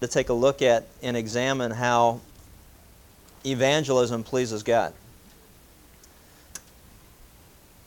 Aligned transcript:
to 0.00 0.08
take 0.08 0.28
a 0.28 0.32
look 0.32 0.62
at 0.62 0.86
and 1.02 1.16
examine 1.16 1.70
how 1.70 2.20
evangelism 3.44 4.22
pleases 4.22 4.62
God. 4.62 4.92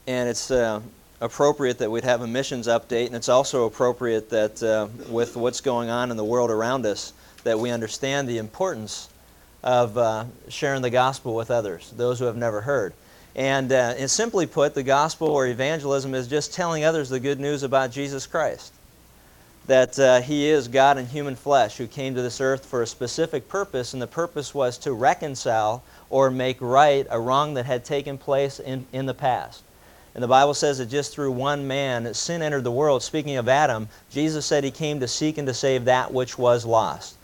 And 0.05 0.27
it's 0.27 0.51
uh, 0.51 0.81
appropriate 1.21 1.77
that 1.79 1.89
we'd 1.89 2.03
have 2.03 2.21
a 2.21 2.27
missions 2.27 2.67
update, 2.67 3.07
and 3.07 3.15
it's 3.15 3.29
also 3.29 3.65
appropriate 3.65 4.29
that 4.29 4.61
uh, 4.61 4.87
with 5.09 5.37
what's 5.37 5.61
going 5.61 5.89
on 5.89 6.11
in 6.11 6.17
the 6.17 6.23
world 6.23 6.51
around 6.51 6.85
us, 6.85 7.13
that 7.43 7.57
we 7.57 7.71
understand 7.71 8.27
the 8.27 8.37
importance 8.37 9.09
of 9.63 9.97
uh, 9.97 10.25
sharing 10.49 10.81
the 10.81 10.89
gospel 10.89 11.35
with 11.35 11.49
others, 11.49 11.91
those 11.95 12.19
who 12.19 12.25
have 12.25 12.35
never 12.35 12.61
heard. 12.61 12.93
And, 13.35 13.71
uh, 13.71 13.95
and 13.97 14.11
simply 14.11 14.45
put, 14.45 14.75
the 14.75 14.83
gospel 14.83 15.29
or 15.29 15.47
evangelism 15.47 16.13
is 16.13 16.27
just 16.27 16.53
telling 16.53 16.83
others 16.83 17.09
the 17.09 17.19
good 17.19 17.39
news 17.39 17.63
about 17.63 17.91
Jesus 17.91 18.27
Christ. 18.27 18.72
That 19.67 19.97
uh, 19.97 20.21
He 20.21 20.47
is 20.47 20.67
God 20.67 20.97
in 20.97 21.05
human 21.05 21.35
flesh 21.35 21.77
who 21.77 21.87
came 21.87 22.15
to 22.15 22.21
this 22.21 22.41
earth 22.41 22.65
for 22.65 22.81
a 22.81 22.87
specific 22.87 23.47
purpose, 23.47 23.93
and 23.93 24.01
the 24.01 24.07
purpose 24.07 24.53
was 24.53 24.77
to 24.79 24.93
reconcile 24.93 25.83
or 26.09 26.29
make 26.29 26.57
right 26.59 27.07
a 27.09 27.19
wrong 27.19 27.53
that 27.53 27.65
had 27.65 27.85
taken 27.85 28.17
place 28.17 28.59
in, 28.59 28.85
in 28.91 29.05
the 29.05 29.13
past. 29.13 29.63
And 30.15 30.23
the 30.23 30.27
Bible 30.27 30.53
says 30.53 30.77
that 30.77 30.87
just 30.87 31.13
through 31.13 31.31
one 31.31 31.67
man, 31.67 32.13
sin 32.13 32.41
entered 32.41 32.63
the 32.63 32.71
world. 32.71 33.01
Speaking 33.01 33.37
of 33.37 33.49
Adam, 33.49 33.87
Jesus 34.11 34.45
said 34.45 34.63
he 34.63 34.71
came 34.71 34.99
to 34.99 35.07
seek 35.07 35.37
and 35.37 35.47
to 35.47 35.53
save 35.53 35.85
that 35.85 36.13
which 36.13 36.37
was 36.37 36.65
lost. 36.65 37.15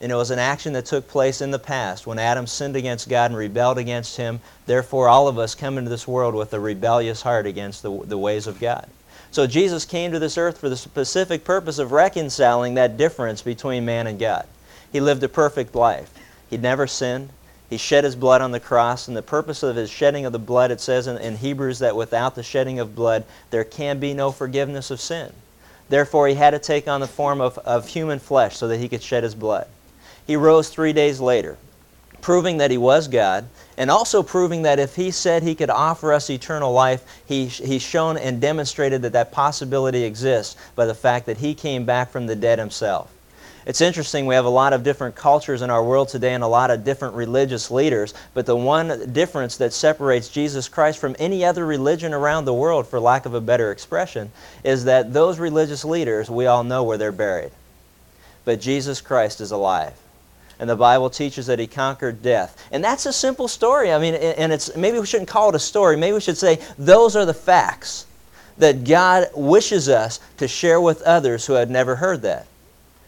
And 0.00 0.12
it 0.12 0.14
was 0.14 0.30
an 0.30 0.38
action 0.38 0.74
that 0.74 0.84
took 0.84 1.08
place 1.08 1.40
in 1.40 1.50
the 1.50 1.58
past 1.58 2.06
when 2.06 2.18
Adam 2.18 2.46
sinned 2.46 2.76
against 2.76 3.08
God 3.08 3.30
and 3.30 3.38
rebelled 3.38 3.78
against 3.78 4.16
Him. 4.16 4.40
Therefore, 4.66 5.08
all 5.08 5.26
of 5.26 5.38
us 5.38 5.54
come 5.54 5.78
into 5.78 5.90
this 5.90 6.06
world 6.06 6.34
with 6.34 6.52
a 6.52 6.60
rebellious 6.60 7.22
heart 7.22 7.46
against 7.46 7.82
the, 7.82 7.98
the 8.04 8.18
ways 8.18 8.46
of 8.46 8.60
God. 8.60 8.86
So 9.30 9.46
Jesus 9.46 9.84
came 9.84 10.12
to 10.12 10.18
this 10.18 10.38
earth 10.38 10.58
for 10.58 10.68
the 10.68 10.76
specific 10.76 11.44
purpose 11.44 11.78
of 11.78 11.92
reconciling 11.92 12.74
that 12.74 12.96
difference 12.96 13.42
between 13.42 13.84
man 13.84 14.06
and 14.06 14.18
God. 14.18 14.46
He 14.92 15.00
lived 15.00 15.22
a 15.22 15.28
perfect 15.28 15.74
life. 15.74 16.10
He'd 16.48 16.62
never 16.62 16.86
sinned. 16.86 17.30
He 17.68 17.76
shed 17.76 18.04
his 18.04 18.14
blood 18.14 18.40
on 18.40 18.52
the 18.52 18.60
cross, 18.60 19.08
and 19.08 19.16
the 19.16 19.22
purpose 19.22 19.62
of 19.62 19.74
his 19.74 19.90
shedding 19.90 20.24
of 20.24 20.32
the 20.32 20.38
blood, 20.38 20.70
it 20.70 20.80
says 20.80 21.08
in, 21.08 21.18
in 21.18 21.36
Hebrews 21.36 21.80
that 21.80 21.96
without 21.96 22.36
the 22.36 22.42
shedding 22.44 22.78
of 22.78 22.94
blood, 22.94 23.24
there 23.50 23.64
can 23.64 23.98
be 23.98 24.14
no 24.14 24.30
forgiveness 24.30 24.90
of 24.90 25.00
sin. 25.00 25.32
Therefore, 25.88 26.28
he 26.28 26.34
had 26.34 26.50
to 26.50 26.58
take 26.58 26.86
on 26.86 27.00
the 27.00 27.06
form 27.06 27.40
of, 27.40 27.58
of 27.58 27.88
human 27.88 28.20
flesh 28.20 28.56
so 28.56 28.68
that 28.68 28.78
he 28.78 28.88
could 28.88 29.02
shed 29.02 29.24
his 29.24 29.34
blood. 29.34 29.66
He 30.26 30.36
rose 30.36 30.68
three 30.68 30.92
days 30.92 31.20
later, 31.20 31.56
proving 32.20 32.58
that 32.58 32.70
he 32.70 32.78
was 32.78 33.08
God, 33.08 33.48
and 33.76 33.90
also 33.90 34.22
proving 34.22 34.62
that 34.62 34.78
if 34.78 34.96
he 34.96 35.10
said 35.10 35.42
he 35.42 35.54
could 35.54 35.70
offer 35.70 36.12
us 36.12 36.30
eternal 36.30 36.72
life, 36.72 37.04
he, 37.26 37.46
he's 37.46 37.82
shown 37.82 38.16
and 38.16 38.40
demonstrated 38.40 39.02
that 39.02 39.12
that 39.12 39.32
possibility 39.32 40.04
exists 40.04 40.56
by 40.74 40.86
the 40.86 40.94
fact 40.94 41.26
that 41.26 41.38
he 41.38 41.54
came 41.54 41.84
back 41.84 42.10
from 42.10 42.26
the 42.26 42.36
dead 42.36 42.58
himself. 42.58 43.12
It's 43.66 43.80
interesting, 43.80 44.26
we 44.26 44.36
have 44.36 44.44
a 44.44 44.48
lot 44.48 44.72
of 44.72 44.84
different 44.84 45.16
cultures 45.16 45.60
in 45.60 45.70
our 45.70 45.82
world 45.82 46.08
today 46.08 46.34
and 46.34 46.44
a 46.44 46.48
lot 46.48 46.70
of 46.70 46.84
different 46.84 47.16
religious 47.16 47.68
leaders, 47.68 48.14
but 48.32 48.46
the 48.46 48.54
one 48.54 49.12
difference 49.12 49.56
that 49.56 49.72
separates 49.72 50.28
Jesus 50.28 50.68
Christ 50.68 51.00
from 51.00 51.16
any 51.18 51.44
other 51.44 51.66
religion 51.66 52.14
around 52.14 52.44
the 52.44 52.54
world, 52.54 52.86
for 52.86 53.00
lack 53.00 53.26
of 53.26 53.34
a 53.34 53.40
better 53.40 53.72
expression, 53.72 54.30
is 54.62 54.84
that 54.84 55.12
those 55.12 55.40
religious 55.40 55.84
leaders, 55.84 56.30
we 56.30 56.46
all 56.46 56.62
know 56.62 56.84
where 56.84 56.96
they're 56.96 57.10
buried. 57.10 57.50
But 58.44 58.60
Jesus 58.60 59.00
Christ 59.00 59.40
is 59.40 59.50
alive 59.50 59.94
and 60.58 60.68
the 60.68 60.76
Bible 60.76 61.10
teaches 61.10 61.46
that 61.46 61.58
he 61.58 61.66
conquered 61.66 62.22
death. 62.22 62.68
And 62.72 62.82
that's 62.82 63.06
a 63.06 63.12
simple 63.12 63.48
story. 63.48 63.92
I 63.92 63.98
mean, 63.98 64.14
and 64.14 64.52
it's 64.52 64.74
maybe 64.76 64.98
we 64.98 65.06
shouldn't 65.06 65.28
call 65.28 65.50
it 65.50 65.54
a 65.54 65.60
story. 65.60 65.96
Maybe 65.96 66.14
we 66.14 66.20
should 66.20 66.38
say 66.38 66.60
those 66.78 67.16
are 67.16 67.24
the 67.24 67.34
facts 67.34 68.06
that 68.58 68.84
God 68.84 69.28
wishes 69.34 69.88
us 69.88 70.20
to 70.38 70.48
share 70.48 70.80
with 70.80 71.02
others 71.02 71.46
who 71.46 71.54
had 71.54 71.70
never 71.70 71.96
heard 71.96 72.22
that. 72.22 72.46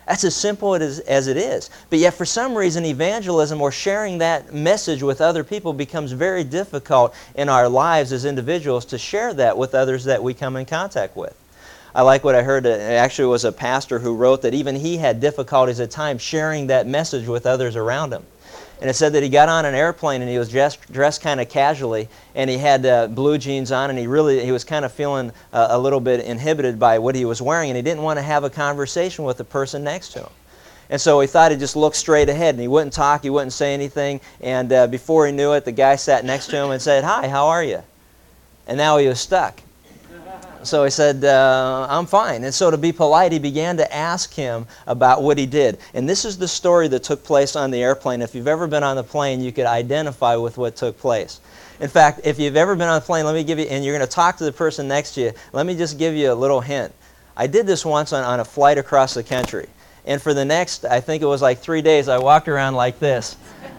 That's 0.06 0.24
as 0.24 0.34
simple 0.34 0.74
as, 0.74 1.00
as 1.00 1.26
it 1.26 1.36
is. 1.36 1.68
But 1.90 1.98
yet, 1.98 2.14
for 2.14 2.24
some 2.24 2.54
reason, 2.54 2.86
evangelism 2.86 3.60
or 3.60 3.70
sharing 3.70 4.18
that 4.18 4.54
message 4.54 5.02
with 5.02 5.20
other 5.20 5.44
people 5.44 5.74
becomes 5.74 6.12
very 6.12 6.44
difficult 6.44 7.14
in 7.34 7.50
our 7.50 7.68
lives 7.68 8.10
as 8.12 8.24
individuals 8.24 8.86
to 8.86 8.96
share 8.96 9.34
that 9.34 9.58
with 9.58 9.74
others 9.74 10.04
that 10.04 10.22
we 10.22 10.32
come 10.32 10.56
in 10.56 10.64
contact 10.64 11.14
with. 11.14 11.36
I 11.98 12.02
like 12.02 12.22
what 12.22 12.36
I 12.36 12.44
heard. 12.44 12.64
It 12.64 12.80
actually 12.80 13.26
was 13.26 13.44
a 13.44 13.50
pastor 13.50 13.98
who 13.98 14.14
wrote 14.14 14.42
that 14.42 14.54
even 14.54 14.76
he 14.76 14.98
had 14.98 15.18
difficulties 15.18 15.80
at 15.80 15.90
times 15.90 16.22
sharing 16.22 16.68
that 16.68 16.86
message 16.86 17.26
with 17.26 17.44
others 17.44 17.74
around 17.74 18.12
him. 18.12 18.24
And 18.80 18.88
it 18.88 18.94
said 18.94 19.14
that 19.14 19.24
he 19.24 19.28
got 19.28 19.48
on 19.48 19.64
an 19.64 19.74
airplane 19.74 20.22
and 20.22 20.30
he 20.30 20.38
was 20.38 20.48
dressed, 20.48 20.92
dressed 20.92 21.22
kind 21.22 21.40
of 21.40 21.48
casually 21.48 22.08
and 22.36 22.48
he 22.48 22.56
had 22.56 22.86
uh, 22.86 23.08
blue 23.08 23.36
jeans 23.36 23.72
on 23.72 23.90
and 23.90 23.98
he 23.98 24.06
really 24.06 24.44
he 24.44 24.52
was 24.52 24.62
kind 24.62 24.84
of 24.84 24.92
feeling 24.92 25.32
uh, 25.52 25.66
a 25.70 25.78
little 25.80 25.98
bit 25.98 26.20
inhibited 26.20 26.78
by 26.78 27.00
what 27.00 27.16
he 27.16 27.24
was 27.24 27.42
wearing 27.42 27.68
and 27.68 27.76
he 27.76 27.82
didn't 27.82 28.04
want 28.04 28.16
to 28.16 28.22
have 28.22 28.44
a 28.44 28.50
conversation 28.50 29.24
with 29.24 29.36
the 29.36 29.44
person 29.44 29.82
next 29.82 30.10
to 30.10 30.20
him. 30.20 30.30
And 30.90 31.00
so 31.00 31.18
he 31.18 31.26
thought 31.26 31.50
he'd 31.50 31.58
just 31.58 31.74
look 31.74 31.96
straight 31.96 32.28
ahead 32.28 32.54
and 32.54 32.62
he 32.62 32.68
wouldn't 32.68 32.92
talk, 32.92 33.24
he 33.24 33.30
wouldn't 33.30 33.54
say 33.54 33.74
anything. 33.74 34.20
And 34.40 34.72
uh, 34.72 34.86
before 34.86 35.26
he 35.26 35.32
knew 35.32 35.52
it, 35.54 35.64
the 35.64 35.72
guy 35.72 35.96
sat 35.96 36.24
next 36.24 36.46
to 36.50 36.58
him 36.58 36.70
and 36.70 36.80
said, 36.80 37.02
Hi, 37.02 37.26
how 37.26 37.48
are 37.48 37.64
you? 37.64 37.82
And 38.68 38.78
now 38.78 38.98
he 38.98 39.08
was 39.08 39.18
stuck. 39.18 39.62
So 40.68 40.84
he 40.84 40.90
said, 40.90 41.24
uh, 41.24 41.86
I'm 41.88 42.04
fine. 42.04 42.44
And 42.44 42.52
so 42.52 42.70
to 42.70 42.76
be 42.76 42.92
polite, 42.92 43.32
he 43.32 43.38
began 43.38 43.78
to 43.78 43.94
ask 43.94 44.34
him 44.34 44.66
about 44.86 45.22
what 45.22 45.38
he 45.38 45.46
did. 45.46 45.78
And 45.94 46.06
this 46.06 46.26
is 46.26 46.36
the 46.36 46.46
story 46.46 46.88
that 46.88 47.02
took 47.02 47.24
place 47.24 47.56
on 47.56 47.70
the 47.70 47.82
airplane. 47.82 48.20
If 48.20 48.34
you've 48.34 48.46
ever 48.46 48.66
been 48.66 48.82
on 48.82 48.96
the 48.96 49.02
plane, 49.02 49.40
you 49.40 49.50
could 49.50 49.64
identify 49.64 50.36
with 50.36 50.58
what 50.58 50.76
took 50.76 50.98
place. 50.98 51.40
In 51.80 51.88
fact, 51.88 52.20
if 52.24 52.38
you've 52.38 52.56
ever 52.56 52.76
been 52.76 52.88
on 52.88 52.98
a 52.98 53.00
plane, 53.00 53.24
let 53.24 53.34
me 53.34 53.44
give 53.44 53.58
you, 53.58 53.64
and 53.64 53.82
you're 53.82 53.96
going 53.96 54.06
to 54.06 54.14
talk 54.14 54.36
to 54.38 54.44
the 54.44 54.52
person 54.52 54.86
next 54.88 55.14
to 55.14 55.22
you, 55.22 55.32
let 55.52 55.64
me 55.64 55.74
just 55.74 55.98
give 55.98 56.14
you 56.14 56.30
a 56.30 56.34
little 56.34 56.60
hint. 56.60 56.92
I 57.34 57.46
did 57.46 57.66
this 57.66 57.86
once 57.86 58.12
on, 58.12 58.22
on 58.22 58.40
a 58.40 58.44
flight 58.44 58.76
across 58.76 59.14
the 59.14 59.24
country. 59.24 59.68
And 60.06 60.20
for 60.20 60.34
the 60.34 60.44
next, 60.44 60.84
I 60.84 61.00
think 61.00 61.22
it 61.22 61.26
was 61.26 61.42
like 61.42 61.58
three 61.58 61.82
days, 61.82 62.08
I 62.08 62.18
walked 62.18 62.48
around 62.48 62.74
like 62.74 62.98
this. 62.98 63.36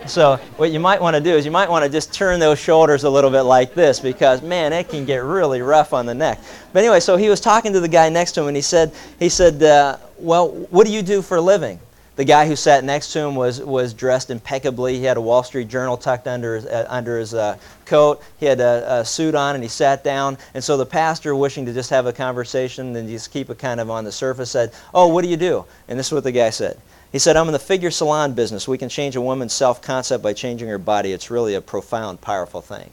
So 0.07 0.37
what 0.57 0.71
you 0.71 0.79
might 0.79 1.01
want 1.01 1.15
to 1.15 1.21
do 1.21 1.35
is 1.35 1.45
you 1.45 1.51
might 1.51 1.69
want 1.69 1.83
to 1.83 1.91
just 1.91 2.13
turn 2.13 2.39
those 2.39 2.59
shoulders 2.59 3.03
a 3.03 3.09
little 3.09 3.29
bit 3.29 3.41
like 3.41 3.73
this 3.73 3.99
because 3.99 4.41
man, 4.41 4.71
it 4.71 4.89
can 4.89 5.05
get 5.05 5.23
really 5.23 5.61
rough 5.61 5.93
on 5.93 6.05
the 6.05 6.15
neck. 6.15 6.39
But 6.71 6.79
anyway, 6.79 6.99
so 6.99 7.17
he 7.17 7.29
was 7.29 7.41
talking 7.41 7.73
to 7.73 7.79
the 7.79 7.87
guy 7.87 8.09
next 8.09 8.33
to 8.33 8.41
him 8.41 8.47
and 8.47 8.55
he 8.55 8.61
said, 8.61 8.93
he 9.19 9.29
said, 9.29 9.61
uh, 9.61 9.97
well, 10.17 10.49
what 10.69 10.85
do 10.85 10.93
you 10.93 11.01
do 11.01 11.21
for 11.21 11.37
a 11.37 11.41
living? 11.41 11.79
The 12.19 12.25
guy 12.25 12.47
who 12.47 12.57
sat 12.57 12.83
next 12.83 13.13
to 13.13 13.19
him 13.19 13.33
was, 13.33 13.61
was 13.61 13.93
dressed 13.93 14.29
impeccably. 14.29 14.97
He 14.97 15.05
had 15.05 15.15
a 15.15 15.21
Wall 15.21 15.41
Street 15.41 15.69
Journal 15.69 15.95
tucked 15.95 16.27
under 16.27 16.57
his, 16.57 16.65
uh, 16.65 16.85
under 16.89 17.17
his 17.17 17.33
uh, 17.33 17.57
coat. 17.85 18.21
He 18.41 18.45
had 18.45 18.59
a, 18.59 18.99
a, 18.99 19.05
suit 19.05 19.35
on 19.35 19.55
and 19.55 19.63
he 19.63 19.69
sat 19.69 20.03
down. 20.03 20.37
And 20.53 20.61
so 20.61 20.75
the 20.75 20.85
pastor, 20.85 21.33
wishing 21.33 21.65
to 21.65 21.71
just 21.71 21.89
have 21.91 22.07
a 22.07 22.11
conversation 22.11 22.93
and 22.97 23.07
just 23.07 23.31
keep 23.31 23.49
it 23.49 23.57
kind 23.57 23.79
of 23.79 23.89
on 23.89 24.03
the 24.03 24.11
surface, 24.11 24.51
said, 24.51 24.73
Oh, 24.93 25.07
what 25.07 25.21
do 25.21 25.29
you 25.29 25.37
do? 25.37 25.63
And 25.87 25.97
this 25.97 26.07
is 26.07 26.11
what 26.11 26.25
the 26.25 26.33
guy 26.33 26.49
said. 26.49 26.77
He 27.13 27.19
said, 27.19 27.37
I'm 27.37 27.47
in 27.47 27.53
the 27.53 27.57
figure 27.57 27.89
salon 27.89 28.33
business. 28.33 28.67
We 28.67 28.77
can 28.77 28.89
change 28.89 29.15
a 29.15 29.21
woman's 29.21 29.53
self 29.53 29.81
concept 29.81 30.21
by 30.21 30.33
changing 30.33 30.67
her 30.67 30.77
body. 30.77 31.13
It's 31.13 31.31
really 31.31 31.55
a 31.55 31.61
profound, 31.61 32.19
powerful 32.19 32.59
thing. 32.59 32.89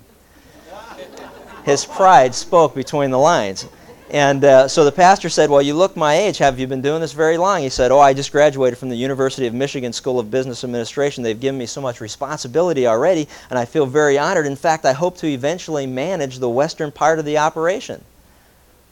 His 1.64 1.84
pride 1.84 2.32
spoke 2.32 2.76
between 2.76 3.10
the 3.10 3.18
lines. 3.18 3.66
And 4.10 4.44
uh, 4.44 4.68
so 4.68 4.84
the 4.84 4.92
pastor 4.92 5.28
said, 5.28 5.50
Well, 5.50 5.62
you 5.62 5.74
look 5.74 5.96
my 5.96 6.14
age. 6.14 6.38
Have 6.38 6.60
you 6.60 6.68
been 6.68 6.80
doing 6.80 7.00
this 7.00 7.12
very 7.12 7.36
long? 7.36 7.62
He 7.62 7.68
said, 7.68 7.90
Oh, 7.90 7.98
I 7.98 8.14
just 8.14 8.30
graduated 8.30 8.78
from 8.78 8.88
the 8.88 8.96
University 8.96 9.48
of 9.48 9.54
Michigan 9.54 9.92
School 9.92 10.20
of 10.20 10.30
Business 10.30 10.62
Administration. 10.62 11.24
They've 11.24 11.38
given 11.38 11.58
me 11.58 11.66
so 11.66 11.80
much 11.80 12.00
responsibility 12.00 12.86
already, 12.86 13.26
and 13.50 13.58
I 13.58 13.64
feel 13.64 13.84
very 13.84 14.16
honored. 14.16 14.46
In 14.46 14.54
fact, 14.54 14.84
I 14.84 14.92
hope 14.92 15.16
to 15.18 15.26
eventually 15.26 15.86
manage 15.86 16.38
the 16.38 16.48
western 16.48 16.92
part 16.92 17.18
of 17.18 17.24
the 17.24 17.38
operation. 17.38 18.04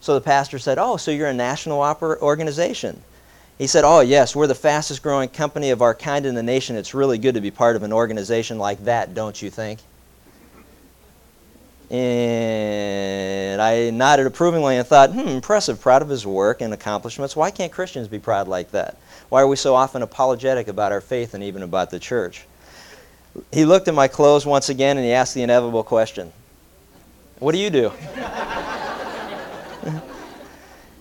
So 0.01 0.15
the 0.15 0.21
pastor 0.21 0.59
said, 0.59 0.79
Oh, 0.79 0.97
so 0.97 1.13
you're 1.13 1.29
a 1.29 1.35
national 1.35 1.79
organization. 1.79 3.01
He 3.57 3.69
said, 3.69 3.85
Oh, 3.85 4.01
yes, 4.01 4.35
we're 4.35 4.49
the 4.49 4.55
fastest 4.57 5.05
growing 5.05 5.29
company 5.29 5.71
of 5.71 5.81
our 5.81 5.95
kind 5.95 6.27
in 6.27 6.35
the 6.35 6.43
nation. 6.43 6.75
It's 6.75 6.93
really 6.93 7.19
good 7.19 7.37
to 7.37 7.41
be 7.41 7.53
part 7.53 7.77
of 7.77 7.85
an 7.85 7.93
organization 7.93 8.59
like 8.59 8.85
that, 8.85 9.15
don't 9.15 9.41
you 9.41 9.49
think? 9.49 9.79
And 11.91 13.61
I 13.61 13.91
nodded 13.91 14.27
approvingly 14.27 14.77
and 14.77 14.87
thought, 14.87 15.13
hmm, 15.13 15.29
impressive, 15.29 15.81
proud 15.81 16.03
of 16.03 16.09
his 16.09 16.27
work 16.27 16.61
and 16.61 16.73
accomplishments. 16.73 17.37
Why 17.37 17.51
can't 17.51 17.71
Christians 17.71 18.09
be 18.09 18.19
proud 18.19 18.49
like 18.49 18.71
that? 18.73 18.97
Why 19.29 19.43
are 19.43 19.47
we 19.47 19.57
so 19.57 19.75
often 19.75 20.03
apologetic 20.03 20.69
about 20.69 20.93
our 20.93 21.01
faith 21.01 21.35
and 21.35 21.45
even 21.45 21.63
about 21.63 21.91
the 21.91 21.99
church? 21.99 22.47
He 23.53 23.65
looked 23.65 23.89
at 23.89 23.95
my 23.95 24.09
clothes 24.09 24.47
once 24.47 24.69
again 24.69 24.97
and 24.97 25.05
he 25.05 25.13
asked 25.13 25.35
the 25.35 25.43
inevitable 25.43 25.83
question 25.83 26.33
What 27.39 27.53
do 27.53 27.59
you 27.59 27.71
do? 27.71 27.93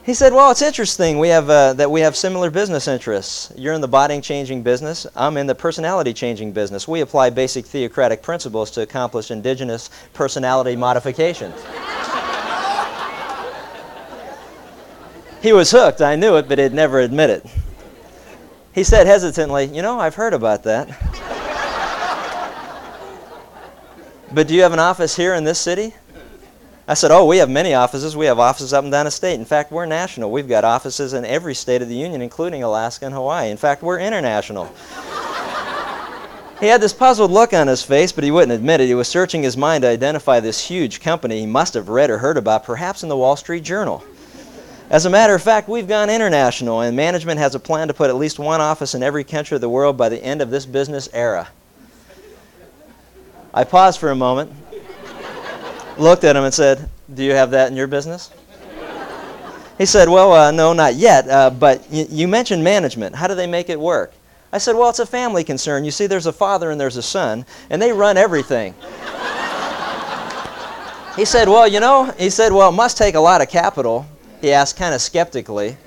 He 0.03 0.13
said, 0.13 0.33
"Well, 0.33 0.51
it's 0.51 0.61
interesting. 0.61 1.17
We 1.17 1.29
have 1.29 1.49
uh, 1.49 1.71
that 1.73 1.89
we 1.89 2.01
have 2.01 2.17
similar 2.17 2.51
business 2.51 2.89
interests. 2.89 3.53
You're 3.55 3.73
in 3.73 3.79
the 3.79 3.87
body 3.87 4.19
changing 4.19 4.61
business. 4.61 5.07
I'm 5.15 5.37
in 5.37 5.47
the 5.47 5.55
personality 5.55 6.13
changing 6.13 6.51
business. 6.51 6.89
We 6.89 6.99
apply 6.99 7.29
basic 7.29 7.65
theocratic 7.65 8.21
principles 8.21 8.69
to 8.71 8.81
accomplish 8.81 9.31
indigenous 9.31 9.89
personality 10.13 10.75
modifications." 10.75 11.55
he 15.41 15.53
was 15.53 15.71
hooked. 15.71 16.01
I 16.01 16.17
knew 16.17 16.35
it, 16.35 16.49
but 16.49 16.59
he'd 16.59 16.73
never 16.73 16.99
admit 16.99 17.29
it. 17.29 17.45
He 18.73 18.83
said 18.83 19.07
hesitantly, 19.07 19.65
"You 19.65 19.81
know, 19.81 20.01
I've 20.01 20.15
heard 20.15 20.33
about 20.33 20.63
that." 20.63 20.89
but 24.33 24.49
do 24.49 24.53
you 24.53 24.63
have 24.63 24.73
an 24.73 24.79
office 24.79 25.15
here 25.15 25.33
in 25.33 25.45
this 25.45 25.59
city? 25.59 25.93
I 26.87 26.95
said, 26.95 27.11
Oh, 27.11 27.25
we 27.25 27.37
have 27.37 27.49
many 27.49 27.73
offices. 27.73 28.17
We 28.17 28.25
have 28.25 28.39
offices 28.39 28.73
up 28.73 28.83
and 28.83 28.91
down 28.91 29.05
the 29.05 29.11
state. 29.11 29.39
In 29.39 29.45
fact, 29.45 29.71
we're 29.71 29.85
national. 29.85 30.31
We've 30.31 30.47
got 30.47 30.65
offices 30.65 31.13
in 31.13 31.23
every 31.23 31.55
state 31.55 31.81
of 31.81 31.87
the 31.87 31.95
Union, 31.95 32.21
including 32.21 32.63
Alaska 32.63 33.05
and 33.05 33.15
Hawaii. 33.15 33.49
In 33.49 33.57
fact, 33.57 33.83
we're 33.83 33.99
international. 33.99 34.65
he 36.59 36.67
had 36.67 36.81
this 36.81 36.91
puzzled 36.91 37.31
look 37.31 37.53
on 37.53 37.67
his 37.67 37.83
face, 37.83 38.11
but 38.11 38.25
he 38.25 38.31
wouldn't 38.31 38.51
admit 38.51 38.81
it. 38.81 38.87
He 38.87 38.95
was 38.95 39.07
searching 39.07 39.43
his 39.43 39.55
mind 39.55 39.83
to 39.83 39.87
identify 39.87 40.41
this 40.41 40.67
huge 40.67 40.99
company 40.99 41.39
he 41.39 41.45
must 41.45 41.73
have 41.75 41.87
read 41.87 42.09
or 42.09 42.17
heard 42.17 42.37
about, 42.37 42.65
perhaps 42.65 43.01
in 43.01 43.09
the 43.09 43.17
Wall 43.17 43.37
Street 43.37 43.63
Journal. 43.63 44.03
As 44.89 45.05
a 45.05 45.09
matter 45.09 45.33
of 45.33 45.41
fact, 45.41 45.69
we've 45.69 45.87
gone 45.87 46.09
international, 46.09 46.81
and 46.81 46.97
management 46.97 47.39
has 47.39 47.55
a 47.55 47.59
plan 47.59 47.87
to 47.87 47.93
put 47.93 48.09
at 48.09 48.17
least 48.17 48.39
one 48.39 48.59
office 48.59 48.93
in 48.93 49.01
every 49.01 49.23
country 49.23 49.55
of 49.55 49.61
the 49.61 49.69
world 49.69 49.95
by 49.95 50.09
the 50.09 50.21
end 50.21 50.41
of 50.41 50.51
this 50.51 50.65
business 50.65 51.07
era. 51.13 51.47
I 53.53 53.63
paused 53.63 53.99
for 53.99 54.11
a 54.11 54.15
moment, 54.15 54.51
looked 55.97 56.23
at 56.23 56.35
him, 56.35 56.43
and 56.43 56.53
said, 56.53 56.89
Do 57.13 57.23
you 57.23 57.31
have 57.31 57.51
that 57.51 57.69
in 57.69 57.77
your 57.77 57.87
business? 57.87 58.31
He 59.77 59.85
said, 59.85 60.07
Well, 60.07 60.31
uh, 60.33 60.51
no, 60.51 60.73
not 60.73 60.95
yet, 60.95 61.27
uh, 61.29 61.49
but 61.49 61.81
y- 61.91 62.07
you 62.09 62.27
mentioned 62.27 62.63
management. 62.63 63.15
How 63.15 63.27
do 63.27 63.35
they 63.35 63.47
make 63.47 63.69
it 63.69 63.79
work? 63.79 64.13
I 64.51 64.59
said, 64.59 64.75
Well, 64.75 64.89
it's 64.89 64.99
a 64.99 65.05
family 65.05 65.43
concern. 65.43 65.83
You 65.83 65.91
see, 65.91 66.05
there's 66.07 66.27
a 66.27 66.33
father 66.33 66.69
and 66.71 66.79
there's 66.79 66.97
a 66.97 67.01
son, 67.01 67.45
and 67.69 67.81
they 67.81 67.91
run 67.91 68.17
everything. 68.17 68.75
he 71.15 71.25
said, 71.25 71.49
Well, 71.49 71.67
you 71.67 71.79
know, 71.79 72.05
he 72.17 72.29
said, 72.29 72.51
Well, 72.53 72.69
it 72.69 72.73
must 72.73 72.97
take 72.97 73.15
a 73.15 73.19
lot 73.19 73.41
of 73.41 73.49
capital. 73.49 74.05
He 74.41 74.51
asked 74.51 74.77
kind 74.77 74.93
of 74.93 75.01
skeptically. 75.01 75.77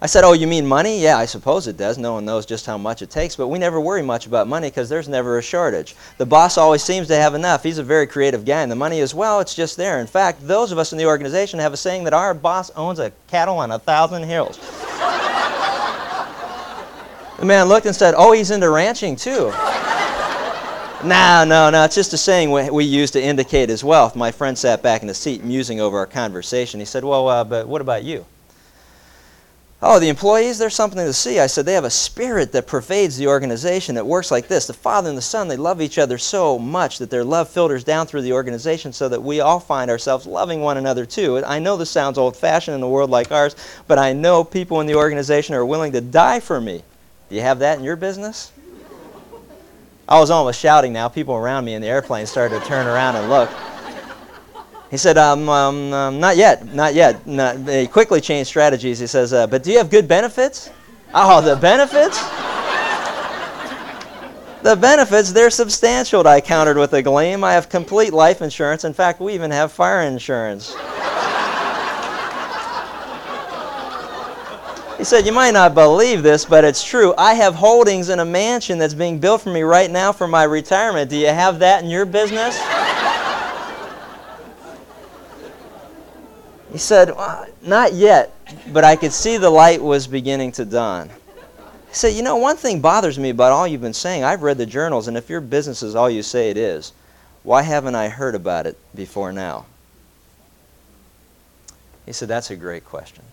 I 0.00 0.06
said, 0.06 0.22
Oh, 0.22 0.32
you 0.32 0.46
mean 0.46 0.64
money? 0.64 1.00
Yeah, 1.00 1.18
I 1.18 1.24
suppose 1.24 1.66
it 1.66 1.76
does. 1.76 1.98
No 1.98 2.12
one 2.12 2.24
knows 2.24 2.46
just 2.46 2.66
how 2.66 2.78
much 2.78 3.02
it 3.02 3.10
takes, 3.10 3.34
but 3.34 3.48
we 3.48 3.58
never 3.58 3.80
worry 3.80 4.02
much 4.02 4.26
about 4.26 4.46
money 4.46 4.68
because 4.70 4.88
there's 4.88 5.08
never 5.08 5.38
a 5.38 5.42
shortage. 5.42 5.96
The 6.18 6.26
boss 6.26 6.56
always 6.56 6.84
seems 6.84 7.08
to 7.08 7.16
have 7.16 7.34
enough. 7.34 7.64
He's 7.64 7.78
a 7.78 7.82
very 7.82 8.06
creative 8.06 8.44
guy, 8.44 8.62
and 8.62 8.70
the 8.70 8.76
money 8.76 9.00
as 9.00 9.12
well, 9.12 9.40
it's 9.40 9.56
just 9.56 9.76
there. 9.76 9.98
In 9.98 10.06
fact, 10.06 10.46
those 10.46 10.70
of 10.70 10.78
us 10.78 10.92
in 10.92 10.98
the 10.98 11.06
organization 11.06 11.58
have 11.58 11.72
a 11.72 11.76
saying 11.76 12.04
that 12.04 12.14
our 12.14 12.32
boss 12.32 12.70
owns 12.76 13.00
a 13.00 13.10
cattle 13.26 13.58
on 13.58 13.72
a 13.72 13.78
thousand 13.80 14.22
hills. 14.22 14.58
the 17.38 17.44
man 17.44 17.66
looked 17.66 17.86
and 17.86 17.96
said, 17.96 18.14
Oh, 18.16 18.30
he's 18.30 18.52
into 18.52 18.70
ranching 18.70 19.16
too. 19.16 19.50
no, 21.04 21.44
no, 21.44 21.70
no. 21.70 21.82
It's 21.84 21.96
just 21.96 22.12
a 22.12 22.18
saying 22.18 22.52
we, 22.52 22.70
we 22.70 22.84
use 22.84 23.10
to 23.10 23.20
indicate 23.20 23.68
his 23.68 23.82
wealth. 23.82 24.14
My 24.14 24.30
friend 24.30 24.56
sat 24.56 24.80
back 24.80 25.00
in 25.00 25.08
the 25.08 25.14
seat 25.14 25.42
musing 25.42 25.80
over 25.80 25.98
our 25.98 26.06
conversation. 26.06 26.78
He 26.78 26.86
said, 26.86 27.02
Well, 27.02 27.26
uh, 27.26 27.42
but 27.42 27.66
what 27.66 27.80
about 27.80 28.04
you? 28.04 28.24
Oh, 29.80 30.00
the 30.00 30.08
employees, 30.08 30.58
there's 30.58 30.74
something 30.74 30.98
to 30.98 31.12
see. 31.12 31.38
I 31.38 31.46
said, 31.46 31.64
they 31.64 31.74
have 31.74 31.84
a 31.84 31.90
spirit 31.90 32.50
that 32.50 32.66
pervades 32.66 33.16
the 33.16 33.28
organization. 33.28 33.94
that 33.94 34.04
works 34.04 34.32
like 34.32 34.48
this 34.48 34.66
the 34.66 34.72
Father 34.72 35.08
and 35.08 35.16
the 35.16 35.22
Son, 35.22 35.46
they 35.46 35.56
love 35.56 35.80
each 35.80 35.98
other 35.98 36.18
so 36.18 36.58
much 36.58 36.98
that 36.98 37.10
their 37.10 37.22
love 37.22 37.48
filters 37.48 37.84
down 37.84 38.08
through 38.08 38.22
the 38.22 38.32
organization 38.32 38.92
so 38.92 39.08
that 39.08 39.22
we 39.22 39.38
all 39.38 39.60
find 39.60 39.88
ourselves 39.88 40.26
loving 40.26 40.60
one 40.60 40.78
another 40.78 41.06
too. 41.06 41.44
I 41.46 41.60
know 41.60 41.76
this 41.76 41.90
sounds 41.90 42.18
old 42.18 42.36
fashioned 42.36 42.74
in 42.74 42.82
a 42.82 42.88
world 42.88 43.10
like 43.10 43.30
ours, 43.30 43.54
but 43.86 43.98
I 43.98 44.12
know 44.12 44.42
people 44.42 44.80
in 44.80 44.88
the 44.88 44.96
organization 44.96 45.54
are 45.54 45.64
willing 45.64 45.92
to 45.92 46.00
die 46.00 46.40
for 46.40 46.60
me. 46.60 46.82
Do 47.28 47.36
you 47.36 47.42
have 47.42 47.60
that 47.60 47.78
in 47.78 47.84
your 47.84 47.96
business? 47.96 48.50
I 50.08 50.18
was 50.18 50.30
almost 50.30 50.58
shouting 50.58 50.92
now. 50.92 51.08
People 51.08 51.34
around 51.34 51.66
me 51.66 51.74
in 51.74 51.82
the 51.82 51.88
airplane 51.88 52.26
started 52.26 52.60
to 52.60 52.66
turn 52.66 52.86
around 52.86 53.14
and 53.14 53.28
look. 53.28 53.50
He 54.90 54.96
said, 54.96 55.18
um, 55.18 55.48
um, 55.48 55.92
um, 55.92 56.20
not 56.20 56.36
yet, 56.36 56.74
not 56.74 56.94
yet. 56.94 57.26
Not, 57.26 57.58
he 57.68 57.86
quickly 57.86 58.20
changed 58.20 58.48
strategies. 58.48 58.98
He 58.98 59.06
says, 59.06 59.32
uh, 59.32 59.46
but 59.46 59.62
do 59.62 59.70
you 59.70 59.78
have 59.78 59.90
good 59.90 60.08
benefits? 60.08 60.70
Oh, 61.14 61.40
the 61.42 61.56
benefits? 61.56 62.18
the 64.62 64.76
benefits, 64.76 65.32
they're 65.32 65.50
substantial, 65.50 66.26
I 66.26 66.40
countered 66.40 66.78
with 66.78 66.92
a 66.94 67.02
gleam. 67.02 67.44
I 67.44 67.52
have 67.52 67.68
complete 67.68 68.12
life 68.12 68.40
insurance. 68.40 68.84
In 68.84 68.94
fact, 68.94 69.20
we 69.20 69.34
even 69.34 69.50
have 69.50 69.72
fire 69.72 70.02
insurance. 70.02 70.74
He 74.98 75.04
said, 75.04 75.24
You 75.24 75.32
might 75.32 75.52
not 75.52 75.74
believe 75.74 76.24
this, 76.24 76.44
but 76.44 76.64
it's 76.64 76.82
true. 76.82 77.14
I 77.16 77.34
have 77.34 77.54
holdings 77.54 78.08
in 78.08 78.18
a 78.18 78.24
mansion 78.24 78.78
that's 78.78 78.94
being 78.94 79.20
built 79.20 79.42
for 79.42 79.50
me 79.50 79.62
right 79.62 79.90
now 79.90 80.10
for 80.10 80.26
my 80.26 80.42
retirement. 80.42 81.08
Do 81.08 81.16
you 81.16 81.28
have 81.28 81.60
that 81.60 81.84
in 81.84 81.88
your 81.88 82.04
business? 82.04 82.58
He 86.72 86.78
said, 86.78 87.10
well, 87.14 87.46
Not 87.62 87.92
yet, 87.94 88.34
but 88.72 88.84
I 88.84 88.96
could 88.96 89.12
see 89.12 89.36
the 89.36 89.50
light 89.50 89.82
was 89.82 90.06
beginning 90.06 90.52
to 90.52 90.64
dawn. 90.64 91.08
He 91.08 91.94
said, 91.94 92.14
You 92.14 92.22
know, 92.22 92.36
one 92.36 92.56
thing 92.56 92.80
bothers 92.80 93.18
me 93.18 93.30
about 93.30 93.52
all 93.52 93.66
you've 93.66 93.80
been 93.80 93.94
saying. 93.94 94.24
I've 94.24 94.42
read 94.42 94.58
the 94.58 94.66
journals, 94.66 95.08
and 95.08 95.16
if 95.16 95.30
your 95.30 95.40
business 95.40 95.82
is 95.82 95.94
all 95.94 96.10
you 96.10 96.22
say 96.22 96.50
it 96.50 96.56
is, 96.56 96.92
why 97.42 97.62
haven't 97.62 97.94
I 97.94 98.08
heard 98.08 98.34
about 98.34 98.66
it 98.66 98.76
before 98.94 99.32
now? 99.32 99.64
He 102.04 102.12
said, 102.12 102.28
That's 102.28 102.50
a 102.50 102.56
great 102.56 102.84
question. 102.84 103.24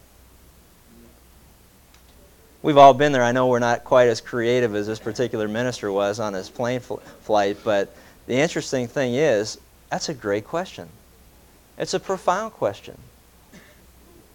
We've 2.61 2.77
all 2.77 2.95
been 2.95 3.11
there. 3.11 3.23
I 3.23 3.31
know 3.31 3.47
we're 3.47 3.59
not 3.59 3.83
quite 3.83 4.07
as 4.07 4.21
creative 4.21 4.73
as 4.73 4.87
this 4.87 4.97
particular 4.97 5.47
minister 5.47 5.91
was 5.91 6.19
on 6.19 6.33
his 6.33 6.49
plane 6.49 6.79
fl- 6.79 6.95
flight, 7.21 7.57
but 7.63 7.95
the 8.25 8.33
interesting 8.33 8.87
thing 8.87 9.13
is, 9.13 9.59
that's 9.91 10.09
a 10.09 10.15
great 10.15 10.45
question. 10.45 10.89
It's 11.77 11.93
a 11.93 11.99
profound 11.99 12.53
question. 12.53 12.97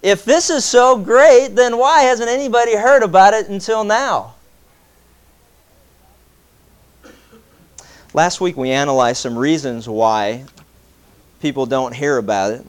If 0.02 0.24
this 0.24 0.48
is 0.48 0.64
so 0.64 0.96
great, 0.96 1.48
then 1.48 1.76
why 1.76 2.02
hasn't 2.02 2.30
anybody 2.30 2.74
heard 2.74 3.02
about 3.02 3.34
it 3.34 3.48
until 3.48 3.84
now? 3.84 4.34
Last 8.14 8.40
week 8.40 8.56
we 8.56 8.70
analyzed 8.70 9.18
some 9.18 9.36
reasons 9.36 9.88
why 9.88 10.44
people 11.40 11.66
don't 11.66 11.94
hear 11.94 12.16
about 12.16 12.52
it. 12.52 12.66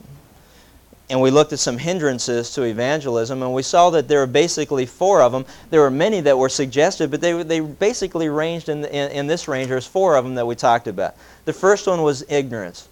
And 1.09 1.19
we 1.19 1.31
looked 1.31 1.51
at 1.51 1.59
some 1.59 1.77
hindrances 1.77 2.53
to 2.53 2.63
evangelism, 2.63 3.41
and 3.43 3.53
we 3.53 3.63
saw 3.63 3.89
that 3.89 4.07
there 4.07 4.19
were 4.19 4.27
basically 4.27 4.85
four 4.85 5.21
of 5.21 5.33
them. 5.33 5.45
There 5.69 5.81
were 5.81 5.91
many 5.91 6.21
that 6.21 6.37
were 6.37 6.47
suggested, 6.47 7.11
but 7.11 7.19
they, 7.19 7.43
they 7.43 7.59
basically 7.59 8.29
ranged 8.29 8.69
in, 8.69 8.85
in, 8.85 9.11
in 9.11 9.27
this 9.27 9.47
range. 9.47 9.67
There's 9.67 9.85
four 9.85 10.15
of 10.15 10.23
them 10.23 10.35
that 10.35 10.45
we 10.45 10.55
talked 10.55 10.87
about. 10.87 11.15
The 11.43 11.51
first 11.51 11.87
one 11.87 12.01
was 12.01 12.23
ignorance. 12.29 12.87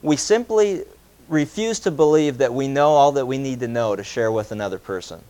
We 0.00 0.16
simply 0.16 0.84
refuse 1.28 1.80
to 1.80 1.90
believe 1.90 2.38
that 2.38 2.52
we 2.52 2.68
know 2.68 2.90
all 2.90 3.12
that 3.12 3.26
we 3.26 3.38
need 3.38 3.60
to 3.60 3.68
know 3.68 3.94
to 3.94 4.04
share 4.04 4.32
with 4.32 4.52
another 4.52 4.78
person. 4.78 5.22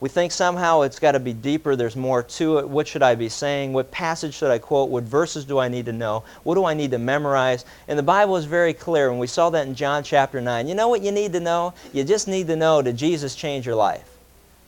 We 0.00 0.08
think 0.08 0.30
somehow 0.30 0.82
it's 0.82 1.00
got 1.00 1.12
to 1.12 1.20
be 1.20 1.32
deeper, 1.32 1.74
there's 1.74 1.96
more 1.96 2.22
to 2.22 2.58
it. 2.58 2.68
What 2.68 2.86
should 2.86 3.02
I 3.02 3.16
be 3.16 3.28
saying? 3.28 3.72
What 3.72 3.90
passage 3.90 4.34
should 4.34 4.50
I 4.50 4.58
quote? 4.58 4.90
What 4.90 5.02
verses 5.02 5.44
do 5.44 5.58
I 5.58 5.66
need 5.66 5.86
to 5.86 5.92
know? 5.92 6.22
What 6.44 6.54
do 6.54 6.64
I 6.64 6.74
need 6.74 6.92
to 6.92 6.98
memorize? 6.98 7.64
And 7.88 7.98
the 7.98 8.04
Bible 8.04 8.36
is 8.36 8.44
very 8.44 8.72
clear, 8.72 9.10
and 9.10 9.18
we 9.18 9.26
saw 9.26 9.50
that 9.50 9.66
in 9.66 9.74
John 9.74 10.04
chapter 10.04 10.40
9. 10.40 10.68
You 10.68 10.76
know 10.76 10.88
what 10.88 11.02
you 11.02 11.10
need 11.10 11.32
to 11.32 11.40
know? 11.40 11.74
You 11.92 12.04
just 12.04 12.28
need 12.28 12.46
to 12.46 12.54
know 12.54 12.80
did 12.80 12.96
Jesus 12.96 13.34
change 13.34 13.66
your 13.66 13.74
life? 13.74 14.08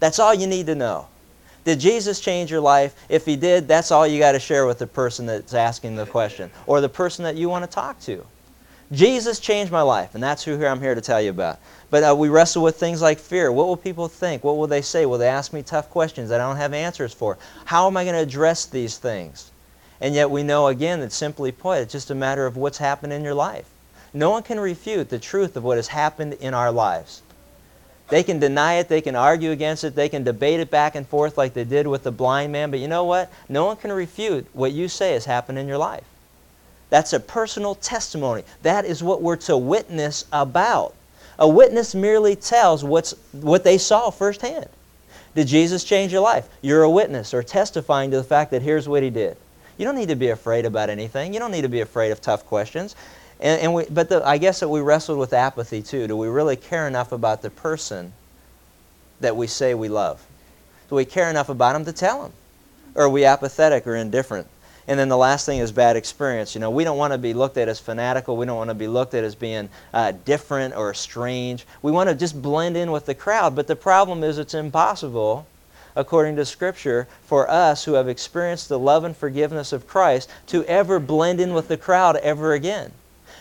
That's 0.01 0.19
all 0.19 0.35
you 0.35 0.49
need 0.49 0.67
to 0.67 0.75
know. 0.75 1.07
Did 1.65 1.79
Jesus 1.79 2.21
change 2.21 2.51
your 2.51 2.61
life? 2.61 2.97
If 3.09 3.25
he 3.25 3.37
did, 3.37 3.69
that's 3.69 3.93
all 3.93 4.07
you 4.07 4.19
got 4.19 4.33
to 4.33 4.41
share 4.41 4.67
with 4.67 4.79
the 4.79 4.87
person 4.87 5.27
that's 5.27 5.55
asking 5.55 5.95
the 5.95 6.07
question 6.07 6.51
or 6.67 6.81
the 6.81 6.89
person 6.89 7.25
that 7.25 7.37
you 7.37 7.49
want 7.49 7.65
to 7.65 7.71
talk 7.71 8.01
to. 8.01 8.27
Jesus 8.93 9.39
changed 9.39 9.71
my 9.71 9.83
life, 9.83 10.15
and 10.15 10.23
that's 10.23 10.43
who 10.43 10.65
I'm 10.67 10.81
here 10.81 10.97
to 10.97 11.01
tell 11.01 11.23
you 11.23 11.31
about. 11.31 11.61
But 11.91 12.03
uh, 12.03 12.17
we 12.17 12.29
wrestle 12.29 12.65
with 12.65 12.77
things 12.77 13.01
like 13.01 13.21
fear. 13.21 13.53
What 13.53 13.69
will 13.69 13.77
people 13.77 14.09
think? 14.09 14.43
What 14.43 14.57
will 14.57 14.67
they 14.67 14.83
say? 14.83 15.07
Will 15.07 15.19
they 15.19 15.29
ask 15.29 15.53
me 15.53 15.63
tough 15.63 15.89
questions 15.91 16.29
that 16.29 16.41
I 16.41 16.49
don't 16.49 16.57
have 16.57 16.75
answers 16.75 17.15
for? 17.15 17.39
How 17.67 17.87
am 17.87 17.97
I 17.97 18.05
going 18.05 18.17
to 18.17 18.21
address 18.21 18.67
these 18.67 18.99
things? 18.99 19.53
And 20.01 20.15
yet 20.15 20.31
we 20.31 20.43
know, 20.43 20.67
again, 20.67 20.99
that 21.01 21.13
simply 21.13 21.53
put, 21.53 21.83
it's 21.83 21.93
just 21.93 22.11
a 22.11 22.17
matter 22.17 22.47
of 22.47 22.57
what's 22.57 22.79
happened 22.79 23.13
in 23.13 23.23
your 23.23 23.35
life. 23.35 23.69
No 24.13 24.31
one 24.31 24.43
can 24.43 24.59
refute 24.59 25.09
the 25.09 25.21
truth 25.21 25.57
of 25.57 25.63
what 25.63 25.77
has 25.77 25.89
happened 25.89 26.35
in 26.35 26.53
our 26.53 26.73
lives. 26.73 27.23
They 28.09 28.25
can 28.25 28.41
deny 28.41 28.75
it, 28.75 28.89
they 28.89 29.01
can 29.01 29.15
argue 29.15 29.53
against 29.53 29.85
it, 29.85 29.95
they 29.95 30.09
can 30.09 30.25
debate 30.25 30.59
it 30.59 30.69
back 30.69 30.97
and 30.97 31.07
forth 31.07 31.39
like 31.39 31.55
they 31.55 31.63
did 31.63 31.87
with 31.87 32.03
the 32.03 32.11
blind 32.11 32.51
man, 32.51 32.73
but 32.73 32.81
you 32.81 32.89
know 32.89 33.05
what? 33.05 33.31
No 33.49 33.67
one 33.67 33.77
can 33.77 33.93
refute 33.93 34.49
what 34.53 34.73
you 34.73 34.89
say 34.89 35.13
has 35.13 35.27
happened 35.27 35.59
in 35.59 35.69
your 35.69 35.79
life. 35.79 36.03
That's 36.91 37.13
a 37.13 37.21
personal 37.21 37.77
testimony. 37.77 38.43
That 38.63 38.85
is 38.85 39.03
what 39.03 39.23
we're 39.23 39.37
to 39.37 39.57
witness 39.57 40.27
about. 40.33 40.95
A 41.39 41.49
witness 41.49 41.95
merely 41.95 42.37
tells 42.37 42.85
what's, 42.85 43.13
what 43.33 43.65
they 43.65 43.79
saw 43.79 44.11
firsthand. 44.11 44.69
Did 45.35 45.47
Jesus 45.47 45.85
change 45.85 46.13
your 46.13 46.21
life? 46.21 46.49
You're 46.61 46.83
a 46.83 46.91
witness 46.91 47.33
or 47.33 47.43
testifying 47.43 48.11
to 48.11 48.17
the 48.17 48.25
fact 48.25 48.51
that 48.51 48.63
here's 48.63 48.89
what 48.89 49.03
he 49.03 49.11
did. 49.11 49.37
You 49.79 49.87
don't 49.87 49.95
need 49.95 50.09
to 50.09 50.17
be 50.17 50.29
afraid 50.29 50.67
about 50.67 50.91
anything. 50.91 51.33
You 51.33 51.41
don't 51.41 51.53
need 51.53 51.63
to 51.63 51.69
be 51.69 51.81
afraid 51.81 52.11
of 52.11 52.21
tough 52.21 52.45
questions. 52.45 52.97
And, 53.39 53.63
and 53.63 53.73
we, 53.73 53.85
but 53.89 54.09
the, 54.09 54.27
I 54.27 54.37
guess 54.37 54.61
that 54.61 54.69
we 54.69 54.81
wrestled 54.81 55.19
with 55.19 55.33
apathy 55.33 55.81
too. 55.81 56.07
Do 56.07 56.17
we 56.17 56.29
really 56.29 56.57
care 56.57 56.87
enough 56.87 57.13
about 57.13 57.41
the 57.41 57.51
person 57.51 58.13
that 59.21 59.37
we 59.37 59.47
say 59.47 59.73
we 59.73 59.89
love? 59.89 60.23
Do 60.91 60.97
we 60.97 61.05
care 61.05 61.31
enough 61.31 61.49
about 61.49 61.77
him 61.77 61.85
to 61.87 61.93
tell 61.93 62.27
him? 62.27 62.33
Or 62.95 63.05
are 63.05 63.09
we 63.09 63.25
apathetic 63.25 63.87
or 63.87 63.95
indifferent? 63.95 64.47
And 64.89 64.99
then 64.99 65.09
the 65.09 65.17
last 65.17 65.47
thing 65.47 65.59
is 65.59 65.73
bad 65.73 65.97
experience. 65.97 66.55
You 66.55 66.61
know, 66.61 66.71
we 66.71 66.85
don't 66.85 66.99
want 66.99 67.13
to 67.13 67.19
be 67.19 67.35
looked 67.35 67.57
at 67.59 67.69
as 67.69 67.79
fanatical. 67.79 68.37
We 68.37 68.47
don't 68.47 68.57
want 68.57 68.71
to 68.71 68.75
be 68.75 68.89
looked 68.89 69.15
at 69.15 69.25
as 69.25 69.35
being 69.35 69.69
uh, 69.93 70.13
different 70.25 70.75
or 70.75 70.95
strange. 70.95 71.67
We 71.83 71.93
want 71.93 72.09
to 72.09 72.15
just 72.15 72.41
blend 72.41 72.77
in 72.77 72.91
with 72.91 73.07
the 73.07 73.15
crowd. 73.15 73.55
But 73.55 73.67
the 73.67 73.77
problem 73.77 74.25
is 74.25 74.39
it's 74.39 74.55
impossible, 74.55 75.47
according 75.95 76.37
to 76.37 76.45
Scripture, 76.45 77.07
for 77.23 77.49
us 77.51 77.85
who 77.85 77.95
have 77.95 78.09
experienced 78.09 78.69
the 78.69 78.79
love 78.79 79.05
and 79.05 79.17
forgiveness 79.17 79.73
of 79.73 79.87
Christ 79.87 80.31
to 80.49 80.65
ever 80.65 80.99
blend 80.99 81.41
in 81.41 81.53
with 81.53 81.69
the 81.69 81.77
crowd 81.77 82.17
ever 82.17 82.55
again. 82.55 82.93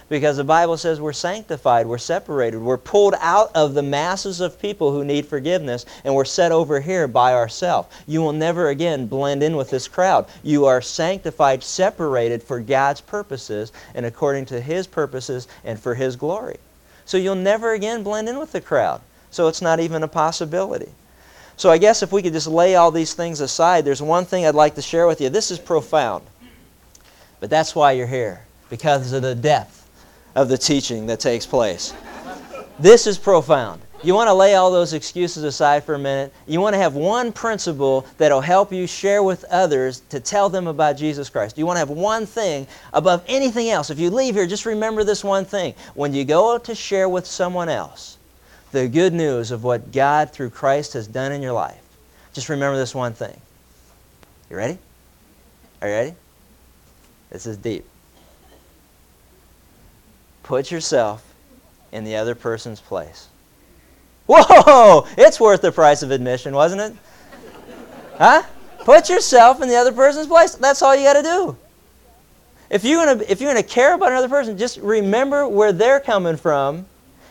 Because 0.09 0.37
the 0.37 0.43
Bible 0.43 0.75
says 0.75 0.99
we're 0.99 1.13
sanctified, 1.13 1.85
we're 1.85 1.99
separated, 1.99 2.59
we're 2.59 2.77
pulled 2.77 3.13
out 3.19 3.51
of 3.55 3.75
the 3.75 3.83
masses 3.83 4.41
of 4.41 4.59
people 4.59 4.91
who 4.91 5.05
need 5.05 5.25
forgiveness, 5.25 5.85
and 6.03 6.13
we're 6.13 6.25
set 6.25 6.51
over 6.51 6.81
here 6.81 7.07
by 7.07 7.33
ourselves. 7.33 7.87
You 8.07 8.21
will 8.21 8.33
never 8.33 8.69
again 8.69 9.05
blend 9.05 9.43
in 9.43 9.55
with 9.55 9.69
this 9.69 9.87
crowd. 9.87 10.25
You 10.43 10.65
are 10.65 10.81
sanctified, 10.81 11.63
separated 11.63 12.41
for 12.41 12.59
God's 12.59 13.01
purposes 13.01 13.71
and 13.93 14.05
according 14.05 14.47
to 14.47 14.59
His 14.59 14.87
purposes 14.87 15.47
and 15.63 15.79
for 15.79 15.93
His 15.93 16.15
glory. 16.15 16.57
So 17.05 17.17
you'll 17.17 17.35
never 17.35 17.73
again 17.73 18.03
blend 18.03 18.27
in 18.27 18.39
with 18.39 18.51
the 18.51 18.61
crowd. 18.61 19.01
So 19.31 19.47
it's 19.47 19.61
not 19.61 19.79
even 19.79 20.01
a 20.01 20.07
possibility. 20.07 20.89
So 21.55 21.69
I 21.69 21.77
guess 21.77 22.01
if 22.01 22.11
we 22.11 22.23
could 22.23 22.33
just 22.33 22.47
lay 22.47 22.75
all 22.75 22.89
these 22.89 23.13
things 23.13 23.41
aside, 23.41 23.85
there's 23.85 24.01
one 24.01 24.25
thing 24.25 24.45
I'd 24.45 24.55
like 24.55 24.75
to 24.75 24.81
share 24.81 25.05
with 25.05 25.21
you. 25.21 25.29
This 25.29 25.51
is 25.51 25.59
profound. 25.59 26.23
But 27.39 27.49
that's 27.49 27.75
why 27.75 27.91
you're 27.91 28.07
here, 28.07 28.41
because 28.69 29.11
of 29.13 29.21
the 29.21 29.35
depth 29.35 29.78
of 30.35 30.49
the 30.49 30.57
teaching 30.57 31.05
that 31.07 31.19
takes 31.19 31.45
place. 31.45 31.93
This 32.79 33.07
is 33.07 33.17
profound. 33.17 33.81
You 34.01 34.13
want 34.13 34.29
to 34.29 34.33
lay 34.33 34.55
all 34.55 34.71
those 34.71 34.93
excuses 34.93 35.43
aside 35.43 35.83
for 35.83 35.95
a 35.95 35.99
minute. 35.99 36.33
You 36.47 36.61
want 36.61 36.73
to 36.73 36.77
have 36.77 36.95
one 36.95 37.33
principle 37.33 38.05
that'll 38.17 38.39
help 38.39 38.71
you 38.71 38.87
share 38.87 39.21
with 39.21 39.43
others 39.45 40.01
to 40.09 40.21
tell 40.21 40.47
them 40.47 40.67
about 40.67 40.95
Jesus 40.95 41.29
Christ. 41.29 41.57
You 41.57 41.65
want 41.65 41.75
to 41.75 41.79
have 41.79 41.89
one 41.89 42.25
thing 42.25 42.65
above 42.93 43.25
anything 43.27 43.69
else. 43.69 43.89
If 43.89 43.99
you 43.99 44.09
leave 44.09 44.35
here, 44.35 44.47
just 44.47 44.65
remember 44.65 45.03
this 45.03 45.21
one 45.21 45.43
thing. 45.43 45.73
When 45.95 46.13
you 46.13 46.23
go 46.23 46.57
to 46.57 46.73
share 46.73 47.09
with 47.09 47.25
someone 47.25 47.67
else 47.67 48.17
the 48.71 48.87
good 48.87 49.11
news 49.11 49.51
of 49.51 49.65
what 49.65 49.91
God 49.91 50.31
through 50.31 50.51
Christ 50.51 50.93
has 50.93 51.05
done 51.05 51.33
in 51.33 51.41
your 51.41 51.53
life, 51.53 51.81
just 52.33 52.47
remember 52.47 52.77
this 52.77 52.95
one 52.95 53.11
thing. 53.11 53.41
You 54.49 54.55
ready? 54.55 54.77
Are 55.81 55.89
you 55.89 55.93
ready? 55.93 56.13
This 57.31 57.45
is 57.45 57.57
deep. 57.57 57.88
Put 60.49 60.71
yourself 60.71 61.23
in 61.91 62.03
the 62.05 62.15
other 62.15 62.33
person's 62.33 62.79
place. 62.79 63.27
Whoa! 64.25 65.05
It's 65.15 65.39
worth 65.39 65.61
the 65.61 65.71
price 65.71 66.01
of 66.01 66.09
admission, 66.09 66.55
wasn't 66.55 66.81
it? 66.81 66.93
Huh? 68.17 68.41
Put 68.79 69.09
yourself 69.09 69.61
in 69.61 69.69
the 69.69 69.75
other 69.75 69.91
person's 69.91 70.25
place. 70.25 70.55
That's 70.55 70.81
all 70.81 70.95
you 70.95 71.03
got 71.03 71.13
to 71.13 71.21
do. 71.21 71.57
If 72.71 72.83
you're 72.83 73.05
gonna 73.05 73.23
if 73.29 73.39
you're 73.39 73.51
gonna 73.51 73.61
care 73.61 73.93
about 73.93 74.11
another 74.11 74.27
person, 74.27 74.57
just 74.57 74.79
remember 74.79 75.47
where 75.47 75.71
they're 75.71 75.99
coming 75.99 76.35
from, 76.35 76.87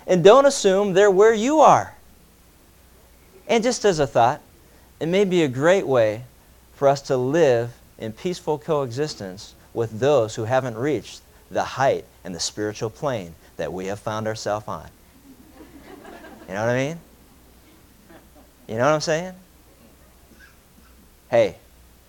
and 0.07 0.23
don't 0.23 0.47
assume 0.47 0.93
they're 0.93 1.11
where 1.11 1.35
you 1.35 1.59
are. 1.59 1.97
And 3.49 3.65
just 3.65 3.85
as 3.85 3.99
a 3.99 4.07
thought, 4.07 4.41
it 5.01 5.07
may 5.07 5.25
be 5.25 5.43
a 5.43 5.49
great 5.49 5.89
way 5.89 6.23
for 6.73 6.87
us 6.87 7.03
to 7.03 7.17
live 7.17 7.73
in 7.99 8.13
peaceful 8.13 8.59
coexistence 8.59 9.57
with 9.75 9.99
those 9.99 10.37
who 10.37 10.45
haven't 10.45 10.79
reached 10.79 11.21
the 11.50 11.62
height 11.62 12.05
and 12.25 12.35
the 12.35 12.40
spiritual 12.40 12.90
plane 12.90 13.35
that 13.57 13.73
we 13.73 13.87
have 13.87 13.99
found 13.99 14.26
ourselves 14.26 14.67
on. 14.69 14.88
You 16.49 16.55
know 16.55 16.61
what 16.61 16.71
I 16.71 16.76
mean? 16.76 17.00
You 18.69 18.75
know 18.76 18.85
what 18.85 18.95
I'm 18.95 19.00
saying? 19.00 19.33
Hey, 21.31 21.57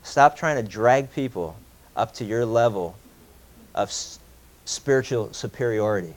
stop 0.03 0.37
trying 0.37 0.63
to 0.63 0.69
drag 0.69 1.11
people 1.11 1.55
up 1.95 2.13
to 2.15 2.25
your 2.25 2.45
level 2.45 2.95
of 3.75 3.89
s- 3.89 4.19
spiritual 4.65 5.33
superiority. 5.33 6.13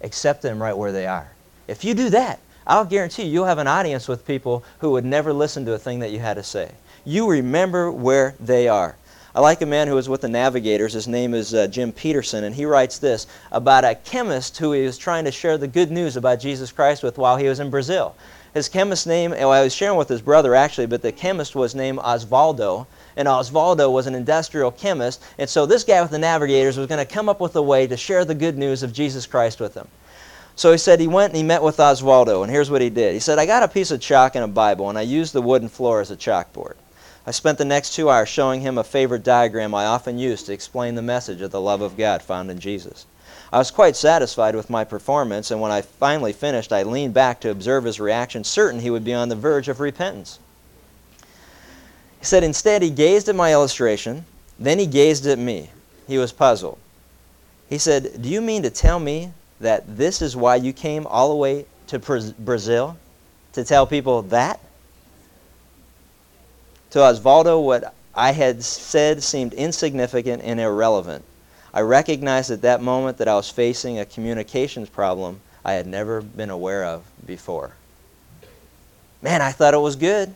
Accept 0.00 0.42
them 0.42 0.62
right 0.62 0.76
where 0.76 0.92
they 0.92 1.06
are. 1.06 1.28
If 1.66 1.84
you 1.84 1.94
do 1.94 2.10
that, 2.10 2.40
I'll 2.66 2.84
guarantee 2.84 3.24
you, 3.24 3.30
you'll 3.32 3.44
have 3.46 3.58
an 3.58 3.66
audience 3.66 4.08
with 4.08 4.26
people 4.26 4.64
who 4.78 4.92
would 4.92 5.04
never 5.04 5.32
listen 5.32 5.64
to 5.66 5.74
a 5.74 5.78
thing 5.78 6.00
that 6.00 6.10
you 6.12 6.18
had 6.18 6.34
to 6.34 6.42
say. 6.42 6.70
You 7.04 7.28
remember 7.30 7.90
where 7.90 8.34
they 8.40 8.68
are. 8.68 8.96
I 9.36 9.40
like 9.40 9.62
a 9.62 9.66
man 9.66 9.88
who 9.88 9.96
was 9.96 10.08
with 10.08 10.20
the 10.20 10.28
Navigators. 10.28 10.92
His 10.92 11.08
name 11.08 11.34
is 11.34 11.54
uh, 11.54 11.66
Jim 11.66 11.90
Petersen, 11.90 12.44
and 12.44 12.54
he 12.54 12.66
writes 12.66 12.98
this 12.98 13.26
about 13.50 13.84
a 13.84 13.96
chemist 13.96 14.58
who 14.58 14.70
he 14.70 14.84
was 14.84 14.96
trying 14.96 15.24
to 15.24 15.32
share 15.32 15.58
the 15.58 15.66
good 15.66 15.90
news 15.90 16.16
about 16.16 16.38
Jesus 16.38 16.70
Christ 16.70 17.02
with 17.02 17.18
while 17.18 17.36
he 17.36 17.48
was 17.48 17.58
in 17.58 17.68
Brazil. 17.68 18.14
His 18.54 18.68
chemist 18.68 19.08
name, 19.08 19.32
well, 19.32 19.50
I 19.50 19.64
was 19.64 19.74
sharing 19.74 19.98
with 19.98 20.08
his 20.08 20.22
brother 20.22 20.54
actually, 20.54 20.86
but 20.86 21.02
the 21.02 21.10
chemist 21.10 21.56
was 21.56 21.74
named 21.74 21.98
Osvaldo, 21.98 22.86
and 23.16 23.26
Osvaldo 23.26 23.92
was 23.92 24.06
an 24.06 24.14
industrial 24.14 24.70
chemist, 24.70 25.20
and 25.36 25.50
so 25.50 25.66
this 25.66 25.82
guy 25.82 26.00
with 26.00 26.12
the 26.12 26.18
Navigators 26.20 26.78
was 26.78 26.86
going 26.86 27.04
to 27.04 27.12
come 27.12 27.28
up 27.28 27.40
with 27.40 27.56
a 27.56 27.62
way 27.62 27.88
to 27.88 27.96
share 27.96 28.24
the 28.24 28.36
good 28.36 28.56
news 28.56 28.84
of 28.84 28.92
Jesus 28.92 29.26
Christ 29.26 29.58
with 29.58 29.74
them. 29.74 29.88
So 30.54 30.70
he 30.70 30.78
said 30.78 31.00
he 31.00 31.08
went 31.08 31.32
and 31.32 31.36
he 31.36 31.42
met 31.42 31.60
with 31.64 31.78
Osvaldo, 31.78 32.44
and 32.44 32.52
here's 32.52 32.70
what 32.70 32.82
he 32.82 32.88
did. 32.88 33.14
He 33.14 33.18
said, 33.18 33.40
I 33.40 33.46
got 33.46 33.64
a 33.64 33.68
piece 33.68 33.90
of 33.90 34.00
chalk 34.00 34.36
and 34.36 34.44
a 34.44 34.48
Bible, 34.48 34.90
and 34.90 34.96
I 34.96 35.02
used 35.02 35.32
the 35.32 35.42
wooden 35.42 35.68
floor 35.68 36.00
as 36.00 36.12
a 36.12 36.16
chalkboard. 36.16 36.74
I 37.26 37.30
spent 37.30 37.56
the 37.56 37.64
next 37.64 37.94
two 37.94 38.10
hours 38.10 38.28
showing 38.28 38.60
him 38.60 38.76
a 38.76 38.84
favorite 38.84 39.22
diagram 39.22 39.74
I 39.74 39.86
often 39.86 40.18
use 40.18 40.42
to 40.42 40.52
explain 40.52 40.94
the 40.94 41.02
message 41.02 41.40
of 41.40 41.50
the 41.50 41.60
love 41.60 41.80
of 41.80 41.96
God 41.96 42.22
found 42.22 42.50
in 42.50 42.58
Jesus. 42.58 43.06
I 43.50 43.58
was 43.58 43.70
quite 43.70 43.96
satisfied 43.96 44.54
with 44.54 44.68
my 44.68 44.84
performance, 44.84 45.50
and 45.50 45.60
when 45.60 45.70
I 45.70 45.80
finally 45.80 46.32
finished, 46.32 46.72
I 46.72 46.82
leaned 46.82 47.14
back 47.14 47.40
to 47.40 47.50
observe 47.50 47.84
his 47.84 48.00
reaction, 48.00 48.44
certain 48.44 48.80
he 48.80 48.90
would 48.90 49.04
be 49.04 49.14
on 49.14 49.28
the 49.28 49.36
verge 49.36 49.68
of 49.68 49.80
repentance. 49.80 50.38
He 52.18 52.26
said 52.26 52.44
instead 52.44 52.82
he 52.82 52.90
gazed 52.90 53.28
at 53.28 53.36
my 53.36 53.52
illustration, 53.52 54.24
then 54.58 54.78
he 54.78 54.86
gazed 54.86 55.26
at 55.26 55.38
me. 55.38 55.70
He 56.06 56.18
was 56.18 56.32
puzzled. 56.32 56.78
He 57.68 57.78
said, 57.78 58.20
Do 58.20 58.28
you 58.28 58.40
mean 58.40 58.62
to 58.64 58.70
tell 58.70 58.98
me 58.98 59.32
that 59.60 59.96
this 59.96 60.20
is 60.20 60.36
why 60.36 60.56
you 60.56 60.72
came 60.72 61.06
all 61.06 61.30
the 61.30 61.36
way 61.36 61.66
to 61.86 61.98
Brazil? 62.38 62.98
To 63.54 63.64
tell 63.64 63.86
people 63.86 64.22
that? 64.22 64.60
To 66.94 67.00
Osvaldo, 67.00 67.60
what 67.60 67.92
I 68.14 68.30
had 68.30 68.62
said 68.62 69.20
seemed 69.20 69.52
insignificant 69.52 70.44
and 70.44 70.60
irrelevant. 70.60 71.24
I 71.72 71.80
recognized 71.80 72.52
at 72.52 72.62
that 72.62 72.82
moment 72.82 73.18
that 73.18 73.26
I 73.26 73.34
was 73.34 73.50
facing 73.50 73.98
a 73.98 74.04
communications 74.04 74.88
problem 74.88 75.40
I 75.64 75.72
had 75.72 75.88
never 75.88 76.22
been 76.22 76.50
aware 76.50 76.84
of 76.84 77.02
before. 77.26 77.72
Man, 79.22 79.42
I 79.42 79.50
thought 79.50 79.74
it 79.74 79.78
was 79.78 79.96
good. 79.96 80.32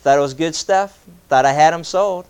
Thought 0.00 0.18
it 0.18 0.22
was 0.22 0.34
good 0.34 0.56
stuff. 0.56 0.98
Thought 1.28 1.44
I 1.44 1.52
had 1.52 1.72
him 1.72 1.84
sold. 1.84 2.26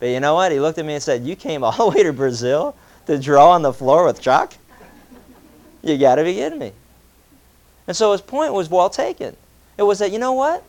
But 0.00 0.06
you 0.06 0.18
know 0.18 0.34
what? 0.34 0.50
He 0.50 0.58
looked 0.58 0.78
at 0.78 0.84
me 0.84 0.94
and 0.94 1.02
said, 1.02 1.24
You 1.24 1.36
came 1.36 1.62
all 1.62 1.90
the 1.90 1.96
way 1.96 2.02
to 2.02 2.12
Brazil 2.12 2.74
to 3.06 3.20
draw 3.20 3.52
on 3.52 3.62
the 3.62 3.72
floor 3.72 4.04
with 4.04 4.20
chalk? 4.20 4.52
You 5.80 5.96
got 5.96 6.16
to 6.16 6.24
be 6.24 6.34
kidding 6.34 6.58
me. 6.58 6.72
And 7.86 7.96
so 7.96 8.10
his 8.10 8.20
point 8.20 8.52
was 8.52 8.68
well 8.68 8.90
taken. 8.90 9.36
It 9.78 9.84
was 9.84 10.00
that, 10.00 10.10
you 10.10 10.18
know 10.18 10.32
what? 10.32 10.64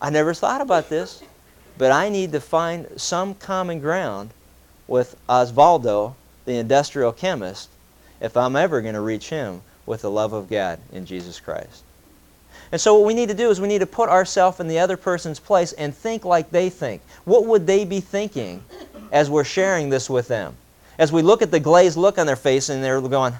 I 0.00 0.10
never 0.10 0.34
thought 0.34 0.60
about 0.60 0.88
this, 0.88 1.22
but 1.78 1.92
I 1.92 2.08
need 2.08 2.32
to 2.32 2.40
find 2.40 2.86
some 2.96 3.34
common 3.34 3.80
ground 3.80 4.30
with 4.86 5.16
Osvaldo, 5.28 6.14
the 6.44 6.56
industrial 6.56 7.12
chemist, 7.12 7.68
if 8.20 8.36
I'm 8.36 8.56
ever 8.56 8.80
going 8.80 8.94
to 8.94 9.00
reach 9.00 9.30
him 9.30 9.62
with 9.86 10.02
the 10.02 10.10
love 10.10 10.32
of 10.32 10.48
God 10.48 10.78
in 10.92 11.06
Jesus 11.06 11.40
Christ. 11.40 11.82
And 12.72 12.80
so 12.80 12.94
what 12.94 13.06
we 13.06 13.14
need 13.14 13.28
to 13.28 13.34
do 13.34 13.50
is 13.50 13.60
we 13.60 13.68
need 13.68 13.80
to 13.80 13.86
put 13.86 14.08
ourselves 14.08 14.60
in 14.60 14.68
the 14.68 14.78
other 14.78 14.96
person's 14.96 15.38
place 15.38 15.72
and 15.72 15.94
think 15.94 16.24
like 16.24 16.50
they 16.50 16.70
think. 16.70 17.02
What 17.24 17.46
would 17.46 17.66
they 17.66 17.84
be 17.84 18.00
thinking 18.00 18.62
as 19.12 19.30
we're 19.30 19.44
sharing 19.44 19.90
this 19.90 20.08
with 20.08 20.28
them? 20.28 20.56
As 20.98 21.12
we 21.12 21.22
look 21.22 21.42
at 21.42 21.50
the 21.50 21.60
glazed 21.60 21.96
look 21.96 22.18
on 22.18 22.26
their 22.26 22.36
face 22.36 22.68
and 22.68 22.82
they're 22.82 23.00
going, 23.00 23.34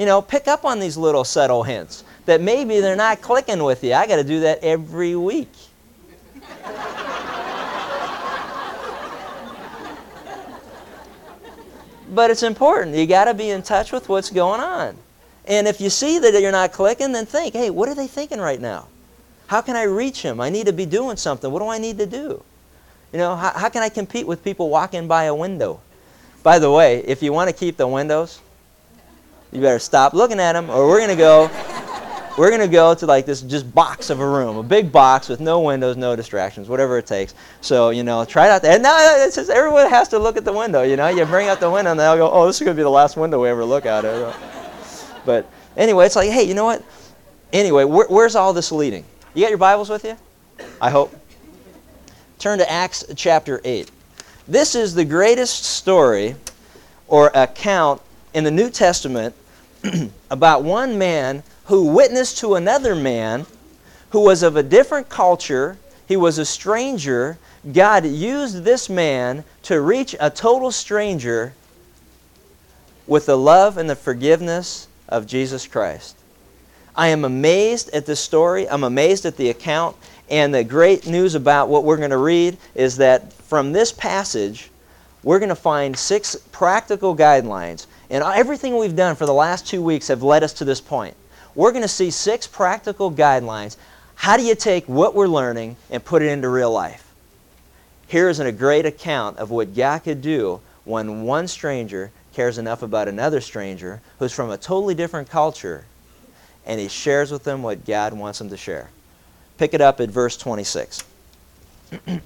you 0.00 0.06
know, 0.06 0.22
pick 0.22 0.48
up 0.48 0.64
on 0.64 0.80
these 0.80 0.96
little 0.96 1.24
subtle 1.24 1.62
hints 1.62 2.04
that 2.24 2.40
maybe 2.40 2.80
they're 2.80 2.96
not 2.96 3.20
clicking 3.20 3.62
with 3.62 3.84
you. 3.84 3.92
I 3.92 4.06
got 4.06 4.16
to 4.16 4.24
do 4.24 4.40
that 4.40 4.64
every 4.64 5.14
week. 5.14 5.52
but 12.14 12.30
it's 12.30 12.42
important. 12.42 12.96
You 12.96 13.06
got 13.06 13.26
to 13.26 13.34
be 13.34 13.50
in 13.50 13.62
touch 13.62 13.92
with 13.92 14.08
what's 14.08 14.30
going 14.30 14.62
on. 14.62 14.96
And 15.44 15.68
if 15.68 15.82
you 15.82 15.90
see 15.90 16.18
that 16.18 16.40
you're 16.40 16.50
not 16.50 16.72
clicking, 16.72 17.12
then 17.12 17.26
think, 17.26 17.52
hey, 17.52 17.68
what 17.68 17.86
are 17.90 17.94
they 17.94 18.06
thinking 18.06 18.40
right 18.40 18.58
now? 18.58 18.88
How 19.48 19.60
can 19.60 19.76
I 19.76 19.82
reach 19.82 20.22
them? 20.22 20.40
I 20.40 20.48
need 20.48 20.64
to 20.64 20.72
be 20.72 20.86
doing 20.86 21.18
something. 21.18 21.52
What 21.52 21.58
do 21.58 21.68
I 21.68 21.76
need 21.76 21.98
to 21.98 22.06
do? 22.06 22.42
You 23.12 23.18
know, 23.18 23.36
how, 23.36 23.50
how 23.50 23.68
can 23.68 23.82
I 23.82 23.90
compete 23.90 24.26
with 24.26 24.42
people 24.42 24.70
walking 24.70 25.06
by 25.06 25.24
a 25.24 25.34
window? 25.34 25.82
By 26.42 26.58
the 26.58 26.70
way, 26.70 27.00
if 27.00 27.22
you 27.22 27.34
want 27.34 27.50
to 27.50 27.54
keep 27.54 27.76
the 27.76 27.86
windows, 27.86 28.40
you 29.52 29.60
better 29.60 29.78
stop 29.78 30.14
looking 30.14 30.40
at 30.40 30.52
them, 30.52 30.70
or 30.70 30.86
we're 30.86 30.98
going 30.98 31.10
to 31.10 31.16
go. 31.16 31.50
We're 32.38 32.48
going 32.48 32.62
to 32.62 32.68
go 32.68 32.94
to 32.94 33.06
like 33.06 33.26
this 33.26 33.42
just 33.42 33.74
box 33.74 34.08
of 34.08 34.20
a 34.20 34.26
room, 34.26 34.56
a 34.56 34.62
big 34.62 34.90
box 34.90 35.28
with 35.28 35.40
no 35.40 35.60
windows, 35.60 35.96
no 35.96 36.14
distractions, 36.16 36.68
whatever 36.68 36.96
it 36.96 37.04
takes. 37.04 37.34
So, 37.60 37.90
you 37.90 38.02
know, 38.02 38.24
try 38.24 38.46
not 38.46 38.62
to. 38.62 38.70
And 38.70 38.82
now 38.82 38.94
uh, 38.94 39.26
it's 39.26 39.34
just 39.34 39.50
everyone 39.50 39.90
has 39.90 40.08
to 40.08 40.18
look 40.18 40.36
at 40.36 40.44
the 40.44 40.52
window, 40.52 40.82
you 40.82 40.96
know. 40.96 41.08
You 41.08 41.26
bring 41.26 41.48
out 41.48 41.60
the 41.60 41.68
window 41.68 41.90
and 41.90 42.00
they'll 42.00 42.16
go, 42.16 42.30
oh, 42.30 42.46
this 42.46 42.56
is 42.56 42.64
going 42.64 42.76
to 42.76 42.80
be 42.80 42.84
the 42.84 42.88
last 42.88 43.16
window 43.16 43.42
we 43.42 43.48
ever 43.48 43.64
look 43.64 43.84
at. 43.84 44.04
It. 44.04 44.34
But 45.26 45.50
anyway, 45.76 46.06
it's 46.06 46.16
like, 46.16 46.30
hey, 46.30 46.44
you 46.44 46.54
know 46.54 46.64
what? 46.64 46.82
Anyway, 47.52 47.84
where, 47.84 48.06
where's 48.06 48.36
all 48.36 48.52
this 48.52 48.70
leading? 48.70 49.04
You 49.34 49.42
got 49.42 49.50
your 49.50 49.58
Bibles 49.58 49.90
with 49.90 50.04
you? 50.04 50.16
I 50.80 50.88
hope. 50.88 51.14
Turn 52.38 52.58
to 52.58 52.70
Acts 52.70 53.04
chapter 53.16 53.60
8. 53.64 53.90
This 54.48 54.74
is 54.74 54.94
the 54.94 55.04
greatest 55.04 55.64
story 55.64 56.36
or 57.06 57.30
account 57.34 58.00
in 58.34 58.44
the 58.44 58.50
New 58.50 58.70
Testament 58.70 59.34
about 60.30 60.62
one 60.62 60.98
man 60.98 61.42
who 61.64 61.86
witnessed 61.86 62.38
to 62.38 62.54
another 62.54 62.94
man 62.94 63.46
who 64.10 64.20
was 64.20 64.42
of 64.42 64.56
a 64.56 64.62
different 64.62 65.08
culture. 65.08 65.78
He 66.06 66.16
was 66.16 66.38
a 66.38 66.44
stranger. 66.44 67.38
God 67.72 68.04
used 68.04 68.64
this 68.64 68.88
man 68.88 69.44
to 69.62 69.80
reach 69.80 70.14
a 70.18 70.30
total 70.30 70.70
stranger 70.70 71.54
with 73.06 73.26
the 73.26 73.36
love 73.36 73.76
and 73.76 73.88
the 73.88 73.96
forgiveness 73.96 74.88
of 75.08 75.26
Jesus 75.26 75.66
Christ. 75.66 76.16
I 76.94 77.08
am 77.08 77.24
amazed 77.24 77.90
at 77.90 78.06
this 78.06 78.20
story. 78.20 78.68
I'm 78.68 78.84
amazed 78.84 79.26
at 79.26 79.36
the 79.36 79.50
account. 79.50 79.96
And 80.28 80.54
the 80.54 80.62
great 80.62 81.06
news 81.06 81.34
about 81.34 81.68
what 81.68 81.84
we're 81.84 81.96
going 81.96 82.10
to 82.10 82.16
read 82.16 82.56
is 82.74 82.96
that 82.98 83.32
from 83.32 83.72
this 83.72 83.92
passage, 83.92 84.70
we're 85.22 85.38
going 85.38 85.48
to 85.48 85.54
find 85.54 85.96
six 85.96 86.36
practical 86.52 87.16
guidelines. 87.16 87.86
And 88.10 88.24
everything 88.24 88.76
we've 88.76 88.96
done 88.96 89.16
for 89.16 89.26
the 89.26 89.32
last 89.32 89.66
two 89.66 89.82
weeks 89.82 90.08
have 90.08 90.22
led 90.22 90.42
us 90.42 90.52
to 90.54 90.64
this 90.64 90.80
point. 90.80 91.14
We're 91.54 91.70
going 91.72 91.82
to 91.82 91.88
see 91.88 92.10
six 92.10 92.46
practical 92.46 93.10
guidelines. 93.10 93.76
How 94.16 94.36
do 94.36 94.42
you 94.42 94.54
take 94.54 94.86
what 94.86 95.14
we're 95.14 95.28
learning 95.28 95.76
and 95.90 96.04
put 96.04 96.22
it 96.22 96.26
into 96.26 96.48
real 96.48 96.72
life? 96.72 97.06
Here's 98.06 98.40
a 98.40 98.50
great 98.50 98.86
account 98.86 99.38
of 99.38 99.50
what 99.50 99.74
God 99.74 100.00
could 100.00 100.20
do 100.20 100.60
when 100.84 101.22
one 101.22 101.46
stranger 101.46 102.10
cares 102.34 102.58
enough 102.58 102.82
about 102.82 103.06
another 103.06 103.40
stranger 103.40 104.00
who's 104.18 104.32
from 104.32 104.50
a 104.50 104.58
totally 104.58 104.94
different 104.94 105.30
culture 105.30 105.84
and 106.66 106.80
he 106.80 106.88
shares 106.88 107.30
with 107.32 107.44
them 107.44 107.62
what 107.62 107.84
God 107.84 108.12
wants 108.12 108.40
him 108.40 108.50
to 108.50 108.56
share. 108.56 108.90
Pick 109.58 109.74
it 109.74 109.80
up 109.80 110.00
at 110.00 110.08
verse 110.08 110.36
26. 110.36 111.04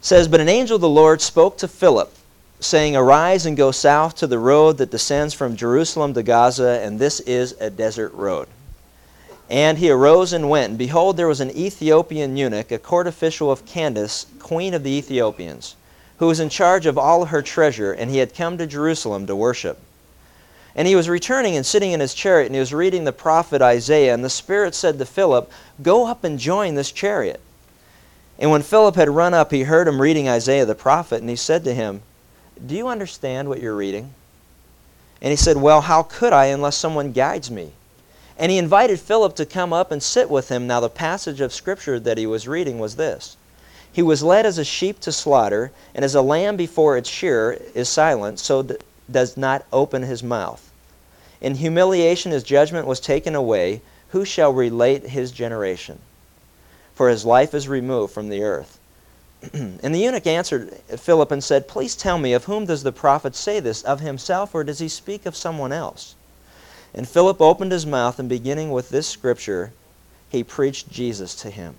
says, 0.00 0.28
But 0.28 0.40
an 0.40 0.48
angel 0.48 0.76
of 0.76 0.80
the 0.80 0.88
Lord 0.88 1.20
spoke 1.20 1.58
to 1.58 1.68
Philip, 1.68 2.12
saying, 2.60 2.94
Arise 2.94 3.46
and 3.46 3.56
go 3.56 3.70
south 3.70 4.16
to 4.16 4.26
the 4.26 4.38
road 4.38 4.78
that 4.78 4.90
descends 4.90 5.34
from 5.34 5.56
Jerusalem 5.56 6.14
to 6.14 6.22
Gaza, 6.22 6.80
and 6.82 6.98
this 6.98 7.20
is 7.20 7.52
a 7.60 7.70
desert 7.70 8.12
road. 8.12 8.48
And 9.48 9.78
he 9.78 9.90
arose 9.90 10.32
and 10.32 10.48
went, 10.48 10.70
and 10.70 10.78
behold, 10.78 11.16
there 11.16 11.26
was 11.26 11.40
an 11.40 11.50
Ethiopian 11.56 12.36
eunuch, 12.36 12.70
a 12.70 12.78
court 12.78 13.06
official 13.06 13.50
of 13.50 13.66
Candace, 13.66 14.26
queen 14.38 14.74
of 14.74 14.84
the 14.84 14.92
Ethiopians, 14.92 15.74
who 16.18 16.26
was 16.26 16.38
in 16.38 16.50
charge 16.50 16.86
of 16.86 16.96
all 16.96 17.24
her 17.24 17.42
treasure, 17.42 17.92
and 17.92 18.10
he 18.10 18.18
had 18.18 18.34
come 18.34 18.58
to 18.58 18.66
Jerusalem 18.66 19.26
to 19.26 19.34
worship. 19.34 19.78
And 20.76 20.86
he 20.86 20.94
was 20.94 21.08
returning 21.08 21.56
and 21.56 21.66
sitting 21.66 21.90
in 21.90 21.98
his 21.98 22.14
chariot, 22.14 22.46
and 22.46 22.54
he 22.54 22.60
was 22.60 22.72
reading 22.72 23.04
the 23.04 23.12
prophet 23.12 23.60
Isaiah, 23.60 24.14
and 24.14 24.22
the 24.22 24.30
Spirit 24.30 24.74
said 24.74 24.98
to 24.98 25.06
Philip, 25.06 25.50
Go 25.82 26.06
up 26.06 26.22
and 26.22 26.38
join 26.38 26.76
this 26.76 26.92
chariot. 26.92 27.40
And 28.38 28.52
when 28.52 28.62
Philip 28.62 28.94
had 28.94 29.08
run 29.08 29.34
up, 29.34 29.50
he 29.50 29.64
heard 29.64 29.88
him 29.88 30.00
reading 30.00 30.28
Isaiah 30.28 30.64
the 30.64 30.76
prophet, 30.76 31.20
and 31.20 31.28
he 31.28 31.36
said 31.36 31.64
to 31.64 31.74
him, 31.74 32.02
Do 32.64 32.74
you 32.74 32.88
understand 32.88 33.48
what 33.48 33.60
you're 33.60 33.76
reading? 33.76 34.14
And 35.22 35.30
he 35.30 35.36
said, 35.36 35.56
Well, 35.56 35.82
how 35.82 36.02
could 36.02 36.32
I 36.32 36.46
unless 36.46 36.76
someone 36.76 37.12
guides 37.12 37.50
me? 37.50 37.72
And 38.38 38.50
he 38.50 38.58
invited 38.58 39.00
Philip 39.00 39.36
to 39.36 39.46
come 39.46 39.72
up 39.72 39.90
and 39.92 40.02
sit 40.02 40.30
with 40.30 40.48
him. 40.48 40.66
Now, 40.66 40.80
the 40.80 40.88
passage 40.88 41.40
of 41.40 41.52
Scripture 41.52 42.00
that 42.00 42.18
he 42.18 42.26
was 42.26 42.48
reading 42.48 42.78
was 42.78 42.96
this 42.96 43.36
He 43.92 44.02
was 44.02 44.22
led 44.22 44.46
as 44.46 44.58
a 44.58 44.64
sheep 44.64 45.00
to 45.00 45.12
slaughter, 45.12 45.72
and 45.94 46.04
as 46.04 46.14
a 46.14 46.22
lamb 46.22 46.56
before 46.56 46.96
its 46.96 47.08
shearer 47.08 47.58
is 47.74 47.88
silent, 47.88 48.38
so 48.38 48.66
does 49.10 49.36
not 49.36 49.64
open 49.72 50.02
his 50.02 50.22
mouth. 50.22 50.70
In 51.40 51.56
humiliation, 51.56 52.32
his 52.32 52.42
judgment 52.42 52.86
was 52.86 53.00
taken 53.00 53.34
away. 53.34 53.82
Who 54.10 54.24
shall 54.24 54.52
relate 54.52 55.04
his 55.04 55.30
generation? 55.30 55.98
for 57.00 57.08
his 57.08 57.24
life 57.24 57.54
is 57.54 57.66
removed 57.66 58.12
from 58.12 58.28
the 58.28 58.42
earth. 58.42 58.78
and 59.52 59.94
the 59.94 59.98
eunuch 59.98 60.26
answered 60.26 60.72
Philip 60.88 61.30
and 61.30 61.42
said, 61.42 61.68
Please 61.68 61.96
tell 61.96 62.18
me, 62.18 62.32
of 62.32 62.44
whom 62.44 62.66
does 62.66 62.82
the 62.82 62.92
prophet 62.92 63.34
say 63.34 63.60
this? 63.60 63.82
Of 63.82 64.00
himself, 64.00 64.54
or 64.54 64.64
does 64.64 64.80
he 64.80 64.88
speak 64.88 65.24
of 65.24 65.36
someone 65.36 65.72
else? 65.72 66.14
And 66.94 67.08
Philip 67.08 67.40
opened 67.40 67.72
his 67.72 67.86
mouth, 67.86 68.18
and 68.18 68.28
beginning 68.28 68.70
with 68.70 68.90
this 68.90 69.08
scripture, 69.08 69.72
he 70.28 70.44
preached 70.44 70.90
Jesus 70.90 71.34
to 71.36 71.50
him. 71.50 71.76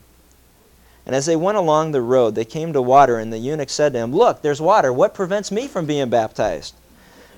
And 1.05 1.15
as 1.15 1.25
they 1.25 1.35
went 1.35 1.57
along 1.57 1.91
the 1.91 2.01
road, 2.01 2.35
they 2.35 2.45
came 2.45 2.73
to 2.73 2.81
water, 2.81 3.17
and 3.17 3.31
the 3.31 3.37
eunuch 3.37 3.69
said 3.69 3.93
to 3.93 3.99
him, 3.99 4.13
Look, 4.13 4.41
there's 4.41 4.61
water. 4.61 4.93
What 4.93 5.13
prevents 5.13 5.51
me 5.51 5.67
from 5.67 5.85
being 5.85 6.09
baptized? 6.09 6.73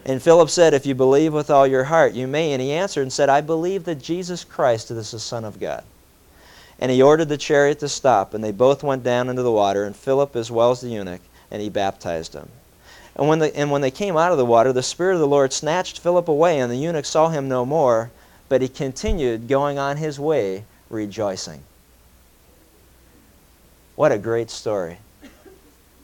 And 0.05 0.21
Philip 0.21 0.49
said, 0.49 0.73
If 0.73 0.85
you 0.85 0.95
believe 0.95 1.33
with 1.33 1.49
all 1.49 1.65
your 1.65 1.85
heart, 1.85 2.13
you 2.13 2.27
may. 2.27 2.51
And 2.51 2.61
he 2.61 2.71
answered 2.71 3.03
and 3.03 3.13
said, 3.13 3.29
I 3.29 3.41
believe 3.41 3.85
that 3.85 4.01
Jesus 4.01 4.43
Christ 4.43 4.91
is 4.91 5.11
the 5.11 5.19
Son 5.19 5.45
of 5.45 5.59
God. 5.59 5.83
And 6.83 6.91
he 6.91 7.01
ordered 7.01 7.29
the 7.29 7.37
chariot 7.37 7.79
to 7.79 7.87
stop, 7.87 8.33
and 8.33 8.43
they 8.43 8.51
both 8.51 8.83
went 8.83 9.05
down 9.05 9.29
into 9.29 9.41
the 9.41 9.53
water, 9.53 9.85
and 9.85 9.95
Philip 9.95 10.35
as 10.35 10.51
well 10.51 10.71
as 10.71 10.81
the 10.81 10.89
eunuch, 10.89 11.21
and 11.49 11.61
he 11.61 11.69
baptized 11.69 12.33
him. 12.33 12.49
And 13.15 13.29
when, 13.29 13.39
the, 13.39 13.55
and 13.55 13.71
when 13.71 13.79
they 13.79 13.89
came 13.89 14.17
out 14.17 14.33
of 14.33 14.37
the 14.37 14.43
water, 14.43 14.73
the 14.73 14.83
Spirit 14.83 15.13
of 15.13 15.21
the 15.21 15.27
Lord 15.27 15.53
snatched 15.53 16.01
Philip 16.01 16.27
away, 16.27 16.59
and 16.59 16.69
the 16.69 16.75
eunuch 16.75 17.05
saw 17.05 17.29
him 17.29 17.47
no 17.47 17.65
more, 17.65 18.11
but 18.49 18.61
he 18.61 18.67
continued 18.67 19.47
going 19.47 19.79
on 19.79 19.95
his 19.95 20.19
way, 20.19 20.65
rejoicing. 20.89 21.63
What 23.95 24.11
a 24.11 24.17
great 24.17 24.49
story. 24.49 24.97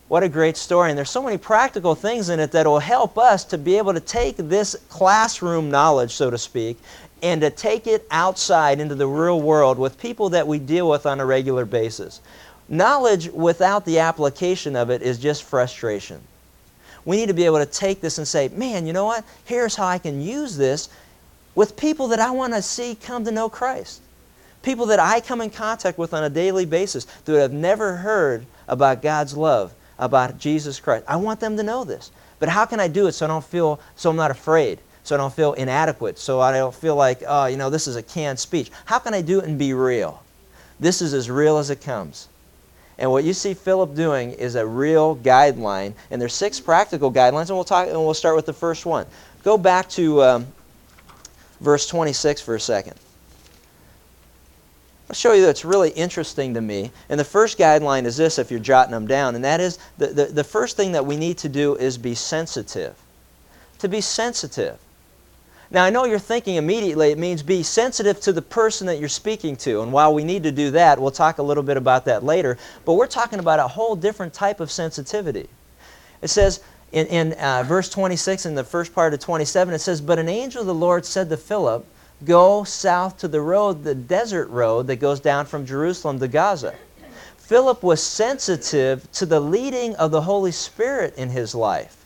What 0.07 0.23
a 0.23 0.29
great 0.29 0.55
story. 0.55 0.91
And 0.91 0.97
there's 0.97 1.09
so 1.09 1.21
many 1.21 1.37
practical 1.37 1.93
things 1.93 2.29
in 2.29 2.39
it 2.39 2.51
that 2.53 2.65
will 2.65 2.79
help 2.79 3.17
us 3.17 3.43
to 3.45 3.57
be 3.57 3.77
able 3.77 3.93
to 3.93 3.99
take 3.99 4.37
this 4.37 4.77
classroom 4.87 5.69
knowledge, 5.69 6.13
so 6.13 6.29
to 6.31 6.37
speak, 6.37 6.79
and 7.21 7.41
to 7.41 7.49
take 7.49 7.87
it 7.87 8.07
outside 8.11 8.79
into 8.79 8.95
the 8.95 9.07
real 9.07 9.41
world 9.41 9.77
with 9.77 9.99
people 9.99 10.29
that 10.29 10.47
we 10.47 10.59
deal 10.59 10.89
with 10.89 11.05
on 11.05 11.19
a 11.19 11.25
regular 11.25 11.65
basis. 11.65 12.21
Knowledge 12.67 13.29
without 13.29 13.85
the 13.85 13.99
application 13.99 14.75
of 14.75 14.89
it 14.89 15.01
is 15.01 15.17
just 15.17 15.43
frustration. 15.43 16.21
We 17.05 17.17
need 17.17 17.27
to 17.27 17.33
be 17.33 17.45
able 17.45 17.57
to 17.57 17.65
take 17.65 18.01
this 18.01 18.17
and 18.17 18.27
say, 18.27 18.49
man, 18.49 18.85
you 18.85 18.93
know 18.93 19.05
what? 19.05 19.25
Here's 19.45 19.75
how 19.75 19.87
I 19.87 19.97
can 19.97 20.21
use 20.21 20.57
this 20.57 20.89
with 21.55 21.75
people 21.75 22.09
that 22.09 22.19
I 22.19 22.31
want 22.31 22.53
to 22.53 22.61
see 22.61 22.95
come 22.95 23.25
to 23.25 23.31
know 23.31 23.49
Christ. 23.49 24.01
People 24.61 24.85
that 24.87 24.99
I 24.99 25.21
come 25.21 25.41
in 25.41 25.49
contact 25.49 25.97
with 25.97 26.13
on 26.13 26.23
a 26.23 26.29
daily 26.29 26.65
basis 26.65 27.05
that 27.25 27.39
have 27.39 27.53
never 27.53 27.97
heard 27.97 28.45
about 28.67 29.01
God's 29.01 29.35
love, 29.35 29.73
about 29.97 30.37
Jesus 30.37 30.79
Christ. 30.79 31.05
I 31.07 31.15
want 31.15 31.39
them 31.39 31.57
to 31.57 31.63
know 31.63 31.83
this. 31.83 32.11
But 32.39 32.49
how 32.49 32.65
can 32.65 32.79
I 32.79 32.87
do 32.87 33.07
it 33.07 33.13
so 33.13 33.25
I 33.25 33.29
don't 33.29 33.43
feel, 33.43 33.79
so 33.95 34.09
I'm 34.09 34.15
not 34.15 34.31
afraid? 34.31 34.79
So 35.09 35.15
I 35.15 35.17
don't 35.17 35.33
feel 35.33 35.53
inadequate, 35.53 36.19
so 36.19 36.39
I 36.39 36.51
don't 36.51 36.73
feel 36.73 36.95
like, 36.95 37.23
oh, 37.27 37.47
you 37.47 37.57
know, 37.57 37.71
this 37.71 37.87
is 37.87 37.95
a 37.95 38.03
canned 38.03 38.37
speech. 38.37 38.69
How 38.85 38.99
can 38.99 39.15
I 39.15 39.23
do 39.23 39.39
it 39.39 39.45
and 39.45 39.57
be 39.57 39.73
real? 39.73 40.21
This 40.79 41.01
is 41.01 41.15
as 41.15 41.31
real 41.31 41.57
as 41.57 41.71
it 41.71 41.81
comes. 41.81 42.27
And 42.99 43.09
what 43.09 43.23
you 43.23 43.33
see 43.33 43.55
Philip 43.55 43.95
doing 43.95 44.33
is 44.33 44.53
a 44.53 44.63
real 44.63 45.15
guideline, 45.15 45.95
and 46.11 46.21
there's 46.21 46.35
six 46.35 46.59
practical 46.59 47.11
guidelines, 47.11 47.47
and 47.47 47.57
we'll 47.57 47.63
talk, 47.63 47.87
and 47.87 47.97
we'll 47.97 48.13
start 48.13 48.35
with 48.35 48.45
the 48.45 48.53
first 48.53 48.85
one. 48.85 49.07
Go 49.43 49.57
back 49.57 49.89
to 49.89 50.21
um, 50.21 50.47
verse 51.59 51.87
26 51.87 52.41
for 52.41 52.53
a 52.53 52.59
second. 52.59 52.93
I'll 55.09 55.15
show 55.15 55.33
you 55.33 55.41
that's 55.41 55.65
really 55.65 55.89
interesting 55.89 56.53
to 56.53 56.61
me. 56.61 56.91
And 57.09 57.19
the 57.19 57.25
first 57.25 57.57
guideline 57.57 58.05
is 58.05 58.15
this, 58.15 58.37
if 58.37 58.51
you're 58.51 58.59
jotting 58.59 58.91
them 58.91 59.07
down, 59.07 59.33
and 59.33 59.43
that 59.43 59.59
is 59.59 59.79
the, 59.97 60.07
the, 60.09 60.25
the 60.25 60.43
first 60.43 60.77
thing 60.77 60.91
that 60.91 61.03
we 61.03 61.17
need 61.17 61.39
to 61.39 61.49
do 61.49 61.75
is 61.77 61.97
be 61.97 62.13
sensitive. 62.13 62.95
To 63.79 63.89
be 63.89 64.01
sensitive. 64.01 64.77
Now, 65.71 65.83
I 65.83 65.91
know 65.91 66.05
you're 66.05 66.17
thinking 66.17 66.55
immediately 66.55 67.11
it 67.11 67.19
means 67.19 67.43
be 67.43 67.61
sensitive 67.61 68.19
to 68.21 68.33
the 68.33 68.41
person 68.41 68.87
that 68.87 68.99
you're 68.99 69.07
speaking 69.07 69.55
to. 69.57 69.81
And 69.83 69.93
while 69.93 70.13
we 70.13 70.23
need 70.23 70.41
to 70.43 70.51
do 70.51 70.71
that, 70.71 70.99
we'll 70.99 71.11
talk 71.11 71.37
a 71.37 71.43
little 71.43 71.61
bit 71.61 71.77
about 71.77 72.05
that 72.05 72.23
later. 72.23 72.57
But 72.85 72.93
we're 72.93 73.07
talking 73.07 73.37
about 73.37 73.59
a 73.59 73.67
whole 73.67 73.95
different 73.95 74.33
type 74.33 74.59
of 74.59 74.71
sensitivity. 74.71 75.47
It 76.23 76.29
says 76.29 76.61
in, 76.91 77.05
in 77.07 77.33
uh, 77.33 77.63
verse 77.67 77.87
26, 77.89 78.47
in 78.47 78.55
the 78.55 78.63
first 78.63 78.95
part 78.95 79.13
of 79.13 79.19
27, 79.19 79.73
it 79.75 79.79
says, 79.79 80.01
But 80.01 80.17
an 80.17 80.27
angel 80.27 80.61
of 80.61 80.67
the 80.67 80.73
Lord 80.73 81.05
said 81.05 81.29
to 81.29 81.37
Philip, 81.37 81.85
Go 82.25 82.63
south 82.63 83.19
to 83.19 83.27
the 83.27 83.39
road, 83.39 83.83
the 83.83 83.95
desert 83.95 84.47
road 84.49 84.87
that 84.87 84.97
goes 84.97 85.19
down 85.19 85.45
from 85.45 85.67
Jerusalem 85.67 86.19
to 86.19 86.27
Gaza. 86.27 86.73
Philip 87.37 87.83
was 87.83 88.01
sensitive 88.01 89.09
to 89.13 89.25
the 89.25 89.39
leading 89.39 89.95
of 89.95 90.11
the 90.11 90.21
Holy 90.21 90.51
Spirit 90.51 91.15
in 91.15 91.29
his 91.29 91.53
life. 91.55 91.98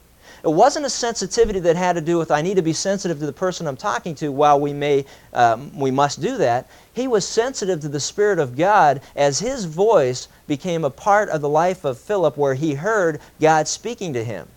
It 0.44 0.52
wasn't 0.52 0.86
a 0.86 0.90
sensitivity 0.90 1.62
that 1.62 1.78
had 1.78 1.94
to 1.94 2.02
do 2.02 2.18
with 2.18 2.30
I 2.30 2.42
need 2.42 2.58
to 2.58 2.62
be 2.62 2.74
sensitive 2.74 3.18
to 3.20 3.26
the 3.26 3.32
person 3.32 3.66
I'm 3.66 3.78
talking 3.78 4.14
to 4.16 4.30
while 4.30 4.60
we 4.60 4.74
may 4.74 5.06
um, 5.32 5.78
we 5.78 5.90
must 5.90 6.22
do 6.22 6.36
that. 6.38 6.68
He 6.94 7.08
was 7.08 7.26
sensitive 7.26 7.80
to 7.80 7.88
the 7.88 8.02
Spirit 8.02 8.40
of 8.40 8.58
God 8.58 9.00
as 9.16 9.40
his 9.40 9.64
voice 9.64 10.28
became 10.46 10.84
a 10.84 10.90
part 10.90 11.30
of 11.30 11.40
the 11.40 11.48
life 11.48 11.86
of 11.86 11.98
Philip 11.98 12.36
where 12.36 12.56
he 12.56 12.74
heard 12.74 13.22
God 13.40 13.70
speaking 13.70 14.12
to 14.14 14.24
him. 14.24 14.50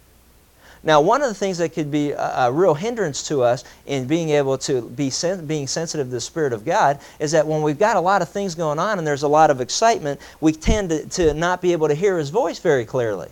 Now, 0.83 1.01
one 1.01 1.23
of 1.23 1.29
the 1.29 1.35
things 1.35 1.59
that 1.59 1.73
could 1.73 1.91
be 1.93 2.11
a, 2.11 2.47
a 2.47 2.53
real 2.53 2.75
hindrance 2.75 3.23
to 3.29 3.43
us 3.43 3.63
in 3.87 4.09
being 4.09 4.31
able 4.31 4.59
to 4.59 4.83
be 4.83 5.09
sen 5.09 5.47
being 5.47 5.69
sensitive 5.69 6.09
to 6.09 6.13
the 6.13 6.21
Spirit 6.21 6.53
of 6.53 6.65
God 6.65 6.99
is 7.21 7.31
that 7.31 7.47
when 7.47 7.63
we've 7.63 7.79
got 7.79 7.97
a 7.97 8.01
lot 8.01 8.23
of 8.23 8.29
things 8.29 8.57
going 8.57 8.81
on 8.81 8.99
and 8.99 9.07
there's 9.07 9.23
a 9.23 9.29
lot 9.29 9.51
of 9.51 9.61
excitement, 9.61 10.21
we 10.41 10.53
tend 10.53 10.91
to, 10.91 11.07
to 11.11 11.33
not 11.33 11.63
be 11.63 11.73
able 11.73 11.87
to 11.87 11.95
hear 11.95 12.19
His 12.19 12.31
voice 12.31 12.59
very 12.59 12.85
clearly. 12.85 13.29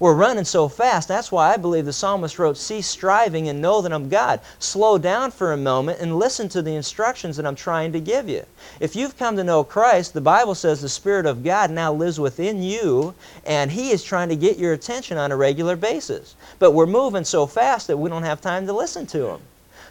We're 0.00 0.14
running 0.14 0.46
so 0.46 0.66
fast. 0.68 1.08
That's 1.08 1.30
why 1.30 1.52
I 1.52 1.58
believe 1.58 1.84
the 1.84 1.92
psalmist 1.92 2.38
wrote, 2.38 2.56
Cease 2.56 2.86
striving 2.86 3.50
and 3.50 3.60
know 3.60 3.82
that 3.82 3.92
I'm 3.92 4.08
God. 4.08 4.40
Slow 4.58 4.96
down 4.96 5.30
for 5.30 5.52
a 5.52 5.58
moment 5.58 6.00
and 6.00 6.18
listen 6.18 6.48
to 6.48 6.62
the 6.62 6.74
instructions 6.74 7.36
that 7.36 7.44
I'm 7.44 7.54
trying 7.54 7.92
to 7.92 8.00
give 8.00 8.26
you. 8.26 8.46
If 8.80 8.96
you've 8.96 9.18
come 9.18 9.36
to 9.36 9.44
know 9.44 9.62
Christ, 9.62 10.14
the 10.14 10.22
Bible 10.22 10.54
says 10.54 10.80
the 10.80 10.88
Spirit 10.88 11.26
of 11.26 11.44
God 11.44 11.70
now 11.70 11.92
lives 11.92 12.18
within 12.18 12.62
you, 12.62 13.14
and 13.44 13.70
He 13.70 13.90
is 13.90 14.02
trying 14.02 14.30
to 14.30 14.36
get 14.36 14.56
your 14.56 14.72
attention 14.72 15.18
on 15.18 15.32
a 15.32 15.36
regular 15.36 15.76
basis. 15.76 16.34
But 16.58 16.70
we're 16.70 16.86
moving 16.86 17.24
so 17.24 17.46
fast 17.46 17.86
that 17.88 17.98
we 17.98 18.08
don't 18.08 18.22
have 18.22 18.40
time 18.40 18.66
to 18.68 18.72
listen 18.72 19.06
to 19.08 19.26
Him. 19.26 19.40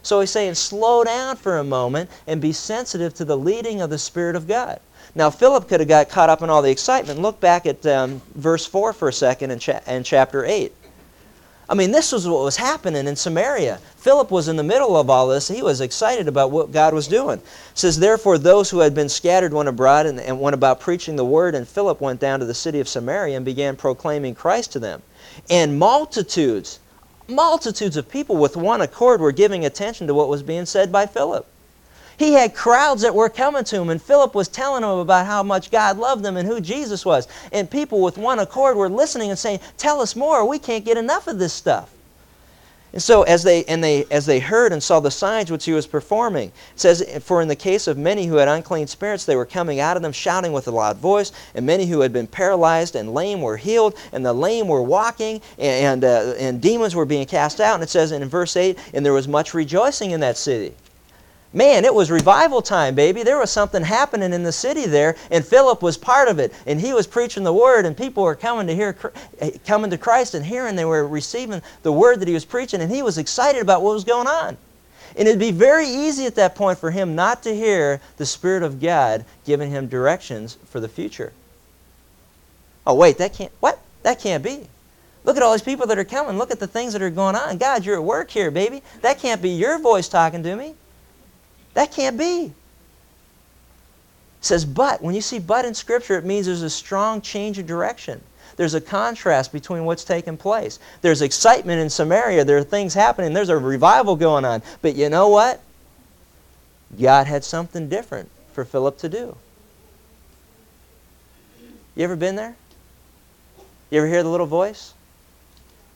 So 0.01 0.21
he's 0.21 0.31
saying, 0.31 0.55
slow 0.55 1.03
down 1.03 1.35
for 1.35 1.57
a 1.57 1.63
moment 1.63 2.09
and 2.25 2.41
be 2.41 2.53
sensitive 2.53 3.13
to 3.15 3.25
the 3.25 3.37
leading 3.37 3.81
of 3.81 3.89
the 3.89 3.99
Spirit 3.99 4.35
of 4.35 4.47
God. 4.47 4.79
Now, 5.15 5.29
Philip 5.29 5.67
could 5.67 5.79
have 5.79 5.89
got 5.89 6.09
caught 6.09 6.29
up 6.29 6.41
in 6.41 6.49
all 6.49 6.61
the 6.61 6.71
excitement. 6.71 7.19
Look 7.19 7.39
back 7.39 7.65
at 7.65 7.85
um, 7.85 8.21
verse 8.35 8.65
4 8.65 8.93
for 8.93 9.09
a 9.09 9.13
second 9.13 9.51
in, 9.51 9.59
cha 9.59 9.79
chapter 10.03 10.45
8. 10.45 10.71
I 11.69 11.75
mean, 11.75 11.91
this 11.91 12.11
was 12.11 12.27
what 12.27 12.43
was 12.43 12.57
happening 12.57 13.05
in 13.05 13.15
Samaria. 13.15 13.79
Philip 13.97 14.31
was 14.31 14.47
in 14.47 14.55
the 14.55 14.63
middle 14.63 14.97
of 14.97 15.07
all 15.07 15.27
this. 15.27 15.47
He 15.47 15.61
was 15.61 15.81
excited 15.81 16.27
about 16.27 16.49
what 16.49 16.71
God 16.71 16.95
was 16.95 17.07
doing. 17.07 17.37
It 17.37 17.45
says, 17.75 17.99
Therefore, 17.99 18.39
those 18.39 18.71
who 18.71 18.79
had 18.79 18.95
been 18.95 19.07
scattered 19.07 19.53
went 19.53 19.69
abroad 19.69 20.07
and, 20.07 20.19
and 20.19 20.41
went 20.41 20.55
about 20.55 20.79
preaching 20.79 21.15
the 21.15 21.25
word, 21.25 21.53
and 21.53 21.67
Philip 21.67 22.01
went 22.01 22.19
down 22.19 22.39
to 22.39 22.45
the 22.47 22.55
city 22.55 22.79
of 22.79 22.87
Samaria 22.87 23.35
and 23.35 23.45
began 23.45 23.75
proclaiming 23.75 24.33
Christ 24.33 24.71
to 24.71 24.79
them. 24.79 25.03
And 25.47 25.77
multitudes, 25.77 26.79
multitudes 27.27 27.97
of 27.97 28.09
people 28.09 28.37
with 28.37 28.57
one 28.57 28.81
accord 28.81 29.21
were 29.21 29.31
giving 29.31 29.63
attention 29.63 30.07
to 30.07 30.15
what 30.15 30.27
was 30.27 30.41
being 30.41 30.65
said 30.65 30.91
by 30.91 31.05
Philip. 31.05 31.45
He 32.19 32.33
had 32.33 32.53
crowds 32.53 33.01
that 33.03 33.15
were 33.15 33.29
coming 33.29 33.63
to 33.63 33.77
him, 33.77 33.89
and 33.89 34.01
Philip 34.01 34.35
was 34.35 34.49
telling 34.49 34.81
them 34.81 34.99
about 34.99 35.25
how 35.25 35.41
much 35.41 35.71
God 35.71 35.97
loved 35.97 36.21
them 36.21 36.35
and 36.35 36.45
who 36.45 36.59
Jesus 36.59 37.05
was. 37.05 37.29
And 37.53 37.71
people 37.71 38.01
with 38.01 38.17
one 38.17 38.39
accord 38.39 38.75
were 38.75 38.89
listening 38.89 39.29
and 39.29 39.39
saying, 39.39 39.61
Tell 39.77 40.01
us 40.01 40.17
more, 40.17 40.45
we 40.45 40.59
can't 40.59 40.83
get 40.83 40.97
enough 40.97 41.27
of 41.27 41.39
this 41.39 41.53
stuff. 41.53 41.89
And 42.91 43.01
so 43.01 43.23
as 43.23 43.43
they 43.43 43.63
and 43.65 43.81
they 43.81 44.03
as 44.11 44.25
they 44.25 44.39
heard 44.39 44.73
and 44.73 44.83
saw 44.83 44.99
the 44.99 45.11
signs 45.11 45.49
which 45.49 45.63
he 45.63 45.71
was 45.71 45.87
performing, 45.87 46.49
it 46.49 46.53
says, 46.75 47.05
For 47.23 47.41
in 47.41 47.47
the 47.47 47.55
case 47.55 47.87
of 47.87 47.97
many 47.97 48.25
who 48.25 48.35
had 48.35 48.49
unclean 48.49 48.87
spirits, 48.87 49.23
they 49.23 49.37
were 49.37 49.45
coming 49.45 49.79
out 49.79 49.95
of 49.95 50.03
them 50.03 50.11
shouting 50.11 50.51
with 50.51 50.67
a 50.67 50.71
loud 50.71 50.97
voice, 50.97 51.31
and 51.55 51.65
many 51.65 51.85
who 51.85 52.01
had 52.01 52.11
been 52.11 52.27
paralyzed 52.27 52.95
and 52.97 53.13
lame 53.13 53.41
were 53.41 53.55
healed, 53.55 53.95
and 54.11 54.25
the 54.25 54.33
lame 54.33 54.67
were 54.67 54.81
walking, 54.81 55.39
and 55.57 56.03
uh, 56.03 56.33
and 56.37 56.61
demons 56.61 56.95
were 56.95 57.05
being 57.05 57.27
cast 57.27 57.61
out. 57.61 57.75
And 57.75 57.83
it 57.83 57.89
says 57.89 58.11
in 58.11 58.27
verse 58.27 58.57
8, 58.57 58.77
and 58.93 59.05
there 59.05 59.13
was 59.13 59.29
much 59.29 59.53
rejoicing 59.53 60.11
in 60.11 60.19
that 60.19 60.35
city. 60.35 60.73
Man, 61.51 61.83
it 61.83 61.93
was 61.93 62.11
revival 62.11 62.61
time, 62.61 62.93
baby. 62.93 63.23
There 63.23 63.39
was 63.39 63.49
something 63.49 63.81
happening 63.81 64.33
in 64.33 64.43
the 64.43 64.51
city 64.51 64.85
there, 64.85 65.15
and 65.31 65.43
Philip 65.43 65.81
was 65.81 65.97
part 65.97 66.27
of 66.27 66.37
it. 66.37 66.53
And 66.67 66.79
he 66.79 66.93
was 66.93 67.07
preaching 67.07 67.43
the 67.43 67.53
word, 67.53 67.85
and 67.85 67.97
people 67.97 68.21
were 68.21 68.35
coming 68.35 68.67
to 68.67 68.75
hear, 68.75 68.95
eh, 69.39 69.51
coming 69.65 69.89
to 69.89 69.97
Christ 69.97 70.35
and 70.35 70.45
hearing. 70.45 70.75
They 70.75 70.85
were 70.85 71.07
receiving 71.07 71.63
the 71.81 71.91
word 71.91 72.19
that 72.19 72.27
he 72.27 72.35
was 72.35 72.45
preaching, 72.45 72.81
and 72.81 72.91
he 72.91 73.01
was 73.01 73.17
excited 73.17 73.63
about 73.63 73.81
what 73.81 73.95
was 73.95 74.03
going 74.03 74.27
on. 74.27 74.57
And 75.17 75.27
it'd 75.27 75.39
be 75.39 75.49
very 75.49 75.87
easy 75.87 76.27
at 76.27 76.35
that 76.35 76.53
point 76.53 76.77
for 76.77 76.91
him 76.91 77.15
not 77.15 77.41
to 77.43 77.55
hear 77.55 77.99
the 78.17 78.27
Spirit 78.27 78.61
of 78.61 78.79
God 78.79 79.25
giving 79.43 79.71
him 79.71 79.87
directions 79.87 80.55
for 80.69 80.79
the 80.79 80.87
future. 80.87 81.33
Oh, 82.85 82.93
wait, 82.93 83.17
that 83.17 83.33
can't, 83.33 83.51
what? 83.59 83.79
That 84.03 84.19
can't 84.19 84.43
be. 84.43 84.67
Look 85.23 85.35
at 85.35 85.41
all 85.41 85.53
these 85.53 85.63
people 85.63 85.87
that 85.87 85.97
are 85.97 86.05
coming. 86.05 86.37
Look 86.37 86.51
at 86.51 86.59
the 86.59 86.67
things 86.67 86.93
that 86.93 87.01
are 87.01 87.09
going 87.09 87.35
on. 87.35 87.57
God, 87.57 87.85
you're 87.85 87.95
at 87.95 88.03
work 88.03 88.29
here, 88.29 88.51
baby. 88.51 88.83
That 89.01 89.17
can't 89.17 89.41
be 89.41 89.49
your 89.49 89.79
voice 89.79 90.07
talking 90.07 90.43
to 90.43 90.55
me. 90.55 90.75
That 91.79 91.93
can't 91.93 92.17
be. 92.17 92.47
It 92.47 92.51
says 94.41 94.65
but. 94.65 95.01
When 95.01 95.15
you 95.15 95.21
see 95.21 95.39
but 95.39 95.63
in 95.63 95.73
Scripture, 95.73 96.17
it 96.17 96.25
means 96.25 96.45
there's 96.45 96.61
a 96.61 96.69
strong 96.69 97.21
change 97.21 97.57
of 97.57 97.67
direction. 97.67 98.19
There's 98.57 98.73
a 98.73 98.81
contrast 98.81 99.53
between 99.53 99.85
what's 99.85 100.03
taking 100.03 100.35
place. 100.35 100.79
There's 101.01 101.21
excitement 101.21 101.79
in 101.79 101.89
Samaria. 101.89 102.43
There 102.43 102.57
are 102.57 102.65
things 102.65 102.93
happening. 102.93 103.31
There's 103.31 103.47
a 103.47 103.57
revival 103.57 104.17
going 104.17 104.43
on. 104.43 104.61
But 104.81 104.97
you 104.97 105.07
know 105.07 105.29
what? 105.29 105.61
God 106.99 107.27
had 107.27 107.45
something 107.45 107.87
different 107.87 108.29
for 108.51 108.65
Philip 108.65 108.97
to 108.97 109.07
do. 109.07 109.37
You 111.95 112.03
ever 112.03 112.17
been 112.17 112.35
there? 112.35 112.57
You 113.89 113.99
ever 113.99 114.07
hear 114.07 114.21
the 114.21 114.27
little 114.27 114.47
voice? 114.47 114.95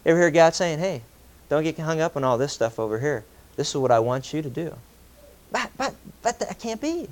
You 0.06 0.12
ever 0.12 0.22
hear 0.22 0.32
God 0.32 0.56
saying, 0.56 0.80
hey, 0.80 1.02
don't 1.50 1.64
get 1.64 1.78
hung 1.78 2.00
up 2.00 2.16
on 2.16 2.24
all 2.24 2.38
this 2.38 2.54
stuff 2.54 2.80
over 2.80 3.02
here. 3.02 3.26
This 3.58 3.68
is 3.72 3.76
what 3.76 3.92
I 3.92 4.00
want 4.00 4.32
you 4.32 4.42
to 4.42 4.50
do. 4.50 4.78
But, 5.54 5.70
but, 5.78 5.96
but 6.22 6.40
that 6.40 6.60
can't 6.60 6.82
be. 6.82 7.08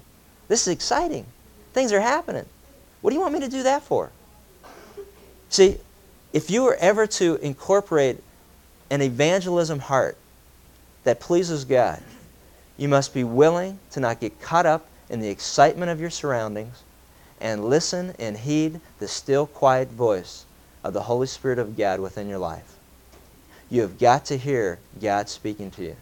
This 0.49 0.63
is 0.63 0.73
exciting. 0.73 1.25
Things 1.71 1.93
are 1.93 2.01
happening. 2.01 2.45
What 2.99 3.11
do 3.11 3.15
you 3.15 3.21
want 3.21 3.33
me 3.33 3.39
to 3.39 3.47
do 3.47 3.63
that 3.63 3.83
for? 3.83 4.11
See, 5.49 5.77
if 6.33 6.49
you 6.49 6.63
were 6.63 6.75
ever 6.75 7.07
to 7.07 7.35
incorporate 7.35 8.21
an 8.89 9.01
evangelism 9.01 9.79
heart 9.79 10.17
that 11.03 11.19
pleases 11.19 11.63
God, 11.63 12.01
you 12.77 12.89
must 12.89 13.13
be 13.13 13.23
willing 13.23 13.79
to 13.91 13.99
not 13.99 14.19
get 14.19 14.41
caught 14.41 14.65
up 14.65 14.87
in 15.09 15.19
the 15.19 15.29
excitement 15.29 15.91
of 15.91 16.01
your 16.01 16.09
surroundings 16.09 16.83
and 17.39 17.65
listen 17.65 18.15
and 18.17 18.37
heed 18.37 18.79
the 18.99 19.07
still, 19.07 19.45
quiet 19.45 19.89
voice 19.89 20.45
of 20.83 20.93
the 20.93 21.03
Holy 21.03 21.27
Spirit 21.27 21.59
of 21.59 21.77
God 21.77 21.99
within 21.99 22.27
your 22.27 22.39
life. 22.39 22.75
You 23.69 23.81
have 23.81 23.99
got 23.99 24.25
to 24.25 24.37
hear 24.37 24.79
God 24.99 25.29
speaking 25.29 25.69
to 25.71 25.83
you. 25.83 25.95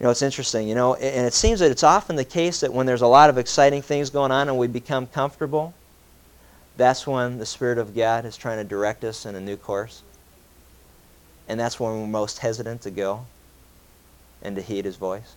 You 0.00 0.04
know, 0.04 0.10
it's 0.10 0.22
interesting, 0.22 0.66
you 0.66 0.74
know, 0.74 0.94
and 0.94 1.26
it 1.26 1.34
seems 1.34 1.60
that 1.60 1.70
it's 1.70 1.82
often 1.82 2.16
the 2.16 2.24
case 2.24 2.60
that 2.60 2.72
when 2.72 2.86
there's 2.86 3.02
a 3.02 3.06
lot 3.06 3.28
of 3.28 3.36
exciting 3.36 3.82
things 3.82 4.08
going 4.08 4.32
on 4.32 4.48
and 4.48 4.56
we 4.56 4.66
become 4.66 5.06
comfortable, 5.06 5.74
that's 6.78 7.06
when 7.06 7.36
the 7.36 7.44
Spirit 7.44 7.76
of 7.76 7.94
God 7.94 8.24
is 8.24 8.34
trying 8.34 8.56
to 8.56 8.64
direct 8.64 9.04
us 9.04 9.26
in 9.26 9.34
a 9.34 9.40
new 9.40 9.58
course. 9.58 10.02
And 11.48 11.60
that's 11.60 11.78
when 11.78 12.00
we're 12.00 12.06
most 12.06 12.38
hesitant 12.38 12.80
to 12.82 12.90
go 12.90 13.26
and 14.40 14.56
to 14.56 14.62
heed 14.62 14.86
His 14.86 14.96
voice. 14.96 15.34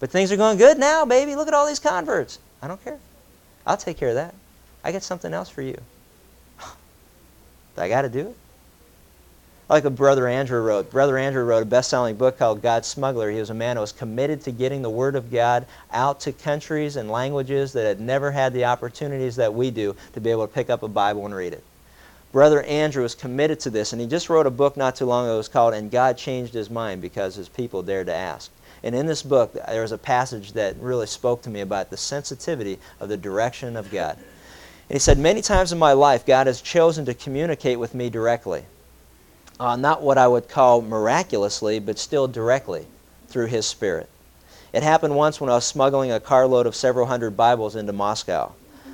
But 0.00 0.10
things 0.10 0.32
are 0.32 0.36
going 0.36 0.58
good 0.58 0.76
now, 0.76 1.04
baby. 1.04 1.36
Look 1.36 1.46
at 1.46 1.54
all 1.54 1.68
these 1.68 1.78
converts. 1.78 2.40
I 2.60 2.66
don't 2.66 2.82
care. 2.82 2.98
I'll 3.64 3.76
take 3.76 3.96
care 3.96 4.08
of 4.08 4.16
that. 4.16 4.34
I 4.82 4.90
got 4.90 5.04
something 5.04 5.32
else 5.32 5.48
for 5.48 5.62
you. 5.62 5.78
I 7.76 7.88
got 7.88 8.02
to 8.02 8.08
do 8.08 8.26
it 8.26 8.36
like 9.70 9.84
what 9.84 9.94
Brother 9.94 10.26
Andrew 10.26 10.60
wrote. 10.60 10.90
Brother 10.90 11.16
Andrew 11.16 11.44
wrote 11.44 11.62
a 11.62 11.66
best-selling 11.66 12.16
book 12.16 12.36
called 12.36 12.60
God's 12.60 12.88
Smuggler. 12.88 13.30
He 13.30 13.38
was 13.38 13.50
a 13.50 13.54
man 13.54 13.76
who 13.76 13.82
was 13.82 13.92
committed 13.92 14.40
to 14.42 14.50
getting 14.50 14.82
the 14.82 14.90
Word 14.90 15.14
of 15.14 15.30
God 15.30 15.64
out 15.92 16.18
to 16.22 16.32
countries 16.32 16.96
and 16.96 17.08
languages 17.08 17.72
that 17.74 17.86
had 17.86 18.00
never 18.00 18.32
had 18.32 18.52
the 18.52 18.64
opportunities 18.64 19.36
that 19.36 19.54
we 19.54 19.70
do 19.70 19.94
to 20.12 20.20
be 20.20 20.32
able 20.32 20.44
to 20.44 20.52
pick 20.52 20.70
up 20.70 20.82
a 20.82 20.88
Bible 20.88 21.24
and 21.24 21.32
read 21.32 21.52
it. 21.52 21.62
Brother 22.32 22.62
Andrew 22.62 23.04
was 23.04 23.14
committed 23.14 23.60
to 23.60 23.70
this, 23.70 23.92
and 23.92 24.02
he 24.02 24.08
just 24.08 24.28
wrote 24.28 24.46
a 24.46 24.50
book 24.50 24.76
not 24.76 24.96
too 24.96 25.06
long 25.06 25.26
ago. 25.26 25.34
It 25.34 25.38
was 25.38 25.48
called 25.48 25.72
And 25.72 25.88
God 25.88 26.18
Changed 26.18 26.52
His 26.52 26.68
Mind 26.68 27.00
because 27.00 27.36
His 27.36 27.48
People 27.48 27.84
Dared 27.84 28.06
to 28.06 28.14
Ask. 28.14 28.50
And 28.82 28.92
in 28.92 29.06
this 29.06 29.22
book, 29.22 29.52
there 29.52 29.82
was 29.82 29.92
a 29.92 29.98
passage 29.98 30.52
that 30.54 30.74
really 30.80 31.06
spoke 31.06 31.42
to 31.42 31.50
me 31.50 31.60
about 31.60 31.90
the 31.90 31.96
sensitivity 31.96 32.80
of 32.98 33.08
the 33.08 33.16
direction 33.16 33.76
of 33.76 33.92
God. 33.92 34.16
And 34.16 34.96
he 34.96 34.98
said, 34.98 35.16
Many 35.16 35.42
times 35.42 35.70
in 35.70 35.78
my 35.78 35.92
life, 35.92 36.26
God 36.26 36.48
has 36.48 36.60
chosen 36.60 37.04
to 37.04 37.14
communicate 37.14 37.78
with 37.78 37.94
me 37.94 38.10
directly 38.10 38.64
uh, 39.60 39.76
not 39.76 40.02
what 40.02 40.16
I 40.16 40.26
would 40.26 40.48
call 40.48 40.80
miraculously, 40.80 41.78
but 41.80 41.98
still 41.98 42.26
directly 42.26 42.86
through 43.28 43.46
His 43.46 43.66
Spirit. 43.66 44.08
It 44.72 44.82
happened 44.82 45.14
once 45.14 45.38
when 45.38 45.50
I 45.50 45.54
was 45.54 45.66
smuggling 45.66 46.10
a 46.10 46.18
carload 46.18 46.66
of 46.66 46.74
several 46.74 47.06
hundred 47.06 47.36
Bibles 47.36 47.76
into 47.76 47.92
Moscow. 47.92 48.52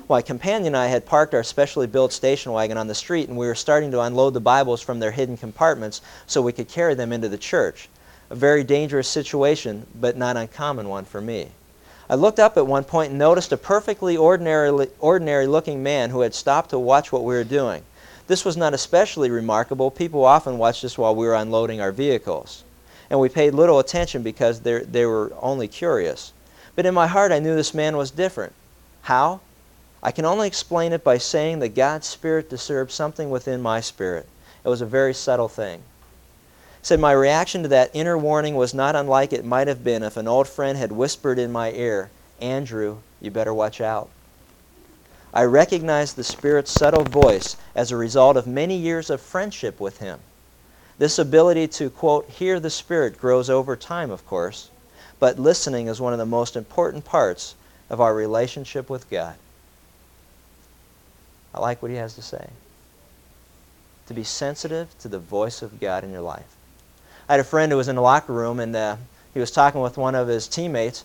My 0.09 0.21
companion 0.21 0.67
and 0.67 0.77
I 0.77 0.87
had 0.87 1.05
parked 1.05 1.33
our 1.33 1.43
specially 1.43 1.87
built 1.87 2.11
station 2.11 2.51
wagon 2.51 2.77
on 2.77 2.87
the 2.87 2.95
street, 2.95 3.29
and 3.29 3.37
we 3.37 3.47
were 3.47 3.55
starting 3.55 3.91
to 3.91 4.01
unload 4.01 4.33
the 4.33 4.41
Bibles 4.41 4.81
from 4.81 4.99
their 4.99 5.11
hidden 5.11 5.37
compartments 5.37 6.01
so 6.25 6.41
we 6.41 6.51
could 6.51 6.67
carry 6.67 6.95
them 6.95 7.13
into 7.13 7.29
the 7.29 7.37
church. 7.37 7.87
A 8.29 8.35
very 8.35 8.65
dangerous 8.65 9.07
situation, 9.07 9.87
but 9.95 10.17
not 10.17 10.35
uncommon 10.35 10.89
one 10.89 11.05
for 11.05 11.21
me. 11.21 11.47
I 12.09 12.15
looked 12.15 12.39
up 12.39 12.57
at 12.57 12.67
one 12.67 12.83
point 12.83 13.11
and 13.11 13.19
noticed 13.19 13.53
a 13.53 13.57
perfectly 13.57 14.17
ordinary, 14.17 14.87
ordinary 14.99 15.47
looking 15.47 15.81
man 15.81 16.09
who 16.09 16.21
had 16.21 16.33
stopped 16.33 16.71
to 16.71 16.79
watch 16.79 17.13
what 17.13 17.23
we 17.23 17.35
were 17.35 17.45
doing. 17.45 17.83
This 18.27 18.43
was 18.43 18.57
not 18.57 18.73
especially 18.73 19.29
remarkable. 19.29 19.89
People 19.89 20.25
often 20.25 20.57
watched 20.57 20.83
us 20.83 20.97
while 20.97 21.15
we 21.15 21.25
were 21.25 21.33
unloading 21.33 21.79
our 21.81 21.93
vehicles. 21.93 22.63
And 23.09 23.19
we 23.19 23.29
paid 23.29 23.53
little 23.53 23.79
attention 23.79 24.21
because 24.21 24.59
they 24.59 25.05
were 25.05 25.31
only 25.41 25.67
curious. 25.69 26.33
But 26.75 26.85
in 26.85 26.93
my 26.93 27.07
heart, 27.07 27.31
I 27.31 27.39
knew 27.39 27.55
this 27.55 27.73
man 27.73 27.95
was 27.95 28.11
different. 28.11 28.53
How? 29.03 29.39
I 30.03 30.11
can 30.11 30.25
only 30.25 30.45
explain 30.45 30.91
it 30.91 31.03
by 31.03 31.17
saying 31.17 31.59
that 31.59 31.75
God's 31.75 32.05
Spirit 32.05 32.49
disturbed 32.49 32.91
something 32.91 33.29
within 33.29 33.61
my 33.61 33.79
spirit. 33.79 34.27
It 34.63 34.69
was 34.69 34.81
a 34.81 34.85
very 34.85 35.13
subtle 35.13 35.47
thing. 35.47 35.81
said 36.81 36.99
my 36.99 37.13
reaction 37.13 37.63
to 37.63 37.69
that 37.69 37.91
inner 37.93 38.17
warning 38.17 38.55
was 38.55 38.73
not 38.73 38.95
unlike 38.95 39.33
it 39.33 39.45
might 39.45 39.67
have 39.67 39.83
been 39.83 40.03
if 40.03 40.17
an 40.17 40.27
old 40.27 40.47
friend 40.47 40.77
had 40.77 40.91
whispered 40.91 41.39
in 41.39 41.51
my 41.51 41.71
ear, 41.71 42.09
Andrew, 42.41 42.97
you 43.21 43.31
better 43.31 43.53
watch 43.53 43.81
out. 43.81 44.09
I 45.33 45.43
recognize 45.43 46.13
the 46.13 46.23
Spirit's 46.23 46.71
subtle 46.71 47.03
voice 47.03 47.57
as 47.75 47.91
a 47.91 47.97
result 47.97 48.37
of 48.37 48.47
many 48.47 48.77
years 48.77 49.09
of 49.09 49.21
friendship 49.21 49.79
with 49.79 49.99
Him. 49.99 50.19
This 50.97 51.19
ability 51.19 51.67
to, 51.69 51.89
quote, 51.89 52.29
hear 52.29 52.59
the 52.59 52.69
Spirit 52.69 53.19
grows 53.19 53.49
over 53.49 53.75
time, 53.75 54.09
of 54.09 54.25
course, 54.25 54.69
but 55.19 55.37
listening 55.37 55.87
is 55.87 56.01
one 56.01 56.13
of 56.13 56.19
the 56.19 56.25
most 56.25 56.55
important 56.55 57.05
parts 57.05 57.55
of 57.89 58.01
our 58.01 58.13
relationship 58.13 58.89
with 58.89 59.09
God. 59.09 59.35
I 61.53 61.59
like 61.59 61.81
what 61.81 61.91
he 61.91 61.97
has 61.97 62.15
to 62.15 62.21
say. 62.21 62.49
To 64.07 64.13
be 64.13 64.23
sensitive 64.23 64.97
to 64.99 65.07
the 65.07 65.19
voice 65.19 65.61
of 65.61 65.79
God 65.79 66.03
in 66.03 66.11
your 66.11 66.21
life. 66.21 66.55
I 67.27 67.33
had 67.33 67.39
a 67.39 67.43
friend 67.43 67.71
who 67.71 67.77
was 67.77 67.87
in 67.87 67.95
the 67.95 68.01
locker 68.01 68.33
room, 68.33 68.59
and 68.59 68.75
uh, 68.75 68.97
he 69.33 69.39
was 69.39 69.51
talking 69.51 69.81
with 69.81 69.97
one 69.97 70.15
of 70.15 70.27
his 70.27 70.47
teammates, 70.47 71.03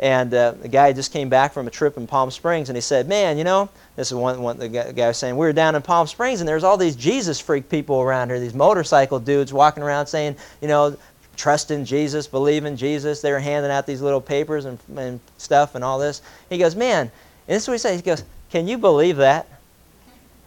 and 0.00 0.32
uh, 0.34 0.52
the 0.52 0.68
guy 0.68 0.92
just 0.92 1.12
came 1.12 1.28
back 1.28 1.52
from 1.52 1.66
a 1.66 1.70
trip 1.70 1.96
in 1.96 2.06
Palm 2.06 2.30
Springs, 2.30 2.68
and 2.68 2.76
he 2.76 2.80
said, 2.80 3.08
"Man, 3.08 3.38
you 3.38 3.44
know, 3.44 3.68
this 3.96 4.08
is 4.08 4.14
one, 4.14 4.40
one 4.42 4.58
the 4.58 4.68
guy 4.68 5.08
was 5.08 5.16
saying 5.16 5.36
we 5.36 5.46
were 5.46 5.52
down 5.52 5.74
in 5.74 5.82
Palm 5.82 6.06
Springs, 6.06 6.40
and 6.40 6.48
there's 6.48 6.64
all 6.64 6.76
these 6.76 6.96
Jesus 6.96 7.40
freak 7.40 7.68
people 7.68 8.00
around 8.00 8.30
here, 8.30 8.40
these 8.40 8.54
motorcycle 8.54 9.20
dudes 9.20 9.52
walking 9.52 9.82
around 9.82 10.06
saying, 10.06 10.36
you 10.60 10.68
know, 10.68 10.96
trust 11.36 11.70
in 11.70 11.84
Jesus, 11.84 12.26
believe 12.26 12.64
in 12.64 12.76
Jesus. 12.76 13.20
They 13.20 13.32
were 13.32 13.40
handing 13.40 13.70
out 13.70 13.86
these 13.86 14.00
little 14.00 14.20
papers 14.20 14.64
and, 14.64 14.78
and 14.96 15.20
stuff 15.38 15.74
and 15.74 15.84
all 15.84 15.98
this. 15.98 16.22
He 16.50 16.58
goes, 16.58 16.76
man, 16.76 17.10
and 17.48 17.56
this 17.56 17.64
is 17.64 17.68
what 17.68 17.74
he 17.74 17.78
said. 17.78 17.96
He 17.96 18.02
goes, 18.02 18.24
can 18.50 18.68
you 18.68 18.78
believe 18.78 19.16
that? 19.16 19.48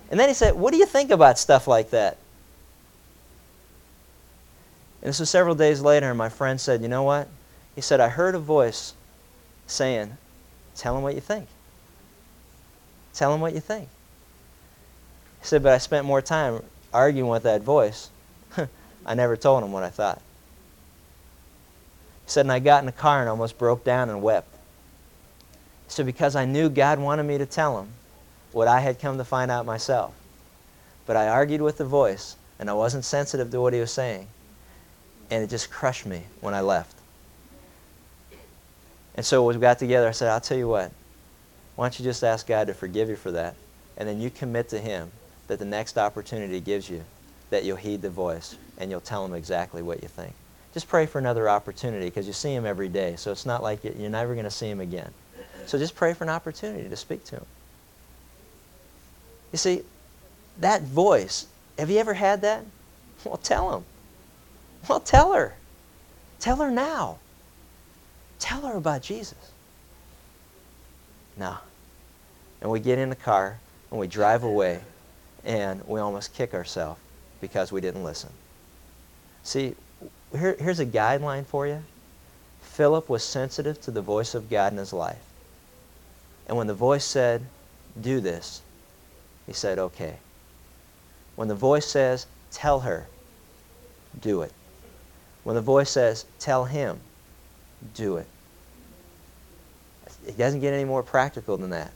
And 0.10 0.20
then 0.20 0.30
he 0.30 0.34
said, 0.34 0.56
what 0.56 0.72
do 0.72 0.78
you 0.78 0.86
think 0.86 1.12
about 1.12 1.38
stuff 1.38 1.68
like 1.68 1.90
that? 1.90 2.18
And 5.02 5.10
this 5.10 5.20
was 5.20 5.30
several 5.30 5.56
days 5.56 5.82
later, 5.82 6.10
and 6.10 6.18
my 6.18 6.30
friend 6.30 6.60
said, 6.60 6.82
You 6.82 6.88
know 6.88 7.04
what? 7.04 7.28
He 7.76 7.82
said, 7.82 8.00
I 8.00 8.10
heard 8.10 8.36
a 8.36 8.40
voice 8.40 8.94
saying, 9.68 10.18
Tell 10.76 10.96
him 10.96 11.04
what 11.04 11.16
you 11.16 11.22
think. 11.22 11.48
Tell 13.14 13.34
him 13.34 13.42
what 13.42 13.54
you 13.54 13.60
think. 13.60 13.90
He 15.42 15.48
said, 15.48 15.64
But 15.64 15.74
I 15.74 15.78
spent 15.78 16.06
more 16.06 16.22
time 16.22 16.62
arguing 16.94 17.30
with 17.30 17.44
that 17.44 17.62
voice. 17.62 18.10
I 19.06 19.14
never 19.14 19.36
told 19.38 19.64
him 19.64 19.72
what 19.72 19.84
I 19.84 19.90
thought. 19.90 20.22
He 22.26 22.32
said, 22.32 22.42
And 22.42 22.52
I 22.52 22.60
got 22.60 22.82
in 22.82 22.86
the 22.86 22.92
car 22.92 23.22
and 23.22 23.30
almost 23.30 23.58
broke 23.58 23.84
down 23.84 24.10
and 24.10 24.22
wept. 24.22 24.54
He 25.86 25.92
said, 25.92 26.06
Because 26.06 26.36
I 26.36 26.46
knew 26.46 26.70
God 26.70 27.00
wanted 27.00 27.24
me 27.24 27.38
to 27.38 27.46
tell 27.46 27.80
him 27.80 27.90
what 28.52 28.68
I 28.68 28.80
had 28.80 29.00
come 29.00 29.18
to 29.18 29.26
find 29.26 29.50
out 29.50 29.66
myself. 29.66 30.14
But 31.06 31.16
I 31.16 31.28
argued 31.28 31.62
with 31.62 31.78
the 31.78 31.86
voice, 31.86 32.36
and 32.60 32.70
I 32.70 32.74
wasn't 32.74 33.06
sensitive 33.06 33.50
to 33.52 33.62
what 33.62 33.74
he 33.74 33.80
was 33.80 33.92
saying. 33.92 34.28
And 35.32 35.44
it 35.44 35.50
just 35.50 35.72
crushed 35.72 36.06
me 36.06 36.24
when 36.42 36.54
I 36.54 36.62
left. 36.62 36.97
And 39.18 39.26
so 39.26 39.44
we 39.44 39.56
got 39.56 39.80
together. 39.80 40.08
I 40.08 40.12
said, 40.12 40.30
I'll 40.30 40.40
tell 40.40 40.58
you 40.58 40.68
what. 40.68 40.92
Why 41.76 41.86
don't 41.86 42.00
you 42.00 42.06
just 42.06 42.24
ask 42.24 42.48
God 42.48 42.68
to 42.68 42.74
forgive 42.74 43.10
you 43.10 43.16
for 43.16 43.32
that? 43.32 43.56
And 43.98 44.08
then 44.08 44.22
you 44.22 44.30
commit 44.30 44.70
to 44.70 44.80
Him 44.80 45.12
that 45.48 45.60
the 45.60 45.66
next 45.66 45.98
opportunity 45.98 46.60
gives 46.60 46.90
you, 46.90 47.04
that 47.50 47.64
you'll 47.64 47.78
heed 47.78 48.02
the 48.02 48.10
voice 48.10 48.56
and 48.78 48.92
you'll 48.92 49.02
tell 49.02 49.26
Him 49.26 49.34
exactly 49.34 49.82
what 49.82 50.04
you 50.04 50.08
think. 50.08 50.34
Just 50.74 50.88
pray 50.88 51.08
for 51.08 51.18
another 51.18 51.50
opportunity 51.50 52.06
because 52.06 52.28
you 52.28 52.34
see 52.34 52.54
Him 52.54 52.66
every 52.66 52.90
day. 52.90 53.16
So 53.16 53.32
it's 53.32 53.46
not 53.46 53.64
like 53.64 53.84
you're 53.84 54.10
never 54.10 54.34
going 54.34 54.46
to 54.46 54.52
see 54.52 54.70
Him 54.70 54.80
again. 54.80 55.12
So 55.66 55.78
just 55.78 55.96
pray 55.96 56.14
for 56.14 56.24
an 56.24 56.30
opportunity 56.30 56.88
to 56.88 56.96
speak 56.96 57.24
to 57.26 57.38
Him. 57.38 57.46
You 59.52 59.58
see, 59.58 59.82
that 60.60 60.84
voice, 60.84 61.48
have 61.80 61.90
you 61.90 61.98
ever 61.98 62.14
had 62.14 62.42
that? 62.42 62.64
Well, 63.24 63.38
tell 63.38 63.76
Him. 63.78 63.86
Well, 64.88 65.00
tell 65.00 65.34
her. 65.34 65.56
Tell 66.40 66.58
her 66.58 66.70
now. 66.70 67.18
Tell 68.40 68.62
her 68.62 68.76
about 68.76 69.02
Jesus. 69.02 69.52
No. 71.38 71.58
And 72.62 72.72
we 72.72 72.80
get 72.80 73.00
in 73.00 73.10
the 73.10 73.16
car 73.16 73.60
and 73.92 74.00
we 74.00 74.08
drive 74.08 74.44
away 74.44 74.82
and 75.46 75.86
we 75.88 76.00
almost 76.00 76.34
kick 76.34 76.54
ourselves 76.54 77.00
because 77.40 77.72
we 77.72 77.82
didn't 77.82 78.04
listen. 78.04 78.30
See, 79.44 79.76
here, 80.38 80.56
here's 80.60 80.80
a 80.80 80.86
guideline 80.86 81.46
for 81.46 81.68
you. 81.68 81.84
Philip 82.62 83.10
was 83.10 83.24
sensitive 83.24 83.80
to 83.82 83.92
the 83.92 84.02
voice 84.02 84.36
of 84.36 84.50
God 84.50 84.72
in 84.72 84.78
his 84.78 84.94
life. 84.94 85.22
And 86.48 86.58
when 86.58 86.68
the 86.68 86.74
voice 86.74 87.06
said, 87.06 87.46
do 88.00 88.20
this, 88.20 88.62
he 89.46 89.54
said, 89.54 89.80
okay. 89.80 90.18
When 91.36 91.48
the 91.48 91.56
voice 91.56 91.86
says, 91.86 92.26
tell 92.52 92.82
her, 92.82 93.08
do 94.20 94.42
it. 94.42 94.52
When 95.44 95.56
the 95.56 95.62
voice 95.62 95.90
says, 95.90 96.26
tell 96.40 96.66
him, 96.66 97.00
do 97.94 98.18
it. 98.18 98.28
It 100.28 100.38
doesn't 100.38 100.60
get 100.60 100.74
any 100.74 100.86
more 100.86 101.04
practical 101.04 101.58
than 101.58 101.70
that. 101.70 101.92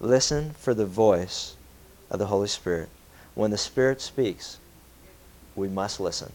Listen 0.00 0.50
for 0.52 0.74
the 0.74 0.86
voice 0.86 1.56
of 2.10 2.18
the 2.18 2.26
Holy 2.26 2.48
Spirit. 2.48 2.88
When 3.34 3.50
the 3.50 3.58
Spirit 3.58 4.00
speaks, 4.00 4.58
we 5.56 5.68
must 5.68 6.00
listen. 6.00 6.32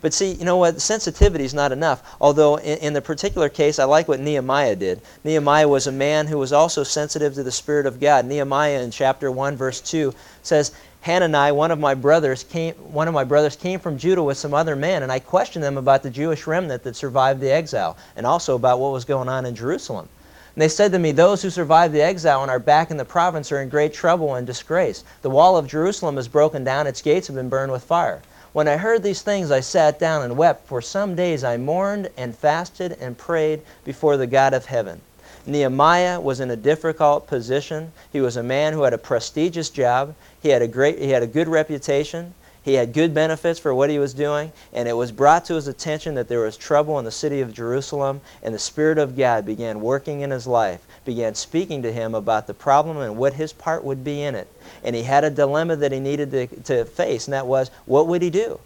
But 0.00 0.12
see, 0.12 0.32
you 0.32 0.44
know 0.44 0.56
what? 0.56 0.80
Sensitivity 0.80 1.44
is 1.44 1.54
not 1.54 1.70
enough. 1.70 2.16
Although, 2.20 2.56
in, 2.56 2.78
in, 2.78 2.92
the 2.92 3.00
particular 3.00 3.48
case, 3.48 3.78
I 3.78 3.84
like 3.84 4.08
what 4.08 4.18
Nehemiah 4.18 4.74
did. 4.74 5.00
Nehemiah 5.22 5.68
was 5.68 5.86
a 5.86 5.92
man 5.92 6.26
who 6.26 6.38
was 6.38 6.52
also 6.52 6.82
sensitive 6.82 7.34
to 7.34 7.44
the 7.44 7.52
Spirit 7.52 7.86
of 7.86 8.00
God. 8.00 8.26
Nehemiah, 8.26 8.82
in 8.82 8.90
chapter 8.90 9.30
1, 9.30 9.56
verse 9.56 9.80
2, 9.80 10.12
says, 10.42 10.72
Hanani, 11.02 11.50
one 11.50 11.72
of 11.72 11.80
my 11.80 11.94
brothers, 11.94 12.44
came, 12.44 12.74
one 12.74 13.08
of 13.08 13.14
my 13.14 13.24
brothers 13.24 13.56
came 13.56 13.80
from 13.80 13.98
Judah 13.98 14.22
with 14.22 14.38
some 14.38 14.54
other 14.54 14.76
men, 14.76 15.02
and 15.02 15.10
I 15.10 15.18
questioned 15.18 15.64
them 15.64 15.76
about 15.76 16.04
the 16.04 16.10
Jewish 16.10 16.46
remnant 16.46 16.84
that 16.84 16.94
survived 16.94 17.40
the 17.40 17.50
exile, 17.50 17.96
and 18.14 18.24
also 18.24 18.54
about 18.54 18.78
what 18.78 18.92
was 18.92 19.04
going 19.04 19.28
on 19.28 19.44
in 19.44 19.56
Jerusalem. 19.56 20.08
And 20.54 20.62
they 20.62 20.68
said 20.68 20.92
to 20.92 21.00
me, 21.00 21.10
Those 21.10 21.42
who 21.42 21.50
survived 21.50 21.92
the 21.92 22.02
exile 22.02 22.42
and 22.42 22.50
are 22.52 22.60
back 22.60 22.92
in 22.92 22.98
the 22.98 23.04
province 23.04 23.50
are 23.50 23.60
in 23.60 23.68
great 23.68 23.92
trouble 23.92 24.36
and 24.36 24.46
disgrace. 24.46 25.02
The 25.22 25.30
wall 25.30 25.56
of 25.56 25.66
Jerusalem 25.66 26.18
is 26.18 26.28
broken 26.28 26.62
down, 26.62 26.86
its 26.86 27.02
gates 27.02 27.26
have 27.26 27.34
been 27.34 27.48
burned 27.48 27.72
with 27.72 27.82
fire. 27.82 28.22
When 28.52 28.68
I 28.68 28.76
heard 28.76 29.02
these 29.02 29.22
things, 29.22 29.50
I 29.50 29.58
sat 29.58 29.98
down 29.98 30.22
and 30.22 30.36
wept. 30.36 30.68
For 30.68 30.80
some 30.80 31.16
days 31.16 31.42
I 31.42 31.56
mourned 31.56 32.10
and 32.16 32.32
fasted 32.32 32.96
and 33.00 33.18
prayed 33.18 33.62
before 33.84 34.16
the 34.16 34.28
God 34.28 34.54
of 34.54 34.66
heaven. 34.66 35.00
Nehemiah 35.46 36.20
was 36.20 36.38
in 36.38 36.52
a 36.52 36.56
difficult 36.56 37.26
position. 37.26 37.90
He 38.12 38.20
was 38.20 38.36
a 38.36 38.44
man 38.44 38.72
who 38.72 38.82
had 38.82 38.92
a 38.92 38.98
prestigious 38.98 39.70
job. 39.70 40.14
He 40.42 40.48
had 40.48 40.60
a 40.60 40.68
great 40.68 40.98
he 40.98 41.10
had 41.10 41.22
a 41.22 41.26
good 41.26 41.48
reputation. 41.48 42.34
He 42.64 42.74
had 42.74 42.92
good 42.92 43.12
benefits 43.12 43.58
for 43.58 43.74
what 43.74 43.90
he 43.90 43.98
was 43.98 44.14
doing, 44.14 44.52
and 44.72 44.88
it 44.88 44.92
was 44.92 45.10
brought 45.10 45.44
to 45.46 45.54
his 45.54 45.66
attention 45.66 46.14
that 46.14 46.28
there 46.28 46.40
was 46.40 46.56
trouble 46.56 46.98
in 47.00 47.04
the 47.04 47.10
city 47.10 47.40
of 47.40 47.52
Jerusalem, 47.52 48.20
and 48.40 48.54
the 48.54 48.58
Spirit 48.58 48.98
of 48.98 49.16
God 49.16 49.44
began 49.44 49.80
working 49.80 50.20
in 50.20 50.30
his 50.30 50.46
life, 50.46 50.86
began 51.04 51.34
speaking 51.34 51.82
to 51.82 51.92
him 51.92 52.14
about 52.14 52.46
the 52.46 52.54
problem 52.54 52.98
and 52.98 53.16
what 53.16 53.32
his 53.32 53.52
part 53.52 53.82
would 53.82 54.04
be 54.04 54.22
in 54.22 54.36
it. 54.36 54.46
And 54.84 54.94
he 54.94 55.02
had 55.02 55.24
a 55.24 55.30
dilemma 55.30 55.74
that 55.74 55.90
he 55.90 55.98
needed 55.98 56.30
to, 56.30 56.46
to 56.46 56.84
face, 56.84 57.26
and 57.26 57.34
that 57.34 57.48
was 57.48 57.72
what 57.84 58.06
would 58.06 58.22
he 58.22 58.30
do? 58.30 58.60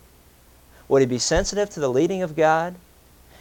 Would 0.89 1.01
he 1.01 1.07
be 1.07 1.19
sensitive 1.19 1.71
to 1.71 1.81
the 1.81 1.89
leading 1.89 2.23
of 2.23 2.37
God? 2.37 2.75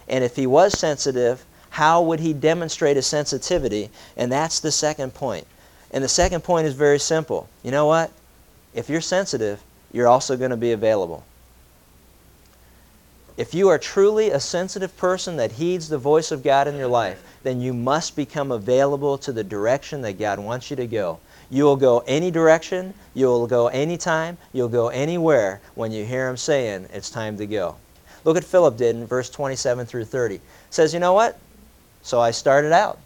And 0.07 0.23
if 0.23 0.37
he 0.37 0.47
was 0.47 0.77
sensitive, 0.79 1.43
how 1.71 2.01
would 2.01 2.21
he 2.21 2.31
demonstrate 2.31 2.95
his 2.95 3.07
sensitivity? 3.07 3.89
And 4.15 4.31
that's 4.31 4.61
the 4.61 4.71
second 4.71 5.13
point. 5.13 5.47
And 5.91 6.01
the 6.01 6.07
second 6.09 6.45
point 6.45 6.67
is 6.67 6.73
very 6.73 6.99
simple. 6.99 7.49
You 7.61 7.71
know 7.71 7.85
what? 7.85 8.11
If 8.75 8.89
you're 8.89 9.01
sensitive, 9.01 9.63
you're 9.91 10.07
also 10.07 10.37
going 10.37 10.51
to 10.51 10.57
be 10.57 10.73
available. 10.73 11.23
If 13.37 13.53
you 13.53 13.67
are 13.69 13.77
truly 13.77 14.29
a 14.29 14.39
sensitive 14.39 14.95
person 14.97 15.37
that 15.37 15.53
heeds 15.53 15.89
the 15.89 15.97
voice 15.97 16.31
of 16.31 16.43
God 16.43 16.67
in 16.67 16.77
your 16.77 16.87
life, 16.87 17.21
then 17.43 17.59
you 17.59 17.73
must 17.73 18.15
become 18.15 18.51
available 18.51 19.17
to 19.19 19.31
the 19.33 19.43
direction 19.43 20.01
that 20.01 20.19
God 20.19 20.39
wants 20.39 20.69
you 20.69 20.75
to 20.77 20.87
go. 20.87 21.19
You 21.49 21.63
will 21.63 21.75
go 21.75 22.03
any 22.07 22.31
direction, 22.31 22.93
you 23.13 23.27
will 23.27 23.47
go 23.47 23.67
anytime, 23.67 24.37
you'll 24.53 24.69
go 24.69 24.87
anywhere 24.89 25.61
when 25.75 25.91
you 25.91 26.05
hear 26.05 26.29
him 26.29 26.37
saying 26.37 26.87
it's 26.93 27.09
time 27.09 27.37
to 27.37 27.45
go. 27.45 27.75
Look 28.23 28.37
at 28.37 28.43
Philip 28.43 28.77
did 28.77 28.95
in 28.95 29.05
verse 29.05 29.29
27 29.29 29.85
through 29.85 30.05
30. 30.05 30.35
It 30.35 30.41
says, 30.69 30.93
You 30.93 30.99
know 30.99 31.13
what? 31.13 31.37
So 32.01 32.19
I 32.19 32.31
started 32.31 32.71
out. 32.71 32.99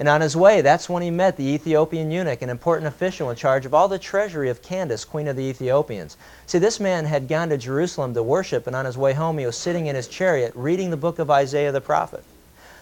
And 0.00 0.08
on 0.08 0.22
his 0.22 0.34
way, 0.34 0.62
that's 0.62 0.88
when 0.88 1.02
he 1.02 1.10
met 1.10 1.36
the 1.36 1.46
Ethiopian 1.46 2.10
eunuch, 2.10 2.40
an 2.40 2.48
important 2.48 2.88
official 2.88 3.28
in 3.28 3.36
charge 3.36 3.66
of 3.66 3.74
all 3.74 3.86
the 3.86 3.98
treasury 3.98 4.48
of 4.48 4.62
Candace, 4.62 5.04
queen 5.04 5.28
of 5.28 5.36
the 5.36 5.42
Ethiopians. 5.42 6.16
See, 6.46 6.58
this 6.58 6.80
man 6.80 7.04
had 7.04 7.28
gone 7.28 7.50
to 7.50 7.58
Jerusalem 7.58 8.14
to 8.14 8.22
worship, 8.22 8.66
and 8.66 8.74
on 8.74 8.86
his 8.86 8.96
way 8.96 9.12
home, 9.12 9.36
he 9.36 9.44
was 9.44 9.58
sitting 9.58 9.88
in 9.88 9.94
his 9.94 10.08
chariot 10.08 10.54
reading 10.56 10.88
the 10.88 10.96
book 10.96 11.18
of 11.18 11.30
Isaiah 11.30 11.70
the 11.70 11.82
prophet. 11.82 12.24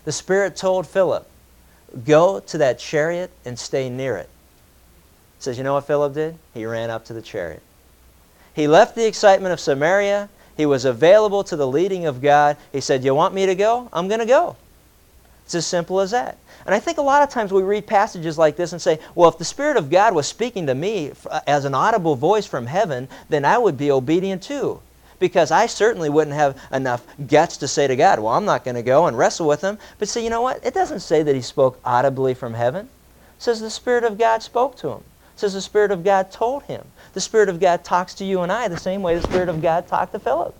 The 0.05 0.13
Spirit 0.13 0.55
told 0.55 0.87
Philip, 0.87 1.29
Go 2.05 2.39
to 2.39 2.59
that 2.59 2.79
chariot 2.79 3.33
and 3.45 3.59
stay 3.59 3.91
near 3.91 4.17
it. 4.17 4.29
He 5.39 5.43
says, 5.43 5.59
You 5.59 5.65
know 5.65 5.75
what 5.75 5.89
Philip 5.89 6.15
did? 6.15 6.39
He 6.55 6.67
ran 6.67 6.89
up 6.89 7.05
to 7.07 7.13
the 7.13 7.23
chariot. 7.23 7.63
He 8.55 8.69
left 8.69 8.95
the 8.95 9.09
excitement 9.09 9.53
of 9.53 9.59
Samaria. 9.59 10.29
He 10.57 10.67
was 10.67 10.85
available 10.85 11.43
to 11.45 11.57
the 11.57 11.67
leading 11.67 12.07
of 12.07 12.23
God. 12.23 12.57
He 12.71 12.81
said, 12.81 13.03
You 13.03 13.13
want 13.17 13.35
me 13.35 13.47
to 13.47 13.57
go? 13.57 13.89
I'm 13.93 14.07
going 14.07 14.21
to 14.21 14.27
go. 14.27 14.55
It's 15.47 15.57
as 15.57 15.67
simple 15.67 15.99
as 15.99 16.13
that. 16.13 16.39
And 16.69 16.75
I 16.75 16.81
think 16.81 16.99
a 16.99 17.03
lot 17.03 17.23
of 17.23 17.31
times 17.31 17.51
we 17.51 17.63
read 17.63 17.87
passages 17.87 18.37
like 18.37 18.57
this 18.57 18.73
and 18.73 18.83
say, 18.83 18.99
well, 19.15 19.31
if 19.31 19.39
the 19.39 19.45
Spirit 19.47 19.79
of 19.79 19.89
God 19.89 20.15
was 20.15 20.29
speaking 20.29 20.67
to 20.67 20.75
me 20.75 21.13
uh, 21.31 21.41
as 21.47 21.65
an 21.65 21.75
audible 21.75 22.15
voice 22.15 22.45
from 22.45 22.67
heaven, 22.67 23.09
then 23.31 23.47
I 23.47 23.57
would 23.57 23.79
be 23.79 23.91
obedient 23.91 24.43
too. 24.43 24.83
Because 25.19 25.51
I 25.51 25.65
certainly 25.65 26.11
wouldn't 26.11 26.37
have 26.37 26.61
enough 26.71 27.07
guts 27.27 27.57
to 27.57 27.69
say 27.69 27.87
to 27.87 27.97
God, 27.97 28.19
well, 28.19 28.35
I'm 28.35 28.45
not 28.45 28.65
going 28.65 28.75
to 28.75 28.83
go 28.83 29.07
and 29.07 29.17
wrestle 29.17 29.49
with 29.49 29.63
him. 29.63 29.79
But 29.99 30.11
see, 30.11 30.23
you 30.23 30.29
know 30.29 30.43
what? 30.43 30.63
It 30.63 30.75
doesn't 30.75 31.01
say 31.01 31.23
that 31.23 31.35
he 31.35 31.41
spoke 31.41 31.81
audibly 31.87 32.35
from 32.35 32.53
heaven. 32.53 32.91
It 33.39 33.43
says 33.43 33.63
the 33.63 33.71
Spirit 33.71 34.05
of 34.05 34.19
God 34.19 34.43
spoke 34.43 34.77
to 34.77 34.91
him. 34.91 35.05
It 35.37 35.41
says 35.41 35.55
the 35.55 35.63
Spirit 35.63 35.91
of 35.91 36.05
God 36.05 36.31
told 36.31 36.65
him. 36.65 36.85
The 37.15 37.23
Spirit 37.23 37.49
of 37.49 37.61
God 37.61 37.83
talks 37.83 38.13
to 38.17 38.27
you 38.27 38.43
and 38.43 38.53
I 38.53 38.69
the 38.69 38.77
same 38.77 39.01
way 39.01 39.17
the 39.17 39.23
Spirit 39.23 39.49
of 39.49 39.63
God 39.63 39.89
talked 39.89 40.13
to 40.13 40.19
Philip. 40.19 40.55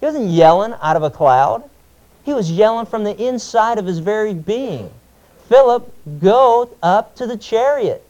He 0.00 0.06
wasn't 0.06 0.30
yelling 0.30 0.74
out 0.82 0.96
of 0.96 1.04
a 1.04 1.10
cloud. 1.10 1.69
He 2.24 2.32
was 2.32 2.50
yelling 2.50 2.86
from 2.86 3.04
the 3.04 3.16
inside 3.16 3.78
of 3.78 3.86
his 3.86 3.98
very 3.98 4.34
being. 4.34 4.90
Philip, 5.48 5.92
go 6.20 6.70
up 6.82 7.16
to 7.16 7.26
the 7.26 7.36
chariot. 7.36 8.04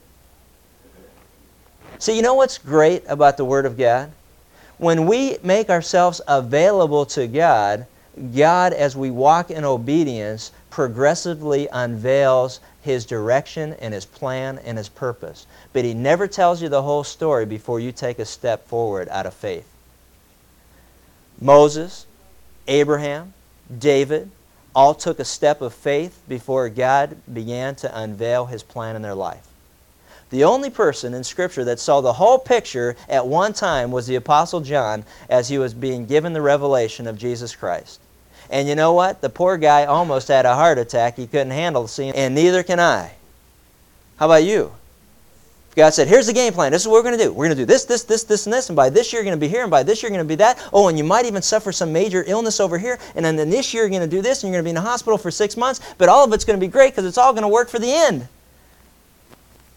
See, 1.99 2.17
you 2.17 2.23
know 2.23 2.35
what's 2.35 2.59
great 2.59 3.05
about 3.09 3.37
the 3.37 3.45
Word 3.45 3.67
of 3.67 3.77
God? 3.77 4.11
When 4.79 5.07
we 5.07 5.37
make 5.43 5.69
ourselves 5.69 6.21
available 6.27 7.05
to 7.07 7.27
God, 7.27 7.87
God, 8.35 8.73
as 8.73 8.97
we 8.97 9.11
walk 9.11 9.51
in 9.51 9.65
obedience, 9.65 10.53
progressively 10.71 11.69
unveils 11.73 12.61
His 12.83 13.05
direction 13.05 13.75
and 13.81 13.93
His 13.93 14.05
plan 14.05 14.59
and 14.65 14.79
His 14.79 14.89
purpose. 14.89 15.47
But 15.73 15.85
He 15.85 15.95
never 15.95 16.27
tells 16.27 16.63
you 16.63 16.69
the 16.69 16.83
whole 16.83 17.05
story 17.05 17.47
before 17.47 17.81
you 17.81 17.93
take 17.93 18.19
a 18.19 18.25
step 18.25 18.67
forward 18.67 19.09
out 19.11 19.27
of 19.27 19.35
faith. 19.35 19.69
Moses, 21.41 22.07
Abraham, 22.67 23.35
David, 23.79 24.31
all 24.75 24.95
took 24.95 25.19
a 25.19 25.25
step 25.25 25.61
of 25.61 25.75
faith 25.75 26.23
before 26.29 26.69
God 26.69 27.17
began 27.33 27.75
to 27.77 27.99
unveil 27.99 28.47
his 28.47 28.63
plan 28.63 28.97
in 28.97 29.03
their 29.03 29.15
life. 29.15 29.47
The 30.31 30.45
only 30.45 30.71
person 30.71 31.13
in 31.13 31.25
Scripture 31.25 31.65
that 31.65 31.81
saw 31.81 32.01
the 32.01 32.13
whole 32.13 32.39
picture 32.39 32.95
at 33.09 33.27
one 33.27 33.53
time 33.53 33.91
was 33.91 34.07
the 34.07 34.15
Apostle 34.15 34.61
John 34.61 35.05
as 35.29 35.49
he 35.49 35.59
was 35.59 35.75
being 35.75 36.07
given 36.07 36.33
the 36.33 36.43
revelation 36.43 37.09
of 37.09 37.19
Jesus 37.19 37.57
Christ. 37.57 38.01
And 38.49 38.69
you 38.69 38.77
know 38.77 38.93
what? 38.93 39.21
The 39.21 39.29
poor 39.29 39.57
guy 39.57 39.85
almost 39.85 40.29
had 40.29 40.47
a 40.47 40.55
heart 40.55 40.79
attack. 40.79 41.17
He 41.17 41.27
couldn't 41.27 41.51
handle 41.51 41.89
seeing, 41.89 42.15
and 42.15 42.35
neither 42.35 42.63
can 42.63 42.79
I. 42.79 43.13
How 44.19 44.27
about 44.27 44.45
you? 44.45 44.73
God 45.77 45.95
said, 45.95 46.09
here's 46.09 46.27
the 46.27 46.33
game 46.33 46.53
plan. 46.53 46.73
This 46.73 46.83
is 46.83 46.89
what 46.89 46.95
we're 46.95 47.03
going 47.03 47.19
to 47.19 47.25
do. 47.25 47.33
We're 47.33 47.47
going 47.47 47.57
to 47.57 47.63
do 47.63 47.67
this, 47.67 47.85
this, 47.85 48.03
this, 48.03 48.25
this, 48.25 48.47
and 48.47 48.53
this. 48.53 48.69
And 48.71 48.77
by 48.77 48.91
this 48.91 49.13
year, 49.13 49.23
you're 49.23 49.31
going 49.31 49.39
to 49.39 49.47
be 49.47 49.49
here. 49.49 49.63
And 49.63 49.71
by 49.71 49.85
this 49.85 50.03
year, 50.03 50.11
you're 50.11 50.19
going 50.19 50.27
to 50.27 50.33
be 50.33 50.37
that. 50.37 50.59
Oh, 50.73 50.89
and 50.89 50.99
you 50.99 51.05
might 51.05 51.27
even 51.27 51.43
suffer 51.43 51.71
some 51.71 51.93
major 51.93 52.25
illness 52.27 52.59
over 52.59 52.77
here. 52.77 52.99
And 53.15 53.25
then 53.25 53.37
this 53.37 53.73
year, 53.73 53.85
you're 53.85 53.91
going 53.91 54.03
to 54.03 54.09
do 54.09 54.21
this. 54.21 54.43
And 54.43 54.53
you're 54.53 54.61
going 54.61 54.65
to 54.65 54.67
be 54.67 54.79
in 54.79 54.85
a 54.85 54.89
hospital 54.89 55.17
for 55.17 55.31
six 55.31 55.57
months. 55.57 55.81
But 55.97 56.09
all 56.09 56.25
of 56.25 56.33
it's 56.33 56.45
going 56.45 56.59
to 56.59 56.61
be 56.61 56.71
great 56.71 56.93
because 56.93 57.05
it's 57.05 57.19
all 57.19 57.33
going 57.33 57.43
to 57.43 57.49
work 57.49 57.69
for 57.69 57.79
the 57.79 57.93
end. 57.93 58.29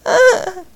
Uh. 0.06 0.63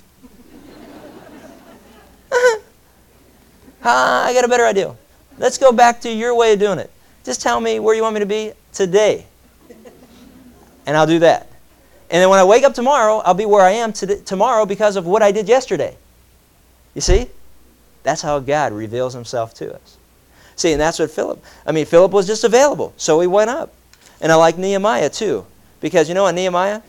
Uh. 2.29 2.57
I 3.83 4.33
got 4.33 4.43
a 4.43 4.49
better 4.49 4.65
idea. 4.65 4.95
Let's 5.37 5.57
go 5.57 5.71
back 5.71 6.01
to 6.01 6.11
your 6.11 6.35
way 6.35 6.53
of 6.53 6.59
doing 6.59 6.77
it. 6.77 6.91
Just 7.23 7.41
tell 7.41 7.59
me 7.59 7.79
where 7.79 7.95
you 7.95 8.01
want 8.01 8.15
me 8.15 8.19
to 8.19 8.25
be 8.25 8.51
today. 8.73 9.25
And 10.85 10.97
I'll 10.97 11.07
do 11.07 11.19
that. 11.19 11.47
And 12.09 12.21
then 12.21 12.29
when 12.29 12.39
I 12.39 12.43
wake 12.43 12.63
up 12.63 12.73
tomorrow, 12.73 13.17
I'll 13.25 13.33
be 13.33 13.45
where 13.45 13.63
I 13.63 13.71
am 13.71 13.91
tomorrow 13.91 14.65
because 14.65 14.95
of 14.95 15.05
what 15.05 15.21
I 15.21 15.31
did 15.31 15.49
yesterday. 15.49 15.97
You 16.93 17.01
see? 17.01 17.27
That's 18.03 18.21
how 18.21 18.39
God 18.39 18.71
reveals 18.71 19.13
himself 19.13 19.53
to 19.55 19.75
us. 19.75 19.97
See, 20.55 20.71
and 20.71 20.81
that's 20.81 20.97
what 20.97 21.11
Philip, 21.11 21.43
I 21.65 21.71
mean, 21.71 21.85
Philip 21.85 22.11
was 22.11 22.25
just 22.25 22.43
available, 22.43 22.93
so 22.97 23.19
he 23.19 23.27
went 23.27 23.49
up. 23.49 23.73
And 24.21 24.31
I 24.31 24.35
like 24.35 24.57
Nehemiah 24.57 25.09
too, 25.09 25.45
because 25.81 26.09
you 26.09 26.15
know 26.15 26.23
what 26.23 26.33
Nehemiah 26.33 26.81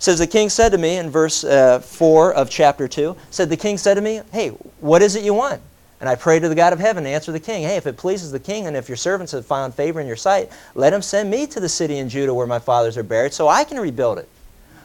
says 0.00 0.18
the 0.18 0.26
king 0.26 0.48
said 0.48 0.70
to 0.70 0.78
me 0.78 0.96
in 0.96 1.10
verse 1.10 1.44
uh, 1.44 1.78
4 1.78 2.32
of 2.32 2.50
chapter 2.50 2.88
2, 2.88 3.14
said 3.30 3.48
the 3.48 3.56
king 3.56 3.78
said 3.78 3.94
to 3.94 4.00
me, 4.00 4.20
hey, 4.32 4.48
what 4.80 5.00
is 5.00 5.14
it 5.14 5.22
you 5.22 5.32
want? 5.32 5.62
And 6.02 6.08
I 6.08 6.16
pray 6.16 6.40
to 6.40 6.48
the 6.48 6.56
God 6.56 6.72
of 6.72 6.80
heaven 6.80 7.04
to 7.04 7.10
answer 7.10 7.30
the 7.30 7.38
king, 7.38 7.62
Hey, 7.62 7.76
if 7.76 7.86
it 7.86 7.96
pleases 7.96 8.32
the 8.32 8.40
king, 8.40 8.66
and 8.66 8.76
if 8.76 8.88
your 8.88 8.96
servants 8.96 9.30
have 9.30 9.46
found 9.46 9.72
favor 9.72 10.00
in 10.00 10.06
your 10.08 10.16
sight, 10.16 10.50
let 10.74 10.92
him 10.92 11.00
send 11.00 11.30
me 11.30 11.46
to 11.46 11.60
the 11.60 11.68
city 11.68 11.98
in 11.98 12.08
Judah 12.08 12.34
where 12.34 12.48
my 12.48 12.58
fathers 12.58 12.98
are 12.98 13.04
buried, 13.04 13.32
so 13.32 13.46
I 13.46 13.62
can 13.62 13.78
rebuild 13.78 14.18
it. 14.18 14.28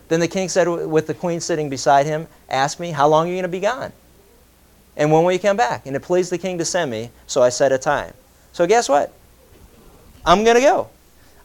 Then 0.09 0.19
the 0.19 0.27
king 0.27 0.47
said, 0.47 0.67
with 0.67 1.07
the 1.07 1.15
queen 1.15 1.39
sitting 1.39 1.71
beside 1.71 2.05
him, 2.05 2.27
Ask 2.49 2.79
me, 2.79 2.91
how 2.91 3.07
long 3.07 3.25
are 3.25 3.29
you 3.29 3.33
going 3.33 3.43
to 3.45 3.49
be 3.49 3.59
gone? 3.59 3.91
And 4.95 5.11
when 5.11 5.23
will 5.23 5.31
you 5.31 5.39
come 5.39 5.57
back? 5.57 5.87
And 5.87 5.95
it 5.95 6.03
pleased 6.03 6.31
the 6.31 6.37
king 6.37 6.59
to 6.59 6.65
send 6.65 6.91
me, 6.91 7.09
so 7.25 7.41
I 7.41 7.49
set 7.49 7.71
a 7.71 7.79
time. 7.79 8.13
So 8.53 8.67
guess 8.67 8.87
what? 8.87 9.11
I'm 10.23 10.43
going 10.43 10.57
to 10.57 10.61
go. 10.61 10.87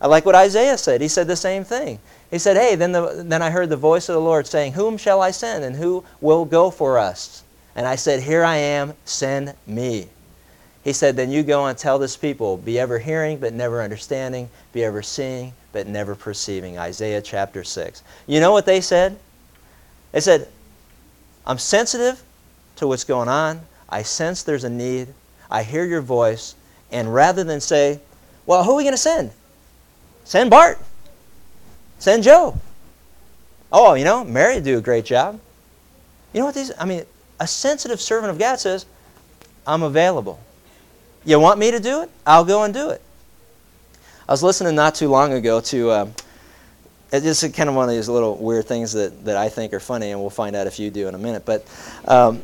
I 0.03 0.07
like 0.07 0.27
what 0.27 0.35
Isaiah 0.35 0.77
said. 0.77 1.01
He 1.01 1.09
said 1.09 1.29
the 1.29 1.35
same 1.35 1.65
thing. 1.65 1.99
He 2.31 2.39
said, 2.39 2.59
Hey, 2.59 2.75
then, 2.75 2.93
the, 2.93 3.25
then 3.25 3.41
I 3.41 3.49
heard 3.49 3.71
the 3.71 3.79
voice 3.79 4.11
of 4.11 4.17
the 4.17 4.21
Lord 4.21 4.47
saying, 4.47 4.75
Whom 4.75 4.99
shall 4.99 5.23
I 5.23 5.31
send, 5.31 5.65
and 5.65 5.77
who 5.77 6.05
will 6.21 6.45
go 6.45 6.71
for 6.71 6.99
us? 6.99 7.43
And 7.75 7.87
I 7.87 7.97
said, 7.97 8.23
Here 8.23 8.45
I 8.45 8.57
am, 8.57 8.95
send 9.05 9.55
me. 9.67 10.09
He 10.85 10.93
said, 10.93 11.17
Then 11.17 11.31
you 11.31 11.43
go 11.43 11.67
and 11.67 11.79
tell 11.79 11.99
this 11.99 12.17
people, 12.17 12.57
be 12.57 12.79
ever 12.79 12.99
hearing 12.99 13.39
but 13.39 13.53
never 13.53 13.83
understanding, 13.83 14.51
be 14.73 14.85
ever 14.85 15.03
seeing 15.03 15.53
but 15.73 15.87
never 15.87 16.15
perceiving. 16.15 16.79
Isaiah 16.79 17.23
chapter 17.23 17.65
6. 17.65 18.03
You 18.27 18.41
know 18.41 18.53
what 18.53 18.67
they 18.67 18.81
said? 18.81 19.19
They 20.13 20.21
said, 20.21 20.49
I'm 21.47 21.59
sensitive 21.59 22.23
to 22.77 22.87
what's 22.87 23.05
going 23.05 23.29
on. 23.29 23.63
I 23.89 24.03
sense 24.03 24.43
there's 24.43 24.65
a 24.65 24.71
need. 24.71 25.09
I 25.51 25.63
hear 25.63 25.85
your 25.85 26.01
voice. 26.01 26.55
And 26.91 27.13
rather 27.13 27.45
than 27.45 27.61
say, 27.61 28.01
Well, 28.47 28.65
who 28.65 28.73
are 28.73 28.77
we 28.77 28.83
going 28.83 28.95
to 28.95 28.99
send? 28.99 29.31
Send 30.25 30.51
Bart. 30.51 30.79
Send 31.99 32.23
Joe. 32.23 32.59
Oh, 33.71 33.95
you 33.95 34.05
know, 34.05 34.25
Mary 34.25 34.61
do 34.61 34.79
a 34.79 34.81
great 34.81 35.05
job. 35.05 35.41
You 36.33 36.41
know 36.41 36.47
what 36.47 36.55
these, 36.55 36.73
I 36.79 36.85
mean, 36.85 37.05
a 37.41 37.47
sensitive 37.47 38.01
servant 38.01 38.31
of 38.31 38.39
God 38.39 38.61
says, 38.61 38.87
I'm 39.67 39.83
available. 39.83 40.41
You 41.25 41.39
want 41.39 41.59
me 41.59 41.71
to 41.71 41.81
do 41.81 42.03
it? 42.03 42.11
I'll 42.27 42.45
go 42.45 42.65
and 42.65 42.75
do 42.75 42.91
it. 42.91 43.01
I 44.29 44.33
was 44.33 44.43
listening 44.43 44.75
not 44.75 44.95
too 44.95 45.09
long 45.09 45.33
ago 45.33 45.61
to, 45.61 45.91
uh, 45.91 46.09
it's 47.13 47.25
just 47.25 47.55
kind 47.55 47.69
of 47.69 47.75
one 47.75 47.89
of 47.89 47.95
these 47.95 48.09
little 48.09 48.37
weird 48.37 48.67
things 48.67 48.93
that, 48.93 49.25
that 49.25 49.37
I 49.37 49.49
think 49.49 49.73
are 49.73 49.81
funny, 49.81 50.11
and 50.11 50.21
we'll 50.21 50.31
find 50.31 50.57
out 50.57 50.67
if 50.67 50.79
you 50.79 50.91
do 50.91 51.09
in 51.09 51.15
a 51.15 51.19
minute. 51.19 51.45
But 51.45 51.67
um, 52.07 52.41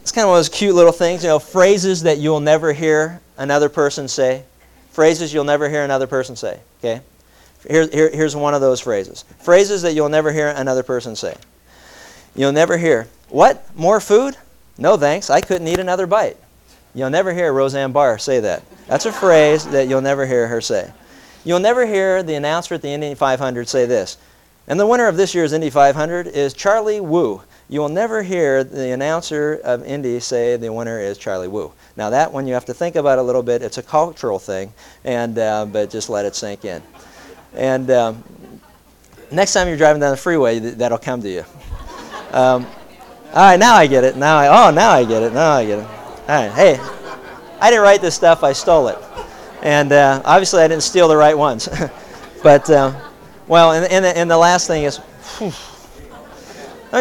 it's 0.00 0.12
kind 0.12 0.24
of 0.24 0.28
one 0.28 0.38
of 0.38 0.44
those 0.44 0.56
cute 0.56 0.74
little 0.74 0.92
things, 0.92 1.22
you 1.22 1.28
know, 1.28 1.38
phrases 1.38 2.02
that 2.02 2.18
you'll 2.18 2.40
never 2.40 2.72
hear 2.72 3.20
another 3.36 3.68
person 3.68 4.06
say. 4.06 4.44
Phrases 4.90 5.34
you'll 5.34 5.44
never 5.44 5.68
hear 5.68 5.82
another 5.82 6.06
person 6.06 6.36
say, 6.36 6.60
okay? 6.78 7.00
Here, 7.68 7.88
here, 7.88 8.10
here's 8.10 8.36
one 8.36 8.54
of 8.54 8.60
those 8.60 8.80
phrases. 8.80 9.24
Phrases 9.40 9.82
that 9.82 9.94
you'll 9.94 10.08
never 10.08 10.30
hear 10.32 10.48
another 10.48 10.82
person 10.82 11.16
say. 11.16 11.34
You'll 12.36 12.52
never 12.52 12.76
hear, 12.76 13.08
what? 13.28 13.76
More 13.76 14.00
food? 14.00 14.36
No 14.78 14.96
thanks. 14.96 15.30
I 15.30 15.40
couldn't 15.40 15.68
eat 15.68 15.78
another 15.78 16.06
bite. 16.06 16.36
You'll 16.94 17.10
never 17.10 17.32
hear 17.32 17.52
Roseanne 17.52 17.92
Barr 17.92 18.18
say 18.18 18.40
that. 18.40 18.62
That's 18.86 19.06
a 19.06 19.12
phrase 19.12 19.66
that 19.68 19.88
you'll 19.88 20.00
never 20.00 20.26
hear 20.26 20.46
her 20.46 20.60
say. 20.60 20.92
You'll 21.44 21.60
never 21.60 21.86
hear 21.86 22.22
the 22.22 22.34
announcer 22.34 22.74
at 22.74 22.82
the 22.82 22.88
Indy 22.88 23.14
500 23.14 23.68
say 23.68 23.86
this. 23.86 24.16
And 24.66 24.80
the 24.80 24.86
winner 24.86 25.08
of 25.08 25.16
this 25.16 25.34
year's 25.34 25.52
Indy 25.52 25.70
500 25.70 26.26
is 26.26 26.54
Charlie 26.54 27.00
Wu. 27.00 27.42
You 27.68 27.80
will 27.80 27.88
never 27.88 28.22
hear 28.22 28.62
the 28.62 28.92
announcer 28.92 29.60
of 29.64 29.84
Indy 29.84 30.20
say 30.20 30.56
the 30.56 30.72
winner 30.72 31.00
is 31.00 31.18
Charlie 31.18 31.48
Wu. 31.48 31.72
Now 31.96 32.10
that 32.10 32.32
one 32.32 32.46
you 32.46 32.54
have 32.54 32.64
to 32.66 32.74
think 32.74 32.96
about 32.96 33.18
a 33.18 33.22
little 33.22 33.42
bit. 33.42 33.62
It's 33.62 33.78
a 33.78 33.82
cultural 33.82 34.38
thing, 34.38 34.72
and 35.04 35.38
uh, 35.38 35.66
but 35.66 35.90
just 35.90 36.08
let 36.08 36.24
it 36.24 36.34
sink 36.34 36.64
in. 36.64 36.82
And 37.54 37.90
um, 37.90 38.24
next 39.30 39.52
time 39.54 39.68
you're 39.68 39.76
driving 39.76 40.00
down 40.00 40.10
the 40.10 40.16
freeway, 40.16 40.60
th- 40.60 40.74
that'll 40.74 40.98
come 40.98 41.22
to 41.22 41.30
you. 41.30 41.44
Um, 42.32 42.66
all 43.34 43.42
right, 43.42 43.58
now 43.58 43.74
I 43.74 43.88
get 43.88 44.04
it. 44.04 44.16
Now 44.16 44.38
I 44.38 44.68
oh 44.68 44.70
now 44.70 44.90
I 44.90 45.04
get 45.04 45.24
it. 45.24 45.32
Now 45.32 45.50
I 45.52 45.66
get 45.66 45.80
it. 45.80 45.84
All 45.84 46.28
right, 46.28 46.52
hey, 46.52 46.78
I 47.60 47.68
didn't 47.68 47.82
write 47.82 48.00
this 48.00 48.14
stuff. 48.14 48.44
I 48.44 48.52
stole 48.52 48.86
it, 48.88 48.98
and 49.60 49.90
uh, 49.90 50.22
obviously 50.24 50.62
I 50.62 50.68
didn't 50.68 50.84
steal 50.84 51.08
the 51.08 51.16
right 51.16 51.36
ones. 51.36 51.68
but 52.44 52.70
uh, 52.70 52.92
well, 53.48 53.72
and, 53.72 53.90
and, 53.90 54.04
the, 54.04 54.16
and 54.16 54.30
the 54.30 54.38
last 54.38 54.68
thing 54.68 54.84
is. 54.84 55.00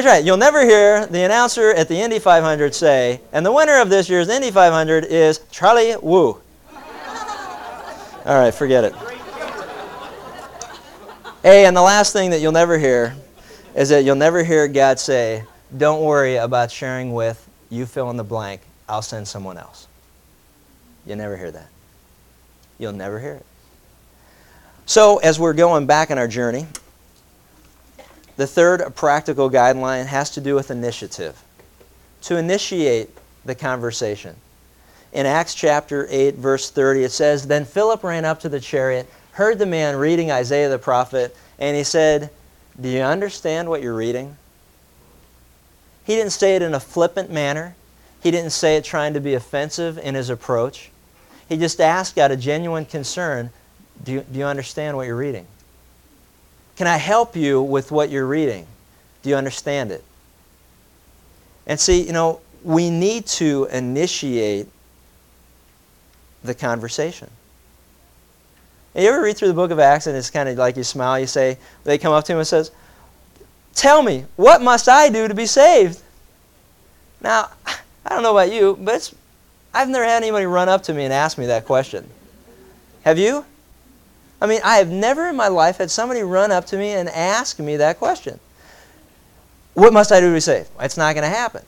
Try 0.02 0.17
it. 0.17 0.26
You'll 0.26 0.38
never 0.38 0.65
hear 0.65 1.06
the 1.06 1.24
announcer 1.24 1.69
at 1.69 1.88
the 1.88 1.96
Indy 1.96 2.17
500 2.17 2.74
say, 2.74 3.22
and 3.32 3.46
the 3.46 3.52
winner 3.52 3.80
of 3.80 3.91
this 3.91 4.10
year's 4.10 4.28
Indy 4.28 4.50
500 4.50 5.06
is 5.06 5.41
Charlie 5.52 5.96
Wu. 6.02 6.41
All 8.26 8.39
right, 8.39 8.52
forget 8.52 8.84
it. 8.84 8.96
Hey, 11.43 11.67
and 11.67 11.78
the 11.78 11.82
last 11.82 12.12
thing 12.12 12.32
that 12.32 12.41
you'll 12.41 12.54
never 12.54 12.80
hear 12.80 13.15
is 13.76 13.89
that 13.89 14.04
you'll 14.04 14.15
never 14.15 14.43
hear 14.43 14.67
God 14.67 14.98
say, 14.98 15.43
don't 15.78 16.02
worry 16.04 16.36
about 16.36 16.72
sharing 16.72 17.14
with 17.14 17.50
you 17.70 17.86
fill 17.86 18.10
in 18.10 18.18
the 18.18 18.24
blank. 18.24 18.62
I'll 18.88 19.02
send 19.02 19.28
someone 19.28 19.58
else. 19.58 19.88
You'll 21.06 21.18
never 21.18 21.38
hear 21.38 21.52
that. 21.52 21.68
You'll 22.78 22.94
never 22.94 23.20
hear 23.20 23.34
it. 23.34 23.46
So, 24.86 25.18
as 25.20 25.40
we're 25.40 25.54
going 25.54 25.86
back 25.86 26.12
in 26.12 26.18
our 26.18 26.28
journey, 26.28 26.68
the 28.36 28.48
third 28.48 28.96
practical 28.96 29.50
guideline 29.50 30.06
has 30.06 30.32
to 30.32 30.42
do 30.42 30.56
with 30.56 30.72
initiative. 30.72 31.42
To 32.24 32.38
initiate 32.38 33.10
the 33.46 33.56
conversation. 33.56 34.36
In 35.14 35.26
Acts 35.26 35.54
chapter 35.54 36.08
8, 36.10 36.36
verse 36.36 36.70
30, 36.70 37.04
it 37.04 37.12
says 37.12 37.48
Then 37.48 37.66
Philip 37.66 38.04
ran 38.04 38.26
up 38.26 38.40
to 38.42 38.50
the 38.50 38.60
chariot, 38.60 39.08
heard 39.34 39.60
the 39.60 39.66
man 39.66 39.96
reading 39.96 40.32
Isaiah 40.32 40.70
the 40.70 40.80
prophet, 40.80 41.36
and 41.60 41.78
he 41.78 41.84
said, 41.84 42.30
Do 42.80 42.90
you 42.90 43.02
understand 43.02 43.70
what 43.70 43.82
you're 43.82 43.96
reading? 43.96 44.36
He 46.06 46.16
didn't 46.16 46.32
say 46.32 46.56
it 46.56 46.62
in 46.62 46.74
a 46.74 46.80
flippant 46.80 47.32
manner. 47.32 47.76
He 48.22 48.32
didn't 48.32 48.52
say 48.52 48.78
it 48.78 48.84
trying 48.84 49.13
to 49.13 49.20
be 49.20 49.34
offensive 49.34 49.98
in 49.98 50.16
his 50.16 50.30
approach. 50.30 50.92
He 51.48 51.58
just 51.58 51.80
asked 51.82 52.18
out 52.18 52.32
of 52.32 52.39
genuine 52.39 52.86
concern, 52.86 53.50
do 54.04 54.13
you, 54.13 54.26
do 54.32 54.39
you 54.39 54.46
understand 54.46 54.98
what 54.98 55.08
you're 55.08 55.16
reading? 55.16 55.46
Can 56.76 56.88
I 56.88 56.98
help 56.98 57.36
you 57.36 57.62
with 57.62 57.92
what 57.92 58.10
you're 58.10 58.26
reading? 58.26 58.66
Do 59.22 59.30
you 59.30 59.36
understand 59.36 59.92
it? 59.92 60.04
And 61.68 61.80
see, 61.80 62.06
you 62.06 62.13
know, 62.13 62.42
we 62.63 62.89
need 62.89 63.26
to 63.28 63.68
initiate 63.72 64.68
the 66.44 66.54
conversation. 66.54 67.30
And 68.96 69.04
you 69.04 69.10
ever 69.10 69.22
read 69.22 69.38
through 69.38 69.48
the 69.48 69.54
book 69.54 69.71
of 69.71 69.80
Acts 69.80 70.08
and 70.08 70.15
it's 70.15 70.30
kind 70.30 70.50
of 70.50 70.58
like 70.58 70.77
you 70.77 70.84
smile, 70.84 71.19
you 71.19 71.27
say, 71.27 71.58
they 71.84 71.98
come 71.98 72.13
up 72.13 72.25
to 72.25 72.34
him 72.34 72.40
and 72.40 72.48
says, 72.48 72.71
Tell 73.76 74.04
me, 74.04 74.26
what 74.36 74.62
must 74.62 74.88
I 74.88 75.10
do 75.10 75.28
to 75.28 75.34
be 75.34 75.46
saved? 75.46 76.02
Now, 77.21 77.50
I 77.65 78.10
don't 78.10 78.24
know 78.24 78.38
about 78.38 78.52
you, 78.52 78.78
but 78.80 79.13
I've 79.74 79.90
never 79.90 80.06
had 80.06 80.21
anybody 80.21 80.46
run 80.46 80.69
up 80.69 80.84
to 80.84 80.94
me 80.94 81.04
and 81.04 81.13
ask 81.13 81.38
me 81.38 81.48
that 81.48 81.65
question. 81.65 82.08
Have 83.04 83.17
you? 83.17 83.46
I 84.42 84.46
mean, 84.46 84.62
I 84.63 84.78
have 84.78 84.90
never 84.90 85.28
in 85.28 85.36
my 85.36 85.48
life 85.48 85.78
had 85.78 85.90
somebody 85.90 86.21
run 86.21 86.52
up 86.52 86.65
to 86.67 86.78
me 86.78 86.90
and 86.90 87.10
ask 87.10 87.60
me 87.60 87.78
that 87.78 87.98
question. 87.98 88.40
What 89.74 89.94
must 89.94 90.12
I 90.12 90.19
do 90.19 90.28
to 90.28 90.34
be 90.34 90.40
saved? 90.40 90.69
It's 90.80 90.98
not 90.98 91.15
going 91.15 91.24
to 91.24 91.36
happen. 91.36 91.63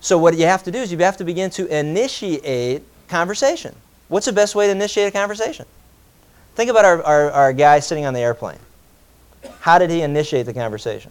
So 0.00 0.18
what 0.18 0.36
you 0.36 0.44
have 0.44 0.62
to 0.64 0.70
do 0.70 0.78
is 0.78 0.92
you 0.92 0.98
have 0.98 1.16
to 1.16 1.24
begin 1.24 1.50
to 1.50 1.66
initiate 1.66 2.82
conversation. 3.08 3.74
What's 4.08 4.26
the 4.26 4.32
best 4.32 4.54
way 4.54 4.66
to 4.66 4.72
initiate 4.72 5.08
a 5.08 5.10
conversation? 5.10 5.66
Think 6.54 6.70
about 6.70 6.84
our, 6.84 7.02
our, 7.02 7.30
our 7.30 7.52
guy 7.52 7.80
sitting 7.80 8.04
on 8.04 8.14
the 8.14 8.20
airplane. 8.20 8.58
How 9.60 9.78
did 9.78 9.90
he 9.90 10.02
initiate 10.02 10.46
the 10.46 10.54
conversation? 10.54 11.10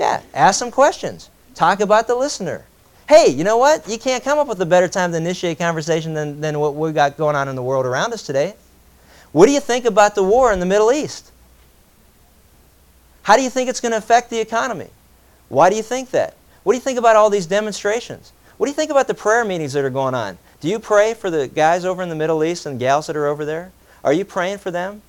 Yeah, 0.00 0.22
ask 0.32 0.58
some 0.58 0.70
questions. 0.70 1.28
Talk 1.54 1.80
about 1.80 2.06
the 2.06 2.14
listener. 2.14 2.64
Hey, 3.06 3.28
you 3.28 3.44
know 3.44 3.58
what? 3.58 3.86
You 3.86 3.98
can't 3.98 4.24
come 4.24 4.38
up 4.38 4.46
with 4.46 4.58
a 4.62 4.64
better 4.64 4.88
time 4.88 5.10
to 5.10 5.18
initiate 5.18 5.58
conversation 5.58 6.14
than, 6.14 6.40
than 6.40 6.58
what 6.58 6.74
we've 6.74 6.94
got 6.94 7.18
going 7.18 7.36
on 7.36 7.48
in 7.48 7.54
the 7.54 7.62
world 7.62 7.84
around 7.84 8.14
us 8.14 8.22
today. 8.22 8.54
What 9.32 9.44
do 9.44 9.52
you 9.52 9.60
think 9.60 9.84
about 9.84 10.14
the 10.14 10.22
war 10.22 10.54
in 10.54 10.58
the 10.58 10.64
Middle 10.64 10.90
East? 10.90 11.30
How 13.24 13.36
do 13.36 13.42
you 13.42 13.50
think 13.50 13.68
it's 13.68 13.80
going 13.82 13.92
to 13.92 13.98
affect 13.98 14.30
the 14.30 14.40
economy? 14.40 14.88
Why 15.50 15.68
do 15.68 15.76
you 15.76 15.82
think 15.82 16.12
that? 16.12 16.34
What 16.62 16.72
do 16.72 16.76
you 16.78 16.82
think 16.82 16.98
about 16.98 17.16
all 17.16 17.28
these 17.28 17.44
demonstrations? 17.44 18.32
What 18.56 18.68
do 18.68 18.70
you 18.70 18.76
think 18.76 18.90
about 18.90 19.06
the 19.06 19.12
prayer 19.12 19.44
meetings 19.44 19.74
that 19.74 19.84
are 19.84 19.90
going 19.90 20.14
on? 20.14 20.38
Do 20.62 20.68
you 20.68 20.78
pray 20.78 21.12
for 21.12 21.28
the 21.28 21.46
guys 21.46 21.84
over 21.84 22.02
in 22.02 22.08
the 22.08 22.14
Middle 22.14 22.42
East 22.42 22.64
and 22.64 22.80
gals 22.80 23.08
that 23.08 23.16
are 23.16 23.26
over 23.26 23.44
there? 23.44 23.70
Are 24.02 24.14
you 24.14 24.24
praying 24.24 24.58
for 24.58 24.70
them? 24.70 25.02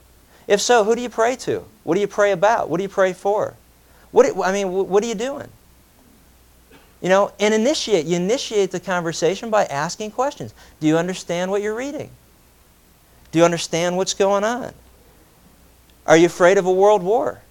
If 0.50 0.60
so, 0.60 0.84
who 0.84 0.98
do 0.98 1.02
you 1.02 1.10
pray 1.10 1.38
to? 1.38 1.64
What 1.86 1.96
do 1.96 2.02
you 2.02 2.08
pray 2.08 2.34
about? 2.34 2.70
What 2.70 2.76
do 2.76 2.84
you 2.84 2.90
pray 2.90 3.14
for? 3.14 3.56
What 4.12 4.38
I 4.46 4.52
mean, 4.52 4.72
what 4.72 5.04
are 5.04 5.08
you 5.08 5.16
doing? 5.16 5.48
You 7.02 7.10
know, 7.10 7.32
and 7.40 7.54
initiate. 7.54 8.06
You 8.06 8.18
initiate 8.18 8.72
the 8.72 8.80
conversation 8.80 9.50
by 9.50 9.66
asking 9.66 10.12
questions. 10.12 10.54
Do 10.80 10.88
you 10.88 10.98
understand 10.98 11.50
what 11.50 11.62
you're 11.62 11.76
reading? 11.76 12.12
Do 13.32 13.40
you 13.40 13.46
understand 13.46 13.98
what's 13.98 14.14
going 14.14 14.44
on? 14.44 14.74
Are 16.06 16.18
you 16.18 16.26
afraid 16.26 16.58
of 16.58 16.66
a 16.66 16.72
world 16.72 17.02
war? 17.02 17.42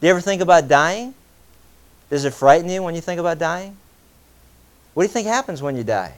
Do 0.00 0.06
you 0.06 0.10
ever 0.10 0.20
think 0.20 0.42
about 0.42 0.68
dying? 0.68 1.14
Does 2.10 2.24
it 2.24 2.34
frighten 2.34 2.68
you 2.68 2.82
when 2.82 2.94
you 2.94 3.00
think 3.00 3.18
about 3.18 3.38
dying? 3.38 3.76
What 4.94 5.04
do 5.04 5.08
you 5.08 5.12
think 5.12 5.26
happens 5.26 5.62
when 5.62 5.76
you 5.76 5.84
die? 5.84 6.14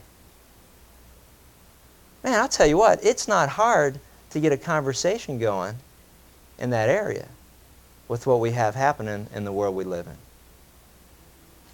Man, 2.25 2.41
I'll 2.41 2.49
tell 2.49 2.67
you 2.67 2.79
what, 2.79 3.05
it's 3.05 3.29
not 3.29 3.51
hard 3.51 3.99
to 4.31 4.41
get 4.41 4.53
a 4.53 4.57
conversation 4.57 5.39
going 5.39 5.77
in 6.59 6.71
that 6.71 6.89
area 6.89 7.27
with 8.13 8.27
what 8.27 8.41
we 8.41 8.51
have 8.51 8.75
happening 8.75 9.27
in 9.35 9.43
the 9.43 9.51
world 9.51 9.75
we 9.75 9.85
live 9.85 10.07
in. 10.07 10.17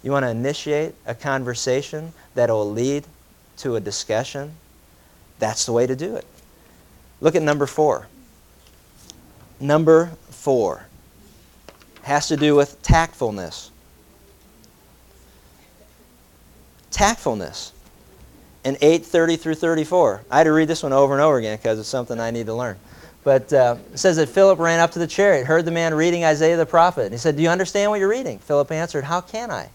You 0.01 0.13
want 0.13 0.23
to 0.23 0.29
initiate 0.29 0.95
a 1.05 1.13
conversation 1.13 2.13
that 2.33 2.49
will 2.49 2.71
lead 2.71 3.03
to 3.57 3.75
a 3.75 3.81
discussion? 3.81 4.53
That's 5.39 5.65
the 5.65 5.73
way 5.73 5.85
to 5.85 5.97
do 5.97 6.15
it. 6.15 6.25
Look 7.19 7.35
at 7.35 7.41
number 7.41 7.65
four. 7.65 8.07
Number 9.59 10.11
four 10.29 10.85
has 12.03 12.29
to 12.29 12.37
do 12.37 12.55
with 12.55 12.81
tactfulness. 12.83 13.71
Tactfulness 16.89 17.73
in 18.63 18.77
8:30 18.77 19.35
through 19.35 19.55
34. 19.55 20.21
I 20.31 20.37
had 20.37 20.43
to 20.45 20.53
read 20.53 20.69
this 20.69 20.83
one 20.83 20.93
over 20.93 21.13
and 21.13 21.21
over 21.21 21.35
again 21.35 21.57
because 21.57 21.79
it's 21.79 21.89
something 21.89 22.17
I 22.17 22.31
need 22.31 22.45
to 22.45 22.53
learn. 22.53 22.79
But 23.23 23.51
uh, 23.51 23.75
it 23.93 23.97
says 23.97 24.17
that 24.17 24.29
Philip 24.29 24.59
ran 24.59 24.79
up 24.79 24.91
to 24.91 24.99
the 24.99 25.07
chariot, 25.07 25.45
heard 25.45 25.65
the 25.65 25.71
man 25.71 25.93
reading 25.93 26.23
Isaiah 26.23 26.57
the 26.57 26.65
prophet. 26.65 27.03
And 27.03 27.11
he 27.11 27.17
said, 27.17 27.35
Do 27.35 27.43
you 27.43 27.49
understand 27.49 27.91
what 27.91 27.99
you're 27.99 28.09
reading? 28.09 28.39
Philip 28.39 28.71
answered, 28.71 29.03
How 29.03 29.21
can 29.21 29.51
I? 29.51 29.69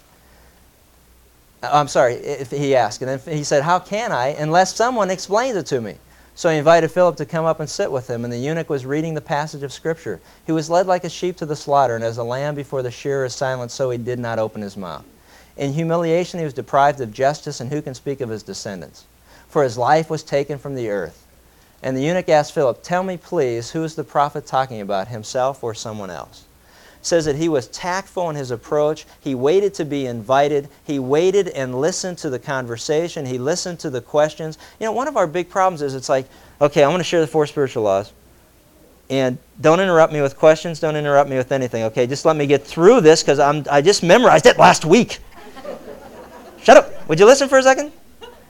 Uh, 1.63 1.71
I'm 1.73 1.89
sorry, 1.89 2.45
he 2.51 2.75
asked. 2.75 3.03
And 3.03 3.21
then 3.21 3.37
he 3.37 3.45
said, 3.45 3.63
How 3.63 3.79
can 3.79 4.13
I 4.13 4.29
unless 4.29 4.75
someone 4.75 5.11
explains 5.11 5.57
it 5.57 5.67
to 5.67 5.81
me? 5.81 5.97
So 6.37 6.51
he 6.51 6.59
invited 6.59 6.91
Philip 6.91 7.17
to 7.19 7.27
come 7.27 7.45
up 7.45 7.61
and 7.61 7.71
sit 7.71 7.93
with 7.93 8.11
him, 8.11 8.25
and 8.25 8.33
the 8.33 8.39
eunuch 8.39 8.69
was 8.69 8.85
reading 8.85 9.15
the 9.15 9.21
passage 9.21 9.63
of 9.63 9.73
Scripture. 9.73 10.21
He 10.47 10.53
was 10.53 10.69
led 10.69 10.87
like 10.87 11.05
a 11.05 11.11
sheep 11.11 11.37
to 11.37 11.47
the 11.47 11.55
slaughter, 11.55 11.95
and 11.95 12.03
as 12.03 12.19
a 12.19 12.25
lamb 12.25 12.57
before 12.57 12.83
the 12.83 12.91
shearer 12.91 13.25
is 13.25 13.35
silent, 13.35 13.71
so 13.71 13.91
he 13.91 13.99
did 13.99 14.19
not 14.19 14.41
open 14.41 14.61
his 14.61 14.77
mouth. 14.77 15.05
In 15.57 15.73
humiliation 15.73 16.41
he 16.41 16.45
was 16.45 16.55
deprived 16.55 17.01
of 17.01 17.13
justice, 17.13 17.61
and 17.61 17.71
who 17.71 17.81
can 17.81 17.95
speak 17.95 18.21
of 18.21 18.31
his 18.31 18.43
descendants? 18.43 19.05
For 19.49 19.63
his 19.63 19.79
life 19.79 20.11
was 20.11 20.25
taken 20.25 20.59
from 20.59 20.75
the 20.75 20.91
earth. 20.91 21.24
And 21.85 21.95
the 21.95 22.01
eunuch 22.01 22.31
asked 22.31 22.55
Philip, 22.55 22.83
Tell 22.83 23.03
me, 23.03 23.19
please, 23.19 23.71
who 23.71 23.85
is 23.85 23.95
the 23.95 24.05
prophet 24.05 24.47
talking 24.47 24.81
about, 24.81 25.09
himself 25.09 25.63
or 25.63 25.75
someone 25.75 26.11
else? 26.11 26.45
says 27.03 27.27
that 27.27 27.37
he 27.37 27.51
was 27.51 27.69
tactful 27.69 28.31
in 28.31 28.37
his 28.37 28.51
approach. 28.51 29.05
He 29.21 29.35
waited 29.35 29.75
to 29.75 29.85
be 29.85 30.07
invited. 30.07 30.71
He 30.85 30.99
waited 30.99 31.49
and 31.49 31.79
listened 31.79 32.17
to 32.19 32.31
the 32.31 32.39
conversation. 32.39 33.27
He 33.27 33.37
listened 33.37 33.79
to 33.81 33.91
the 33.91 34.01
questions. 34.01 34.57
You 34.81 34.87
know, 34.87 34.93
one 34.93 35.07
of 35.07 35.19
our 35.19 35.27
big 35.27 35.51
problems 35.51 35.83
is 35.83 35.95
it's 35.95 36.09
like, 36.09 36.27
okay, 36.63 36.83
I'm 36.83 36.89
going 36.89 37.01
to 37.01 37.05
share 37.05 37.21
the 37.21 37.27
four 37.27 37.47
spiritual 37.47 37.83
laws. 37.83 38.11
And 39.11 39.37
don't 39.61 39.81
interrupt 39.81 40.15
me 40.15 40.23
with 40.23 40.39
questions. 40.39 40.81
Don't 40.81 40.97
interrupt 40.97 41.29
me 41.29 41.37
with 41.37 41.53
anything. 41.53 41.83
Okay, 41.85 42.07
just 42.07 42.25
let 42.25 42.37
me 42.37 42.47
get 42.47 42.65
through 42.65 43.03
this 43.03 43.23
because 43.23 43.39
I 43.39 43.83
just 43.83 44.03
memorized 44.03 44.47
it 44.47 44.59
last 44.59 44.87
week. 44.87 45.19
Shut 46.63 46.79
up. 46.79 47.07
Would 47.11 47.21
you 47.21 47.27
listen 47.27 47.51
for 47.51 47.59
a 47.59 47.63
second? 47.63 47.93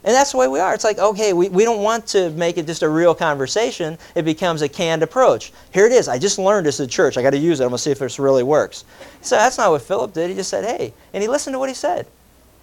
And 0.05 0.15
that's 0.15 0.33
the 0.33 0.39
way 0.39 0.49
we 0.49 0.61
are. 0.61 0.75
It's 0.75 0.85
like, 0.85 0.99
okay, 0.99 1.33
we, 1.33 1.49
we 1.49 1.65
don't 1.65 1.83
want 1.83 2.07
to 2.09 2.29
make 2.31 2.59
it 2.59 2.67
just 2.67 2.83
a 2.83 2.89
real 2.89 3.15
conversation. 3.15 3.97
It 4.15 4.27
becomes 4.27 4.61
a 4.61 4.69
canned 4.69 5.03
approach. 5.03 5.51
Here 5.73 5.87
it 5.87 5.93
is. 5.93 6.09
I 6.09 6.19
just 6.19 6.39
learned 6.39 6.67
this 6.67 6.79
at 6.79 6.91
church. 6.91 7.17
I 7.17 7.23
got 7.23 7.31
to 7.31 7.39
use 7.39 7.61
it. 7.61 7.65
I'm 7.65 7.71
going 7.71 7.79
to 7.79 7.83
see 7.83 7.91
if 7.91 8.01
this 8.01 8.19
really 8.19 8.43
works. 8.43 8.85
So 9.23 9.37
that's 9.37 9.57
not 9.57 9.71
what 9.71 9.81
Philip 9.81 10.13
did. 10.13 10.29
He 10.29 10.37
just 10.37 10.51
said, 10.51 10.65
hey. 10.65 10.93
And 11.15 11.23
he 11.23 11.29
listened 11.29 11.55
to 11.55 11.59
what 11.59 11.71
he 11.71 11.75
said. 11.75 12.07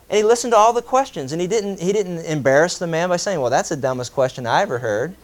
And 0.10 0.18
he 0.18 0.24
listened 0.24 0.54
to 0.54 0.58
all 0.58 0.72
the 0.72 0.84
questions. 0.84 1.32
And 1.32 1.42
he 1.42 1.48
didn't, 1.48 1.80
he 1.80 1.92
didn't 1.92 2.20
embarrass 2.26 2.78
the 2.78 2.86
man 2.86 3.10
by 3.10 3.18
saying, 3.18 3.42
well, 3.42 3.50
that's 3.50 3.70
the 3.70 3.78
dumbest 3.78 4.14
question 4.14 4.46
I 4.46 4.62
ever 4.62 4.78
heard. 4.78 5.16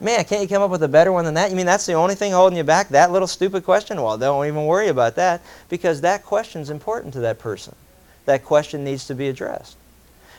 Man, 0.00 0.24
can't 0.24 0.42
you 0.42 0.48
come 0.48 0.60
up 0.60 0.70
with 0.70 0.82
a 0.82 0.88
better 0.88 1.12
one 1.12 1.24
than 1.24 1.34
that? 1.34 1.48
You 1.48 1.56
mean 1.56 1.64
that's 1.64 1.86
the 1.86 1.94
only 1.94 2.16
thing 2.16 2.32
holding 2.32 2.58
you 2.58 2.64
back? 2.64 2.90
That 2.90 3.12
little 3.12 3.28
stupid 3.28 3.64
question? 3.64 4.02
Well, 4.02 4.18
don't 4.18 4.44
even 4.46 4.66
worry 4.66 4.88
about 4.88 5.14
that 5.14 5.40
because 5.70 6.02
that 6.02 6.22
question 6.24 6.60
is 6.60 6.68
important 6.68 7.14
to 7.14 7.20
that 7.20 7.38
person. 7.38 7.74
That 8.26 8.44
question 8.44 8.84
needs 8.84 9.06
to 9.06 9.14
be 9.14 9.28
addressed. 9.28 9.78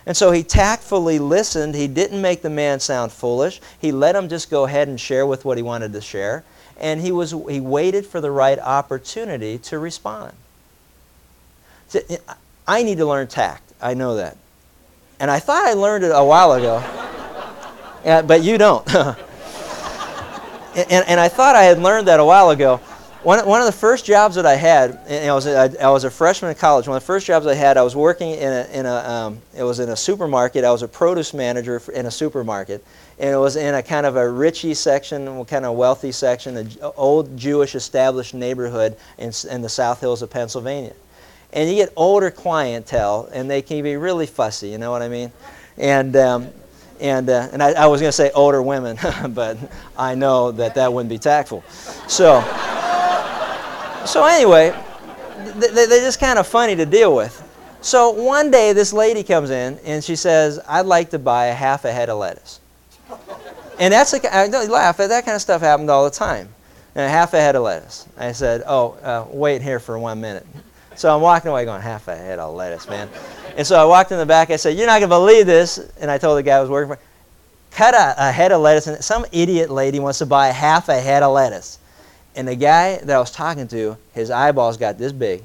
And 0.05 0.15
so 0.15 0.31
he 0.31 0.43
tactfully 0.43 1.17
listened. 1.17 1.75
He 1.75 1.87
didn't 1.87 2.21
make 2.21 2.41
the 2.41 2.49
man 2.49 2.79
sound 2.79 3.11
foolish. 3.11 3.59
He 3.79 3.91
let 3.91 4.15
him 4.15 4.29
just 4.29 4.49
go 4.49 4.65
ahead 4.65 4.87
and 4.87 4.99
share 4.99 5.25
with 5.25 5.45
what 5.45 5.57
he 5.57 5.63
wanted 5.63 5.93
to 5.93 6.01
share. 6.01 6.43
And 6.79 7.01
he, 7.01 7.11
was, 7.11 7.31
he 7.31 7.59
waited 7.59 8.05
for 8.05 8.21
the 8.21 8.29
right 8.29 8.59
opportunity 8.59 9.57
to 9.59 9.79
respond. 9.79 10.33
I 12.67 12.83
need 12.83 12.97
to 12.97 13.05
learn 13.05 13.27
tact. 13.27 13.73
I 13.81 13.93
know 13.93 14.15
that. 14.15 14.37
And 15.19 15.31
I 15.31 15.39
thought 15.39 15.65
I 15.65 15.73
learned 15.73 16.03
it 16.03 16.11
a 16.13 16.23
while 16.23 16.53
ago. 16.53 16.79
yeah, 18.05 18.21
but 18.21 18.43
you 18.43 18.57
don't. 18.57 18.85
and, 18.95 19.17
and 21.07 21.19
I 21.19 21.29
thought 21.29 21.55
I 21.55 21.63
had 21.63 21.79
learned 21.79 22.07
that 22.09 22.19
a 22.19 22.25
while 22.25 22.49
ago 22.49 22.81
one, 23.25 23.43
one 23.47 23.59
of 23.59 23.65
the 23.65 23.71
first 23.71 24.05
jobs 24.05 24.35
that 24.35 24.45
I 24.45 24.53
had, 24.53 24.99
I 25.09 25.33
was, 25.33 25.47
a, 25.47 25.83
I 25.83 25.89
was 25.89 26.03
a 26.03 26.11
freshman 26.11 26.51
in 26.51 26.57
college. 26.57 26.87
One 26.87 26.95
of 26.95 27.01
the 27.01 27.07
first 27.07 27.25
jobs 27.25 27.47
I 27.47 27.55
had, 27.55 27.75
I 27.75 27.81
was 27.81 27.95
working 27.95 28.29
in 28.29 28.53
a, 28.53 28.69
in 28.71 28.85
a 28.85 28.95
um, 28.97 29.41
it 29.57 29.63
was 29.63 29.79
in 29.79 29.89
a 29.89 29.95
supermarket. 29.95 30.63
I 30.63 30.71
was 30.71 30.83
a 30.83 30.87
produce 30.87 31.33
manager 31.33 31.81
in 31.91 32.05
a 32.05 32.11
supermarket. 32.11 32.85
And 33.17 33.31
it 33.31 33.37
was 33.37 33.55
in 33.55 33.73
a 33.73 33.81
kind 33.81 34.05
of 34.05 34.15
a 34.15 34.19
richy 34.19 34.75
section, 34.75 35.43
kind 35.45 35.65
of 35.65 35.75
wealthy 35.75 36.11
section, 36.11 36.55
an 36.55 36.69
old 36.95 37.35
Jewish 37.35 37.73
established 37.73 38.35
neighborhood 38.35 38.95
in, 39.17 39.31
in 39.49 39.63
the 39.63 39.69
South 39.69 40.01
Hills 40.01 40.21
of 40.21 40.29
Pennsylvania. 40.29 40.93
And 41.51 41.67
you 41.67 41.75
get 41.77 41.93
older 41.95 42.29
clientele, 42.29 43.27
and 43.33 43.49
they 43.49 43.63
can 43.63 43.81
be 43.81 43.95
really 43.95 44.27
fussy, 44.27 44.69
you 44.69 44.77
know 44.77 44.91
what 44.91 45.01
I 45.01 45.07
mean? 45.07 45.31
And, 45.77 46.15
um, 46.15 46.49
and, 46.99 47.27
uh, 47.27 47.49
and 47.51 47.63
I, 47.63 47.71
I 47.71 47.87
was 47.87 48.01
going 48.01 48.09
to 48.09 48.15
say 48.15 48.29
older 48.35 48.61
women, 48.61 48.99
but 49.29 49.57
I 49.97 50.13
know 50.13 50.51
that 50.51 50.75
that 50.75 50.93
wouldn't 50.93 51.09
be 51.09 51.17
tactful. 51.17 51.63
So 52.07 52.43
so 54.05 54.25
anyway, 54.25 54.73
they're 55.55 55.87
just 55.87 56.19
kind 56.19 56.39
of 56.39 56.47
funny 56.47 56.75
to 56.75 56.85
deal 56.85 57.15
with. 57.15 57.41
So 57.81 58.09
one 58.09 58.49
day 58.49 58.73
this 58.73 58.93
lady 58.93 59.23
comes 59.23 59.51
in 59.51 59.77
and 59.85 60.03
she 60.03 60.15
says, 60.15 60.59
I'd 60.67 60.87
like 60.87 61.11
to 61.11 61.19
buy 61.19 61.45
a 61.47 61.53
half 61.53 61.85
a 61.85 61.91
head 61.91 62.09
of 62.09 62.17
lettuce. 62.17 62.59
And 63.79 63.93
that's 63.93 64.13
a, 64.13 64.35
I 64.35 64.47
don't 64.47 64.69
laugh, 64.69 64.97
that 64.97 65.25
kind 65.25 65.35
of 65.35 65.41
stuff 65.41 65.61
happened 65.61 65.89
all 65.89 66.03
the 66.03 66.09
time. 66.09 66.49
And 66.95 67.05
a 67.05 67.09
half 67.09 67.33
a 67.33 67.39
head 67.39 67.55
of 67.55 67.63
lettuce. 67.63 68.07
I 68.17 68.31
said, 68.31 68.63
oh, 68.65 68.93
uh, 69.03 69.27
wait 69.29 69.61
here 69.61 69.79
for 69.79 69.99
one 69.99 70.21
minute. 70.21 70.47
So 70.95 71.13
I'm 71.13 71.21
walking 71.21 71.51
away 71.51 71.65
going, 71.65 71.81
half 71.81 72.07
a 72.07 72.15
head 72.15 72.39
of 72.39 72.55
lettuce, 72.55 72.87
man. 72.87 73.09
And 73.57 73.67
so 73.67 73.75
I 73.75 73.83
walked 73.83 74.11
in 74.11 74.17
the 74.17 74.25
back. 74.25 74.49
I 74.49 74.55
said, 74.55 74.77
you're 74.77 74.87
not 74.87 74.99
going 74.99 75.09
to 75.09 75.15
believe 75.15 75.45
this. 75.45 75.77
And 75.99 76.09
I 76.09 76.17
told 76.17 76.37
the 76.37 76.43
guy 76.43 76.55
I 76.55 76.61
was 76.61 76.69
working 76.69 76.95
for, 76.95 77.01
cut 77.71 77.93
a, 77.93 78.29
a 78.29 78.31
head 78.31 78.53
of 78.53 78.61
lettuce. 78.61 78.87
And 78.87 79.03
some 79.03 79.25
idiot 79.33 79.69
lady 79.69 79.99
wants 79.99 80.19
to 80.19 80.25
buy 80.25 80.47
half 80.47 80.87
a 80.87 80.99
head 80.99 81.21
of 81.21 81.33
lettuce. 81.33 81.79
And 82.35 82.47
the 82.47 82.55
guy 82.55 82.97
that 82.97 83.15
I 83.15 83.19
was 83.19 83.31
talking 83.31 83.67
to, 83.69 83.97
his 84.13 84.29
eyeballs 84.29 84.75
got 84.77 84.97
this 84.97 85.13
big, 85.13 85.41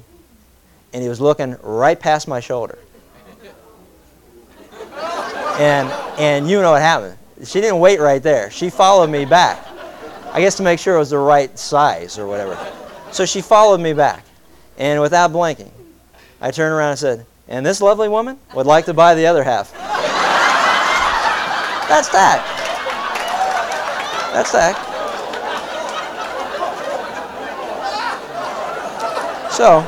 and 0.93 1.01
he 1.01 1.07
was 1.07 1.21
looking 1.21 1.55
right 1.63 1.97
past 1.97 2.27
my 2.27 2.41
shoulder. 2.41 2.77
And, 5.57 5.89
and 6.19 6.49
you 6.49 6.61
know 6.61 6.71
what 6.71 6.81
happened. 6.81 7.17
She 7.45 7.61
didn't 7.61 7.79
wait 7.79 7.99
right 7.99 8.21
there. 8.21 8.51
She 8.51 8.69
followed 8.69 9.09
me 9.09 9.25
back. 9.25 9.65
I 10.31 10.41
guess 10.41 10.55
to 10.57 10.63
make 10.63 10.79
sure 10.79 10.95
it 10.95 10.99
was 10.99 11.09
the 11.09 11.17
right 11.17 11.57
size 11.57 12.17
or 12.19 12.27
whatever. 12.27 12.57
So 13.11 13.25
she 13.25 13.41
followed 13.41 13.79
me 13.79 13.93
back. 13.93 14.25
And 14.77 15.01
without 15.01 15.31
blinking, 15.31 15.71
I 16.39 16.51
turned 16.51 16.73
around 16.73 16.91
and 16.91 16.99
said, 16.99 17.25
And 17.47 17.65
this 17.65 17.81
lovely 17.81 18.09
woman 18.09 18.39
would 18.53 18.65
like 18.65 18.85
to 18.85 18.93
buy 18.93 19.15
the 19.15 19.27
other 19.27 19.43
half. 19.43 19.71
That's 21.87 22.09
that. 22.09 22.41
That's 24.33 24.51
that. 24.53 24.90
So, 29.61 29.85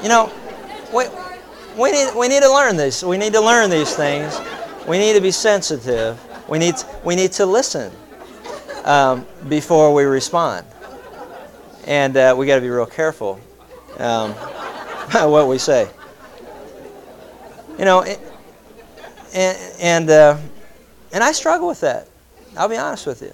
you 0.00 0.08
know, 0.08 0.32
we, 0.94 1.04
we, 1.76 1.90
need, 1.90 2.14
we 2.14 2.28
need 2.28 2.42
to 2.42 2.52
learn 2.52 2.76
this. 2.76 3.02
We 3.02 3.18
need 3.18 3.32
to 3.32 3.40
learn 3.40 3.70
these 3.70 3.96
things. 3.96 4.40
We 4.86 4.98
need 4.98 5.14
to 5.14 5.20
be 5.20 5.32
sensitive. 5.32 6.20
We 6.48 6.60
need, 6.60 6.76
we 7.02 7.16
need 7.16 7.32
to 7.32 7.46
listen. 7.46 7.90
um, 8.84 9.26
before 9.48 9.92
we 9.92 10.04
respond. 10.04 10.64
And 11.86 12.16
uh, 12.16 12.36
we 12.38 12.46
got 12.46 12.54
to 12.54 12.60
be 12.60 12.68
real 12.68 12.86
careful 12.86 13.40
um, 13.98 14.30
what 15.12 15.48
we 15.48 15.58
say. 15.58 15.88
You 17.76 17.86
know, 17.86 18.04
and 19.34 19.58
and, 19.80 20.10
uh, 20.10 20.38
and 21.12 21.24
I 21.24 21.32
struggle 21.32 21.66
with 21.66 21.80
that. 21.80 22.06
I'll 22.56 22.68
be 22.68 22.76
honest 22.76 23.06
with 23.06 23.22
you. 23.22 23.32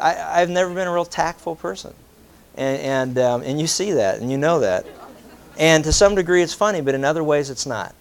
I, 0.00 0.40
I've 0.40 0.50
never 0.50 0.72
been 0.72 0.86
a 0.86 0.92
real 0.92 1.04
tactful 1.04 1.56
person, 1.56 1.94
and 2.56 2.80
and 2.80 3.18
um, 3.18 3.42
and 3.42 3.60
you 3.60 3.66
see 3.66 3.92
that, 3.92 4.20
and 4.20 4.30
you 4.30 4.38
know 4.38 4.60
that. 4.60 4.86
And 5.58 5.82
to 5.84 5.92
some 5.92 6.14
degree, 6.14 6.42
it's 6.42 6.54
funny, 6.54 6.80
but 6.80 6.94
in 6.94 7.04
other 7.04 7.24
ways, 7.24 7.50
it's 7.50 7.66
not. 7.66 7.94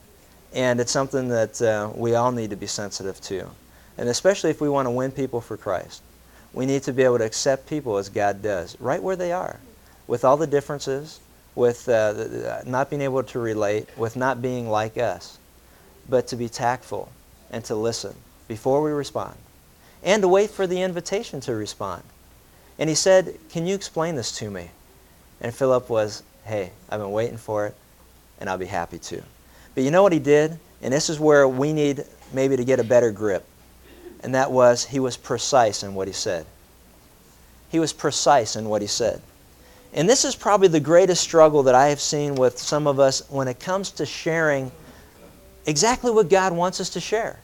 And 0.54 0.80
it's 0.80 0.92
something 0.92 1.28
that 1.30 1.60
uh, 1.62 1.92
we 1.96 2.14
all 2.14 2.32
need 2.32 2.52
to 2.52 2.56
be 2.56 2.68
sensitive 2.68 3.20
to. 3.22 3.50
And 3.98 4.10
especially 4.10 4.52
if 4.52 4.62
we 4.62 4.70
want 4.70 4.86
to 4.86 4.92
win 4.92 5.12
people 5.12 5.42
for 5.42 5.58
Christ, 5.58 6.04
we 6.54 6.68
need 6.68 6.84
to 6.84 6.94
be 6.94 7.04
able 7.04 7.18
to 7.18 7.26
accept 7.26 7.68
people 7.68 7.98
as 7.98 8.10
God 8.10 8.44
does, 8.44 8.80
right 8.80 9.02
where 9.02 9.16
they 9.16 9.32
are, 9.32 9.60
with 10.06 10.24
all 10.24 10.38
the 10.38 10.48
differences, 10.48 11.20
with 11.56 11.90
uh, 11.90 12.14
the, 12.14 12.64
not 12.68 12.92
being 12.92 13.02
able 13.02 13.24
to 13.24 13.40
relate, 13.40 13.90
with 13.98 14.16
not 14.16 14.42
being 14.42 14.70
like 14.70 14.98
us, 14.98 15.40
but 16.08 16.28
to 16.28 16.36
be 16.36 16.48
tactful 16.48 17.12
and 17.50 17.64
to 17.66 17.76
listen 17.76 18.16
before 18.48 18.82
we 18.82 18.92
respond, 18.92 19.36
and 20.04 20.22
to 20.22 20.28
wait 20.28 20.50
for 20.50 20.68
the 20.68 20.82
invitation 20.82 21.40
to 21.42 21.56
respond. 21.56 22.04
And 22.80 22.90
he 22.90 22.96
said, 22.96 23.38
Can 23.50 23.66
you 23.66 23.76
explain 23.76 24.16
this 24.16 24.32
to 24.38 24.50
me? 24.50 24.70
And 25.42 25.54
Philip 25.54 25.90
was, 25.90 26.24
Hey, 26.46 26.72
I've 26.90 27.00
been 27.00 27.12
waiting 27.12 27.38
for 27.38 27.68
it, 27.68 27.76
and 28.40 28.50
I'll 28.50 28.58
be 28.58 28.66
happy 28.66 29.00
to. 29.00 29.22
But 29.76 29.84
you 29.84 29.92
know 29.92 30.04
what 30.04 30.14
he 30.14 30.20
did? 30.20 30.58
And 30.82 30.94
this 30.94 31.10
is 31.10 31.20
where 31.20 31.48
we 31.48 31.74
need 31.74 32.04
maybe 32.34 32.56
to 32.58 32.64
get 32.64 32.80
a 32.80 32.84
better 32.84 33.12
grip. 33.12 33.46
And 34.22 34.34
that 34.36 34.52
was 34.52 34.86
he 34.86 35.00
was 35.00 35.18
precise 35.18 35.84
in 35.84 35.94
what 35.96 36.08
he 36.08 36.14
said. 36.14 36.46
He 37.70 37.80
was 37.80 37.94
precise 37.94 38.56
in 38.56 38.70
what 38.70 38.82
he 38.82 38.88
said. 38.88 39.22
And 39.94 40.10
this 40.10 40.26
is 40.26 40.36
probably 40.36 40.68
the 40.68 40.80
greatest 40.80 41.22
struggle 41.22 41.64
that 41.64 41.76
I 41.76 41.88
have 41.88 42.02
seen 42.02 42.36
with 42.36 42.58
some 42.58 42.88
of 42.88 43.00
us 43.00 43.24
when 43.30 43.48
it 43.48 43.60
comes 43.60 43.92
to 43.92 44.06
sharing 44.06 44.72
exactly 45.66 46.12
what 46.12 46.30
God 46.30 46.54
wants 46.54 46.80
us 46.80 46.90
to 46.92 47.00
share. 47.00 47.40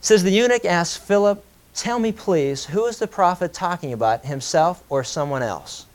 Says 0.00 0.22
the 0.22 0.30
eunuch 0.30 0.64
asked 0.64 0.98
Philip, 0.98 1.44
Tell 1.74 1.98
me, 1.98 2.12
please, 2.12 2.66
who 2.66 2.86
is 2.86 2.98
the 2.98 3.06
prophet 3.06 3.52
talking 3.52 3.92
about, 3.92 4.24
himself 4.24 4.82
or 4.88 5.04
someone 5.04 5.42
else? 5.42 5.86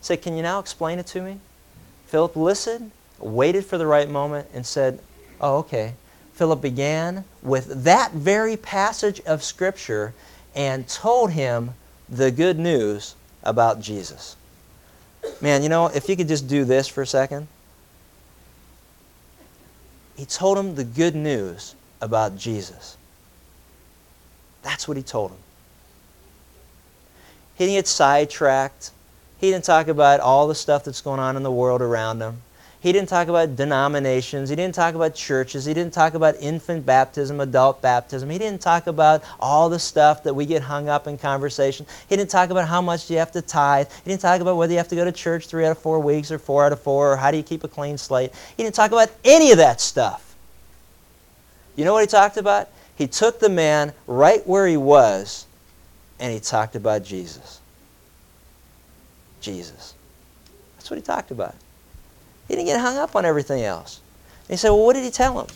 Say, 0.00 0.16
Can 0.16 0.36
you 0.36 0.42
now 0.42 0.58
explain 0.58 0.98
it 0.98 1.06
to 1.08 1.20
me? 1.20 1.38
Philip 2.06 2.34
listened, 2.36 2.90
waited 3.18 3.64
for 3.64 3.78
the 3.78 3.86
right 3.86 4.08
moment, 4.08 4.48
and 4.52 4.66
said, 4.66 5.00
Oh, 5.40 5.58
okay. 5.58 5.94
Philip 6.32 6.60
began 6.60 7.24
with 7.42 7.84
that 7.84 8.12
very 8.12 8.56
passage 8.56 9.20
of 9.20 9.44
Scripture 9.44 10.14
and 10.54 10.88
told 10.88 11.32
him 11.32 11.74
the 12.08 12.30
good 12.30 12.58
news 12.58 13.14
about 13.42 13.80
Jesus. 13.80 14.36
Man, 15.40 15.62
you 15.62 15.68
know, 15.68 15.86
if 15.86 16.08
you 16.08 16.16
could 16.16 16.28
just 16.28 16.48
do 16.48 16.64
this 16.64 16.88
for 16.88 17.02
a 17.02 17.06
second. 17.06 17.46
He 20.16 20.24
told 20.26 20.58
him 20.58 20.74
the 20.74 20.84
good 20.84 21.14
news 21.14 21.74
about 22.00 22.36
Jesus. 22.36 22.96
That's 24.62 24.86
what 24.86 24.96
he 24.96 25.02
told 25.02 25.30
him. 25.30 25.38
He 27.56 27.66
didn't 27.66 27.78
get 27.78 27.88
sidetracked. 27.88 28.90
He 29.38 29.50
didn't 29.50 29.64
talk 29.64 29.88
about 29.88 30.20
all 30.20 30.48
the 30.48 30.54
stuff 30.54 30.84
that's 30.84 31.00
going 31.00 31.20
on 31.20 31.36
in 31.36 31.42
the 31.42 31.50
world 31.50 31.82
around 31.82 32.20
him. 32.20 32.42
He 32.80 32.92
didn't 32.92 33.10
talk 33.10 33.28
about 33.28 33.56
denominations. 33.56 34.48
He 34.48 34.56
didn't 34.56 34.74
talk 34.74 34.94
about 34.94 35.14
churches. 35.14 35.66
He 35.66 35.74
didn't 35.74 35.92
talk 35.92 36.14
about 36.14 36.36
infant 36.40 36.86
baptism, 36.86 37.38
adult 37.40 37.82
baptism. 37.82 38.30
He 38.30 38.38
didn't 38.38 38.62
talk 38.62 38.86
about 38.86 39.22
all 39.38 39.68
the 39.68 39.78
stuff 39.78 40.22
that 40.22 40.32
we 40.32 40.46
get 40.46 40.62
hung 40.62 40.88
up 40.88 41.06
in 41.06 41.18
conversation. 41.18 41.84
He 42.08 42.16
didn't 42.16 42.30
talk 42.30 42.48
about 42.48 42.66
how 42.66 42.80
much 42.80 43.10
you 43.10 43.18
have 43.18 43.32
to 43.32 43.42
tithe. 43.42 43.88
He 44.02 44.10
didn't 44.10 44.22
talk 44.22 44.40
about 44.40 44.56
whether 44.56 44.72
you 44.72 44.78
have 44.78 44.88
to 44.88 44.96
go 44.96 45.04
to 45.04 45.12
church 45.12 45.46
three 45.46 45.66
out 45.66 45.72
of 45.72 45.78
four 45.78 46.00
weeks 46.00 46.30
or 46.30 46.38
four 46.38 46.64
out 46.64 46.72
of 46.72 46.80
four 46.80 47.12
or 47.12 47.16
how 47.16 47.30
do 47.30 47.36
you 47.36 47.42
keep 47.42 47.64
a 47.64 47.68
clean 47.68 47.98
slate. 47.98 48.32
He 48.56 48.62
didn't 48.62 48.74
talk 48.74 48.92
about 48.92 49.10
any 49.24 49.52
of 49.52 49.58
that 49.58 49.82
stuff. 49.82 50.34
You 51.76 51.84
know 51.84 51.92
what 51.92 52.00
he 52.00 52.06
talked 52.06 52.38
about? 52.38 52.70
He 53.00 53.06
took 53.06 53.40
the 53.40 53.48
man 53.48 53.94
right 54.06 54.46
where 54.46 54.66
he 54.66 54.76
was 54.76 55.46
and 56.18 56.30
he 56.30 56.38
talked 56.38 56.76
about 56.76 57.02
Jesus. 57.02 57.58
Jesus. 59.40 59.94
That's 60.76 60.90
what 60.90 60.98
he 60.98 61.02
talked 61.02 61.30
about. 61.30 61.54
He 62.46 62.54
didn't 62.54 62.66
get 62.66 62.78
hung 62.78 62.98
up 62.98 63.16
on 63.16 63.24
everything 63.24 63.64
else. 63.64 64.02
And 64.40 64.50
he 64.50 64.56
said, 64.58 64.68
Well, 64.68 64.84
what 64.84 64.96
did 64.96 65.04
he 65.04 65.10
tell 65.10 65.40
him? 65.40 65.46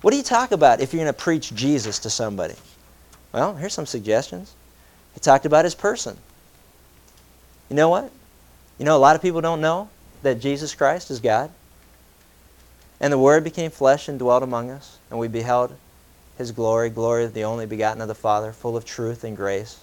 What 0.00 0.10
do 0.10 0.16
you 0.16 0.24
talk 0.24 0.50
about 0.50 0.80
if 0.80 0.92
you're 0.92 1.04
going 1.04 1.14
to 1.14 1.16
preach 1.16 1.54
Jesus 1.54 2.00
to 2.00 2.10
somebody? 2.10 2.56
Well, 3.32 3.54
here's 3.54 3.72
some 3.72 3.86
suggestions. 3.86 4.52
He 5.14 5.20
talked 5.20 5.46
about 5.46 5.64
his 5.64 5.76
person. 5.76 6.16
You 7.70 7.76
know 7.76 7.90
what? 7.90 8.10
You 8.80 8.86
know, 8.86 8.96
a 8.96 8.98
lot 8.98 9.14
of 9.14 9.22
people 9.22 9.40
don't 9.40 9.60
know 9.60 9.88
that 10.24 10.40
Jesus 10.40 10.74
Christ 10.74 11.12
is 11.12 11.20
God. 11.20 11.48
And 12.98 13.12
the 13.12 13.18
Word 13.18 13.44
became 13.44 13.70
flesh 13.70 14.08
and 14.08 14.18
dwelt 14.18 14.42
among 14.42 14.70
us, 14.70 14.98
and 15.10 15.20
we 15.20 15.28
beheld 15.28 15.76
his 16.38 16.52
glory, 16.52 16.90
glory 16.90 17.24
of 17.24 17.34
the 17.34 17.44
only 17.44 17.66
begotten 17.66 18.02
of 18.02 18.08
the 18.08 18.14
Father, 18.14 18.52
full 18.52 18.76
of 18.76 18.84
truth 18.84 19.24
and 19.24 19.36
grace. 19.36 19.80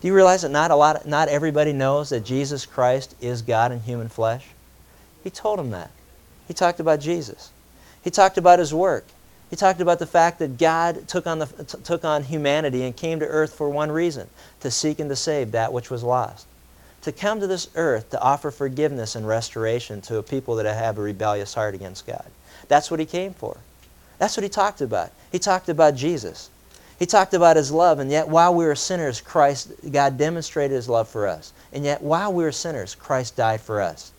Do 0.00 0.06
you 0.06 0.14
realize 0.14 0.42
that 0.42 0.50
not 0.50 0.70
a 0.70 0.76
lot 0.76 1.06
not 1.06 1.28
everybody 1.28 1.72
knows 1.72 2.10
that 2.10 2.24
Jesus 2.24 2.66
Christ 2.66 3.16
is 3.20 3.42
God 3.42 3.72
in 3.72 3.80
human 3.80 4.08
flesh? 4.08 4.46
He 5.24 5.30
told 5.30 5.58
him 5.58 5.70
that. 5.70 5.90
He 6.46 6.54
talked 6.54 6.80
about 6.80 7.00
Jesus. 7.00 7.50
He 8.02 8.10
talked 8.10 8.38
about 8.38 8.60
his 8.60 8.72
work. 8.72 9.04
He 9.50 9.56
talked 9.56 9.80
about 9.80 9.98
the 9.98 10.06
fact 10.06 10.38
that 10.38 10.58
God 10.58 11.08
took 11.08 11.26
on, 11.26 11.38
the, 11.38 11.46
t- 11.46 11.78
took 11.82 12.04
on 12.04 12.22
humanity 12.22 12.84
and 12.84 12.96
came 12.96 13.18
to 13.20 13.26
earth 13.26 13.54
for 13.54 13.68
one 13.68 13.90
reason 13.90 14.28
to 14.60 14.70
seek 14.70 15.00
and 15.00 15.10
to 15.10 15.16
save 15.16 15.52
that 15.52 15.72
which 15.72 15.90
was 15.90 16.04
lost. 16.04 16.46
To 17.02 17.12
come 17.12 17.40
to 17.40 17.46
this 17.46 17.68
earth 17.74 18.10
to 18.10 18.20
offer 18.20 18.50
forgiveness 18.50 19.16
and 19.16 19.26
restoration 19.26 20.00
to 20.02 20.18
a 20.18 20.22
people 20.22 20.56
that 20.56 20.66
have 20.66 20.98
a 20.98 21.02
rebellious 21.02 21.54
heart 21.54 21.74
against 21.74 22.06
God. 22.06 22.26
That's 22.68 22.90
what 22.90 23.00
he 23.00 23.06
came 23.06 23.32
for. 23.32 23.56
That's 24.18 24.36
what 24.36 24.42
he 24.42 24.48
talked 24.48 24.80
about. 24.80 25.10
He 25.30 25.38
talked 25.38 25.68
about 25.68 25.94
Jesus. 25.94 26.50
He 26.98 27.06
talked 27.06 27.34
about 27.34 27.56
his 27.56 27.70
love, 27.70 28.00
and 28.00 28.10
yet 28.10 28.28
while 28.28 28.52
we 28.52 28.64
were 28.64 28.74
sinners, 28.74 29.20
Christ, 29.20 29.70
God 29.90 30.18
demonstrated 30.18 30.74
his 30.74 30.88
love 30.88 31.08
for 31.08 31.28
us. 31.28 31.52
And 31.72 31.84
yet 31.84 32.02
while 32.02 32.32
we 32.32 32.42
were 32.42 32.52
sinners, 32.52 32.96
Christ 32.96 33.36
died 33.36 33.60
for 33.60 33.80
us. 33.80 34.12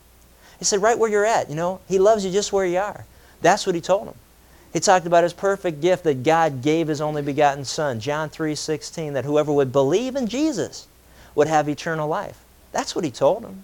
He 0.60 0.66
said, 0.66 0.82
right 0.82 0.98
where 0.98 1.10
you're 1.10 1.26
at, 1.26 1.50
you 1.50 1.56
know, 1.56 1.80
He 1.88 2.00
loves 2.00 2.26
you 2.26 2.32
just 2.32 2.54
where 2.54 2.66
you 2.66 2.80
are. 2.80 3.06
That's 3.42 3.66
what 3.66 3.76
He 3.76 3.82
told 3.82 4.08
him. 4.08 4.16
He 4.72 4.80
talked 4.80 5.08
about 5.08 5.24
His 5.24 5.34
perfect 5.34 5.82
gift 5.82 6.04
that 6.04 6.24
God 6.24 6.62
gave 6.62 6.88
His 6.88 7.02
only 7.02 7.22
begotten 7.22 7.66
Son, 7.66 8.00
John 8.00 8.30
3 8.30 8.56
16, 8.56 9.14
that 9.14 9.26
whoever 9.26 9.52
would 9.52 9.72
believe 9.72 10.16
in 10.16 10.28
Jesus 10.28 10.88
would 11.34 11.48
have 11.48 11.68
eternal 11.68 12.08
life. 12.08 12.40
That's 12.72 12.96
what 12.96 13.06
He 13.06 13.12
told 13.12 13.44
him. 13.44 13.64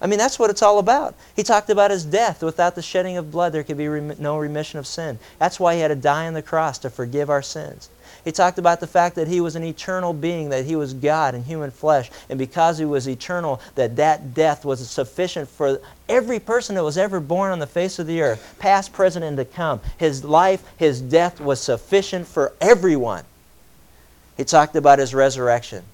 I 0.00 0.06
mean, 0.06 0.18
that's 0.18 0.38
what 0.38 0.50
it's 0.50 0.62
all 0.62 0.78
about. 0.78 1.14
He 1.34 1.42
talked 1.42 1.70
about 1.70 1.90
his 1.90 2.04
death. 2.04 2.42
Without 2.42 2.74
the 2.74 2.82
shedding 2.82 3.16
of 3.16 3.32
blood, 3.32 3.52
there 3.52 3.64
could 3.64 3.76
be 3.76 3.88
rem- 3.88 4.16
no 4.18 4.38
remission 4.38 4.78
of 4.78 4.86
sin. 4.86 5.18
That's 5.38 5.58
why 5.58 5.74
he 5.74 5.80
had 5.80 5.88
to 5.88 5.96
die 5.96 6.26
on 6.26 6.34
the 6.34 6.42
cross 6.42 6.78
to 6.78 6.90
forgive 6.90 7.30
our 7.30 7.42
sins. 7.42 7.88
He 8.24 8.32
talked 8.32 8.58
about 8.58 8.80
the 8.80 8.86
fact 8.86 9.16
that 9.16 9.28
he 9.28 9.40
was 9.40 9.56
an 9.56 9.64
eternal 9.64 10.12
being, 10.12 10.50
that 10.50 10.64
he 10.64 10.76
was 10.76 10.92
God 10.92 11.34
in 11.34 11.44
human 11.44 11.70
flesh, 11.70 12.10
and 12.28 12.38
because 12.38 12.78
he 12.78 12.84
was 12.84 13.08
eternal, 13.08 13.60
that 13.74 13.96
that 13.96 14.34
death 14.34 14.64
was 14.64 14.86
sufficient 14.88 15.48
for 15.48 15.80
every 16.08 16.38
person 16.38 16.74
that 16.74 16.84
was 16.84 16.98
ever 16.98 17.20
born 17.20 17.52
on 17.52 17.58
the 17.58 17.66
face 17.66 17.98
of 17.98 18.06
the 18.06 18.20
earth, 18.20 18.56
past, 18.58 18.92
present, 18.92 19.24
and 19.24 19.36
to 19.36 19.44
come. 19.44 19.80
His 19.96 20.24
life, 20.24 20.62
his 20.76 21.00
death 21.00 21.40
was 21.40 21.60
sufficient 21.60 22.26
for 22.26 22.52
everyone. 22.60 23.24
He 24.36 24.44
talked 24.44 24.76
about 24.76 24.98
his 24.98 25.14
resurrection. 25.14 25.84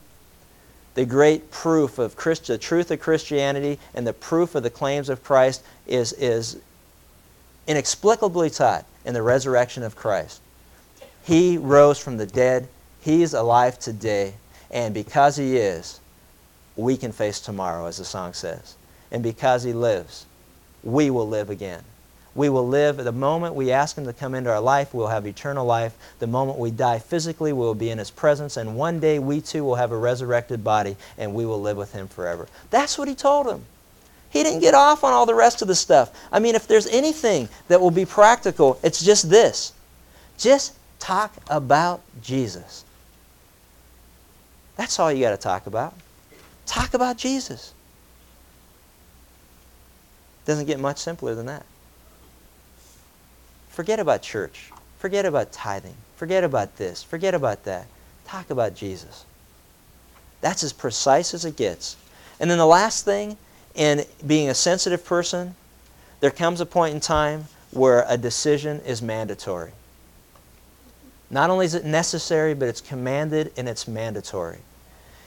The 0.95 1.05
great 1.05 1.51
proof 1.51 1.99
of 1.99 2.17
Christ, 2.17 2.47
the 2.47 2.59
truth 2.59 2.91
of 2.91 3.01
Christianity 3.01 3.79
and 3.95 4.07
the 4.07 4.13
proof 4.13 4.55
of 4.55 4.63
the 4.63 4.71
claims 4.71 5.09
of 5.09 5.25
Christ 5.25 5.63
is, 5.87 6.13
is 6.13 6.59
inexplicably 7.67 8.51
taught 8.51 8.87
in 9.05 9.15
the 9.15 9.23
resurrection 9.23 9.83
of 9.83 9.97
Christ. 9.97 10.41
He 11.25 11.59
rose 11.59 11.99
from 11.99 12.17
the 12.17 12.27
dead. 12.27 12.69
He's 13.01 13.35
alive 13.35 13.79
today. 13.79 14.35
And 14.71 14.95
because 14.95 15.37
He 15.37 15.57
is, 15.57 16.01
we 16.77 16.97
can 16.97 17.13
face 17.13 17.41
tomorrow, 17.41 17.87
as 17.87 17.99
the 17.99 18.05
song 18.05 18.33
says. 18.33 18.77
And 19.11 19.23
because 19.23 19.63
He 19.63 19.73
lives, 19.73 20.27
we 20.83 21.11
will 21.11 21.29
live 21.29 21.51
again. 21.51 21.83
We 22.35 22.49
will 22.49 22.67
live 22.67 22.97
the 22.97 23.13
moment 23.13 23.55
we 23.55 23.71
ask 23.71 23.97
Him 23.97 24.05
to 24.07 24.13
come 24.13 24.35
into 24.35 24.51
our 24.51 24.61
life, 24.61 24.93
we'll 24.93 25.09
have 25.09 25.27
eternal 25.27 25.65
life. 25.65 25.97
The 26.19 26.27
moment 26.27 26.59
we 26.59 26.71
die 26.71 26.99
physically, 26.99 27.53
we'll 27.53 27.75
be 27.75 27.91
in 27.91 27.99
His 27.99 28.11
presence. 28.11 28.57
And 28.57 28.77
one 28.77 28.99
day 28.99 29.19
we 29.19 29.41
too 29.41 29.65
will 29.65 29.77
have 29.77 29.93
a 29.93 29.97
resurrected 29.97 30.65
body 30.65 30.97
and 31.17 31.35
we 31.35 31.47
will 31.47 31.61
live 31.61 31.77
with 31.77 31.93
Him 31.93 32.09
forever. 32.09 32.49
That's 32.71 32.99
what 32.99 33.09
He 33.09 33.15
told 33.15 33.47
him. 33.47 33.65
He 34.31 34.43
didn't 34.43 34.61
get 34.61 34.75
off 34.75 35.05
on 35.05 35.13
all 35.13 35.27
the 35.27 35.35
rest 35.35 35.63
of 35.63 35.69
the 35.69 35.77
stuff. 35.77 36.11
I 36.33 36.41
mean, 36.41 36.57
if 36.57 36.67
there's 36.67 36.89
anything 36.89 37.49
that 37.69 37.81
will 37.81 37.93
be 37.93 38.05
practical, 38.05 38.81
it's 38.83 39.05
just 39.05 39.31
this. 39.31 39.73
Just 40.37 40.75
Talk 41.05 41.35
about 41.51 42.01
Jesus. 42.23 42.83
That's 44.77 44.99
all 44.99 45.13
you 45.13 45.23
got 45.23 45.33
to 45.33 45.37
talk 45.37 45.67
about. 45.67 45.93
Talk 46.65 46.95
about 46.95 47.19
Jesus. 47.19 47.75
Doesn't 50.47 50.65
get 50.65 50.81
much 50.81 50.97
simpler 50.97 51.35
than 51.35 51.45
that. 51.45 51.67
Forget 53.75 53.99
about 53.99 54.23
church. 54.23 54.71
Forget 54.99 55.27
about 55.27 55.53
tithing. 55.53 55.97
Forget 56.15 56.45
about 56.45 56.77
this. 56.77 57.03
Forget 57.03 57.35
about 57.35 57.65
that. 57.65 57.87
Talk 58.25 58.51
about 58.51 58.77
Jesus. 58.77 59.25
That's 60.41 60.63
as 60.63 60.73
precise 60.73 61.35
as 61.35 61.45
it 61.45 61.57
gets. 61.57 61.97
And 62.39 62.49
then 62.49 62.59
the 62.59 62.67
last 62.67 63.05
thing, 63.05 63.37
in 63.75 64.05
being 64.25 64.49
a 64.49 64.55
sensitive 64.55 65.05
person, 65.05 65.57
there 66.21 66.31
comes 66.31 66.61
a 66.61 66.67
point 66.67 66.95
in 66.95 67.01
time 67.01 67.47
where 67.73 68.05
a 68.09 68.17
decision 68.17 68.81
is 68.87 69.03
mandatory. 69.03 69.73
Not 71.29 71.51
only 71.51 71.67
is 71.67 71.75
it 71.75 71.85
necessary, 71.85 72.55
but 72.55 72.69
it's 72.69 72.81
commanded 72.81 73.53
and 73.57 73.69
it's 73.69 73.89
mandatory. 73.89 74.59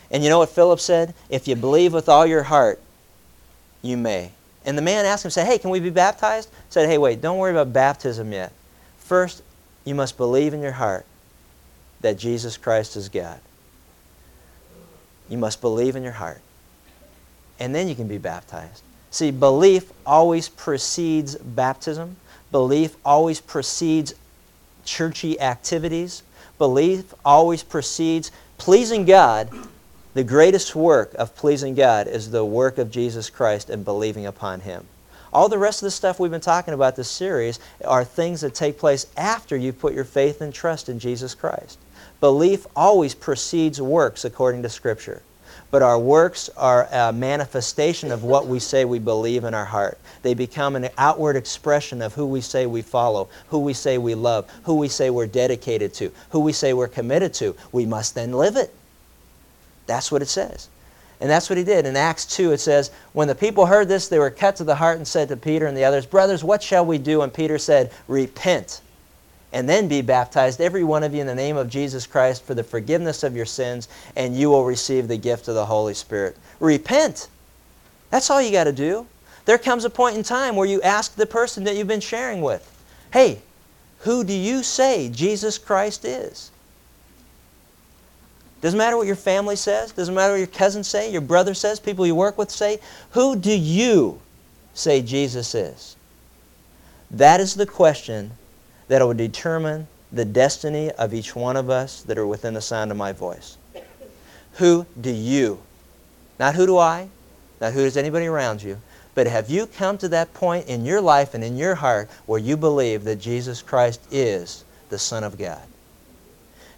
And 0.09 0.23
you 0.23 0.29
know 0.29 0.39
what 0.39 0.49
Philip 0.49 0.79
said? 0.79 1.13
If 1.29 1.49
you 1.49 1.57
believe 1.57 1.91
with 1.91 2.07
all 2.07 2.25
your 2.25 2.43
heart, 2.43 2.79
you 3.81 3.97
may. 3.97 4.31
And 4.67 4.77
the 4.77 4.81
man 4.81 5.05
asked 5.05 5.23
him, 5.23 5.31
said, 5.31 5.47
Hey, 5.47 5.57
can 5.57 5.69
we 5.69 5.79
be 5.79 5.89
baptized? 5.89 6.49
Said, 6.69 6.89
Hey, 6.89 6.97
wait, 6.97 7.21
don't 7.21 7.37
worry 7.37 7.51
about 7.51 7.71
baptism 7.71 8.33
yet. 8.33 8.51
First, 8.99 9.41
you 9.85 9.95
must 9.95 10.17
believe 10.17 10.53
in 10.53 10.61
your 10.61 10.73
heart 10.73 11.05
that 12.01 12.17
Jesus 12.17 12.57
Christ 12.57 12.97
is 12.97 13.07
God. 13.07 13.39
You 15.29 15.37
must 15.37 15.61
believe 15.61 15.95
in 15.95 16.03
your 16.03 16.11
heart. 16.11 16.41
And 17.59 17.73
then 17.73 17.87
you 17.87 17.95
can 17.95 18.09
be 18.09 18.17
baptized. 18.17 18.83
See, 19.09 19.31
belief 19.31 19.89
always 20.05 20.49
precedes 20.49 21.37
baptism. 21.37 22.17
Belief 22.51 22.95
always 23.05 23.39
precedes 23.39 24.13
churchy 24.83 25.39
activities. 25.39 26.23
Belief 26.57 27.13
always 27.23 27.63
precedes 27.63 28.31
pleasing 28.57 29.05
God. 29.05 29.49
The 30.17 30.23
greatest 30.23 30.75
work 30.75 31.13
of 31.13 31.35
pleasing 31.35 31.75
God 31.75 32.07
is 32.07 32.31
the 32.31 32.43
work 32.43 32.79
of 32.79 32.89
Jesus 32.89 33.29
Christ 33.29 33.69
and 33.69 33.85
believing 33.85 34.25
upon 34.25 34.61
Him. 34.61 34.87
All 35.31 35.47
the 35.47 35.59
rest 35.59 35.83
of 35.83 35.85
the 35.85 35.91
stuff 35.91 36.19
we've 36.19 36.31
been 36.31 36.41
talking 36.41 36.73
about 36.73 36.95
this 36.95 37.07
series 37.07 37.59
are 37.85 38.03
things 38.03 38.41
that 38.41 38.55
take 38.55 38.79
place 38.79 39.05
after 39.15 39.55
you've 39.55 39.77
put 39.77 39.93
your 39.93 40.05
faith 40.05 40.41
and 40.41 40.51
trust 40.51 40.89
in 40.89 40.97
Jesus 40.97 41.35
Christ. 41.35 41.77
Belief 42.19 42.65
always 42.75 43.13
precedes 43.13 43.79
works 43.79 44.25
according 44.25 44.63
to 44.63 44.69
Scripture 44.69 45.21
but 45.69 45.81
our 45.81 45.99
works 45.99 46.49
are 46.55 46.87
a 46.91 47.11
manifestation 47.11 48.11
of 48.11 48.23
what 48.23 48.47
we 48.47 48.59
say 48.59 48.85
we 48.85 48.99
believe 48.99 49.43
in 49.43 49.53
our 49.53 49.65
heart. 49.65 49.97
They 50.21 50.33
become 50.33 50.75
an 50.75 50.89
outward 50.97 51.35
expression 51.35 52.01
of 52.01 52.13
who 52.13 52.25
we 52.25 52.41
say 52.41 52.65
we 52.65 52.81
follow, 52.81 53.27
who 53.49 53.59
we 53.59 53.73
say 53.73 53.97
we 53.97 54.15
love, 54.15 54.49
who 54.63 54.75
we 54.75 54.87
say 54.87 55.09
we're 55.09 55.27
dedicated 55.27 55.93
to, 55.95 56.11
who 56.29 56.39
we 56.39 56.53
say 56.53 56.73
we're 56.73 56.87
committed 56.87 57.33
to. 57.35 57.55
We 57.71 57.85
must 57.85 58.15
then 58.15 58.31
live 58.31 58.55
it. 58.55 58.73
That's 59.87 60.11
what 60.11 60.21
it 60.21 60.27
says. 60.27 60.69
And 61.19 61.29
that's 61.29 61.49
what 61.49 61.57
he 61.57 61.63
did. 61.63 61.87
In 61.87 61.95
Acts 61.95 62.25
2, 62.25 62.51
it 62.51 62.59
says, 62.59 62.91
When 63.13 63.27
the 63.27 63.33
people 63.33 63.65
heard 63.65 63.87
this, 63.87 64.07
they 64.07 64.19
were 64.19 64.29
cut 64.29 64.55
to 64.57 64.63
the 64.63 64.75
heart 64.75 64.97
and 64.97 65.07
said 65.07 65.29
to 65.29 65.37
Peter 65.37 65.65
and 65.65 65.75
the 65.75 65.83
others, 65.83 66.05
Brothers, 66.05 66.43
what 66.43 66.61
shall 66.61 66.85
we 66.85 66.99
do? 66.99 67.23
And 67.23 67.33
Peter 67.33 67.57
said, 67.57 67.91
Repent 68.07 68.81
and 69.53 69.67
then 69.67 69.87
be 69.87 70.01
baptized, 70.01 70.59
every 70.59 70.83
one 70.83 71.03
of 71.03 71.13
you, 71.13 71.21
in 71.21 71.27
the 71.27 71.33
name 71.33 71.57
of 71.57 71.69
Jesus 71.69 72.05
Christ 72.05 72.43
for 72.43 72.53
the 72.53 72.63
forgiveness 72.63 73.23
of 73.23 73.35
your 73.35 73.45
sins, 73.45 73.87
and 74.15 74.35
you 74.35 74.49
will 74.49 74.65
receive 74.65 75.07
the 75.07 75.17
gift 75.17 75.47
of 75.47 75.55
the 75.55 75.65
Holy 75.65 75.93
Spirit. 75.93 76.37
Repent. 76.59 77.29
That's 78.09 78.29
all 78.29 78.41
you 78.41 78.51
got 78.51 78.65
to 78.65 78.73
do. 78.73 79.07
There 79.45 79.57
comes 79.57 79.85
a 79.85 79.89
point 79.89 80.17
in 80.17 80.23
time 80.23 80.55
where 80.55 80.67
you 80.67 80.81
ask 80.81 81.15
the 81.15 81.25
person 81.25 81.63
that 81.63 81.75
you've 81.75 81.87
been 81.87 82.01
sharing 82.01 82.41
with, 82.41 82.69
hey, 83.13 83.41
who 83.99 84.23
do 84.23 84.33
you 84.33 84.61
say 84.63 85.09
Jesus 85.09 85.57
Christ 85.57 86.03
is? 86.03 86.51
Doesn't 88.61 88.77
matter 88.77 88.97
what 88.97 89.07
your 89.07 89.15
family 89.15 89.55
says, 89.55 89.91
doesn't 89.91 90.15
matter 90.15 90.33
what 90.33 90.39
your 90.39 90.47
cousins 90.47 90.87
say, 90.87 91.11
your 91.11 91.21
brother 91.21 91.53
says, 91.53 91.79
people 91.79 92.05
you 92.07 92.15
work 92.15 92.37
with 92.37 92.49
say. 92.49 92.79
Who 93.11 93.35
do 93.35 93.51
you 93.51 94.19
say 94.73 95.01
Jesus 95.01 95.53
is? 95.53 95.95
That 97.11 97.39
is 97.39 97.53
the 97.53 97.65
question 97.65 98.31
that 98.87 99.01
will 99.01 99.13
determine 99.13 99.87
the 100.11 100.25
destiny 100.25 100.91
of 100.91 101.13
each 101.13 101.35
one 101.35 101.55
of 101.55 101.69
us 101.69 102.01
that 102.03 102.17
are 102.17 102.27
within 102.27 102.53
the 102.53 102.61
sound 102.61 102.91
of 102.91 102.97
my 102.97 103.11
voice. 103.11 103.57
Who 104.53 104.85
do 104.99 105.11
you, 105.11 105.61
not 106.39 106.55
who 106.55 106.65
do 106.65 106.77
I, 106.77 107.09
not 107.61 107.73
who 107.73 107.83
does 107.83 107.97
anybody 107.97 108.25
around 108.25 108.63
you, 108.63 108.79
but 109.13 109.27
have 109.27 109.49
you 109.49 109.67
come 109.67 109.97
to 109.99 110.09
that 110.09 110.33
point 110.33 110.67
in 110.67 110.85
your 110.85 111.01
life 111.01 111.33
and 111.33 111.43
in 111.43 111.57
your 111.57 111.75
heart 111.75 112.09
where 112.25 112.39
you 112.39 112.57
believe 112.57 113.03
that 113.03 113.17
Jesus 113.17 113.61
Christ 113.61 114.01
is 114.11 114.63
the 114.89 114.99
Son 114.99 115.23
of 115.23 115.37
God? 115.37 115.61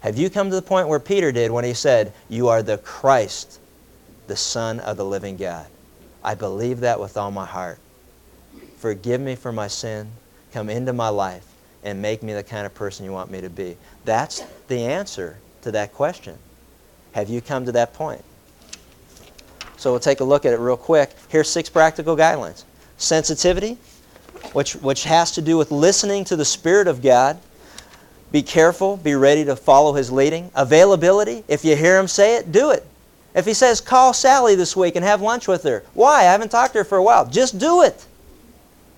Have 0.02 0.18
you 0.18 0.30
come 0.30 0.50
to 0.50 0.56
the 0.56 0.62
point 0.62 0.88
where 0.88 1.00
Peter 1.00 1.32
did 1.32 1.52
when 1.52 1.66
he 1.66 1.74
said, 1.74 2.14
You 2.30 2.48
are 2.48 2.64
the 2.64 2.78
Christ, 2.78 3.60
the 4.28 4.36
Son 4.36 4.80
of 4.80 4.98
the 4.98 5.06
living 5.06 5.38
God? 5.38 5.68
I 6.24 6.36
believe 6.36 6.82
that 6.82 7.00
with 7.00 7.18
all 7.18 7.32
my 7.32 7.46
heart. 7.46 7.80
Forgive 8.78 9.20
me 9.20 9.36
for 9.36 9.52
my 9.52 9.68
sin. 9.68 10.10
Come 10.52 10.70
into 10.70 10.94
my 10.94 11.10
life 11.10 11.46
and 11.84 12.02
make 12.02 12.24
me 12.24 12.34
the 12.34 12.44
kind 12.44 12.66
of 12.66 12.74
person 12.74 13.06
you 13.06 13.12
want 13.12 13.32
me 13.32 13.42
to 13.42 13.50
be? 13.50 13.78
That's 14.06 14.42
the 14.68 14.86
answer 14.86 15.38
to 15.62 15.72
that 15.72 15.94
question. 15.94 16.38
Have 17.14 17.30
you 17.30 17.42
come 17.42 17.66
to 17.66 17.72
that 17.74 17.94
point? 17.94 18.24
So 19.78 19.92
we'll 19.92 20.00
take 20.00 20.20
a 20.20 20.26
look 20.26 20.46
at 20.46 20.54
it 20.54 20.60
real 20.60 20.78
quick. 20.78 21.12
Here's 21.30 21.50
six 21.50 21.70
practical 21.70 22.16
guidelines. 22.16 22.64
Sensitivity, 22.98 23.78
which, 24.54 24.74
which 24.76 25.04
has 25.06 25.32
to 25.32 25.42
do 25.42 25.58
with 25.58 25.72
listening 25.72 26.26
to 26.26 26.36
the 26.36 26.46
Spirit 26.46 26.88
of 26.88 27.02
God. 27.02 27.40
Be 28.32 28.42
careful, 28.44 28.98
be 28.98 29.16
ready 29.16 29.44
to 29.46 29.56
follow 29.56 29.94
His 29.94 30.12
leading. 30.12 30.52
Availability, 30.56 31.44
if 31.48 31.66
you 31.66 31.76
hear 31.76 32.00
Him 32.00 32.08
say 32.08 32.38
it, 32.38 32.52
do 32.52 32.72
it. 32.72 32.86
If 33.34 33.46
He 33.46 33.54
says, 33.54 33.82
call 33.82 34.14
Sally 34.14 34.56
this 34.56 34.76
week 34.76 34.96
and 34.96 35.06
have 35.06 35.22
lunch 35.22 35.48
with 35.48 35.64
her, 35.64 35.84
why? 35.94 36.20
I 36.20 36.24
haven't 36.24 36.50
talked 36.50 36.74
to 36.74 36.80
her 36.80 36.86
for 36.86 36.98
a 36.98 37.04
while. 37.04 37.26
Just 37.26 37.58
do 37.58 37.82
it. 37.82 38.06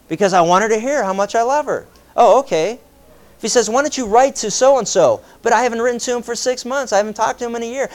Because 0.07 0.34
I 0.34 0.41
want 0.41 0.63
her 0.63 0.69
to 0.69 0.79
hear 0.79 1.03
how 1.03 1.13
much 1.13 1.36
I 1.36 1.41
love 1.41 1.65
her. 1.65 1.86
Oh, 2.17 2.39
okay. 2.39 2.73
If 2.73 3.41
he 3.41 3.47
says, 3.47 3.69
why 3.69 3.82
don't 3.82 3.97
you 3.97 4.05
write 4.05 4.36
to 4.38 4.51
so 4.51 4.77
and 4.77 4.88
so? 4.88 5.21
But 5.41 5.53
I 5.53 5.63
haven't 5.63 5.82
written 5.82 5.99
to 6.01 6.17
him 6.17 6.21
for 6.21 6.36
six 6.36 6.65
months. 6.65 6.91
I 6.91 6.97
haven't 6.97 7.15
talked 7.15 7.39
to 7.39 7.45
him 7.45 7.55
in 7.55 7.63
a 7.63 7.65
year. 7.65 7.89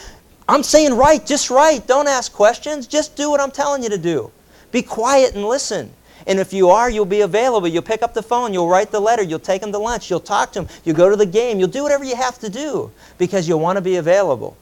I'm 0.49 0.63
saying 0.63 0.95
write, 0.95 1.25
just 1.25 1.49
write. 1.49 1.87
Don't 1.87 2.07
ask 2.07 2.33
questions. 2.33 2.87
Just 2.87 3.15
do 3.15 3.29
what 3.29 3.39
I'm 3.39 3.51
telling 3.51 3.83
you 3.83 3.89
to 3.89 3.97
do. 3.97 4.31
Be 4.71 4.81
quiet 4.81 5.35
and 5.35 5.45
listen. 5.45 5.93
And 6.27 6.39
if 6.39 6.51
you 6.51 6.69
are, 6.69 6.89
you'll 6.89 7.05
be 7.05 7.21
available. 7.21 7.67
You'll 7.67 7.81
pick 7.81 8.03
up 8.03 8.13
the 8.13 8.21
phone. 8.21 8.53
You'll 8.53 8.67
write 8.67 8.91
the 8.91 8.99
letter. 8.99 9.23
You'll 9.23 9.39
take 9.39 9.63
him 9.63 9.71
to 9.71 9.77
lunch. 9.77 10.09
You'll 10.09 10.19
talk 10.19 10.51
to 10.51 10.63
him. 10.63 10.69
You'll 10.83 10.97
go 10.97 11.09
to 11.09 11.15
the 11.15 11.25
game. 11.25 11.57
You'll 11.57 11.69
do 11.69 11.83
whatever 11.83 12.03
you 12.03 12.17
have 12.17 12.37
to 12.39 12.49
do 12.49 12.91
because 13.17 13.47
you'll 13.47 13.61
want 13.61 13.77
to 13.77 13.81
be 13.81 13.95
available. 13.95 14.57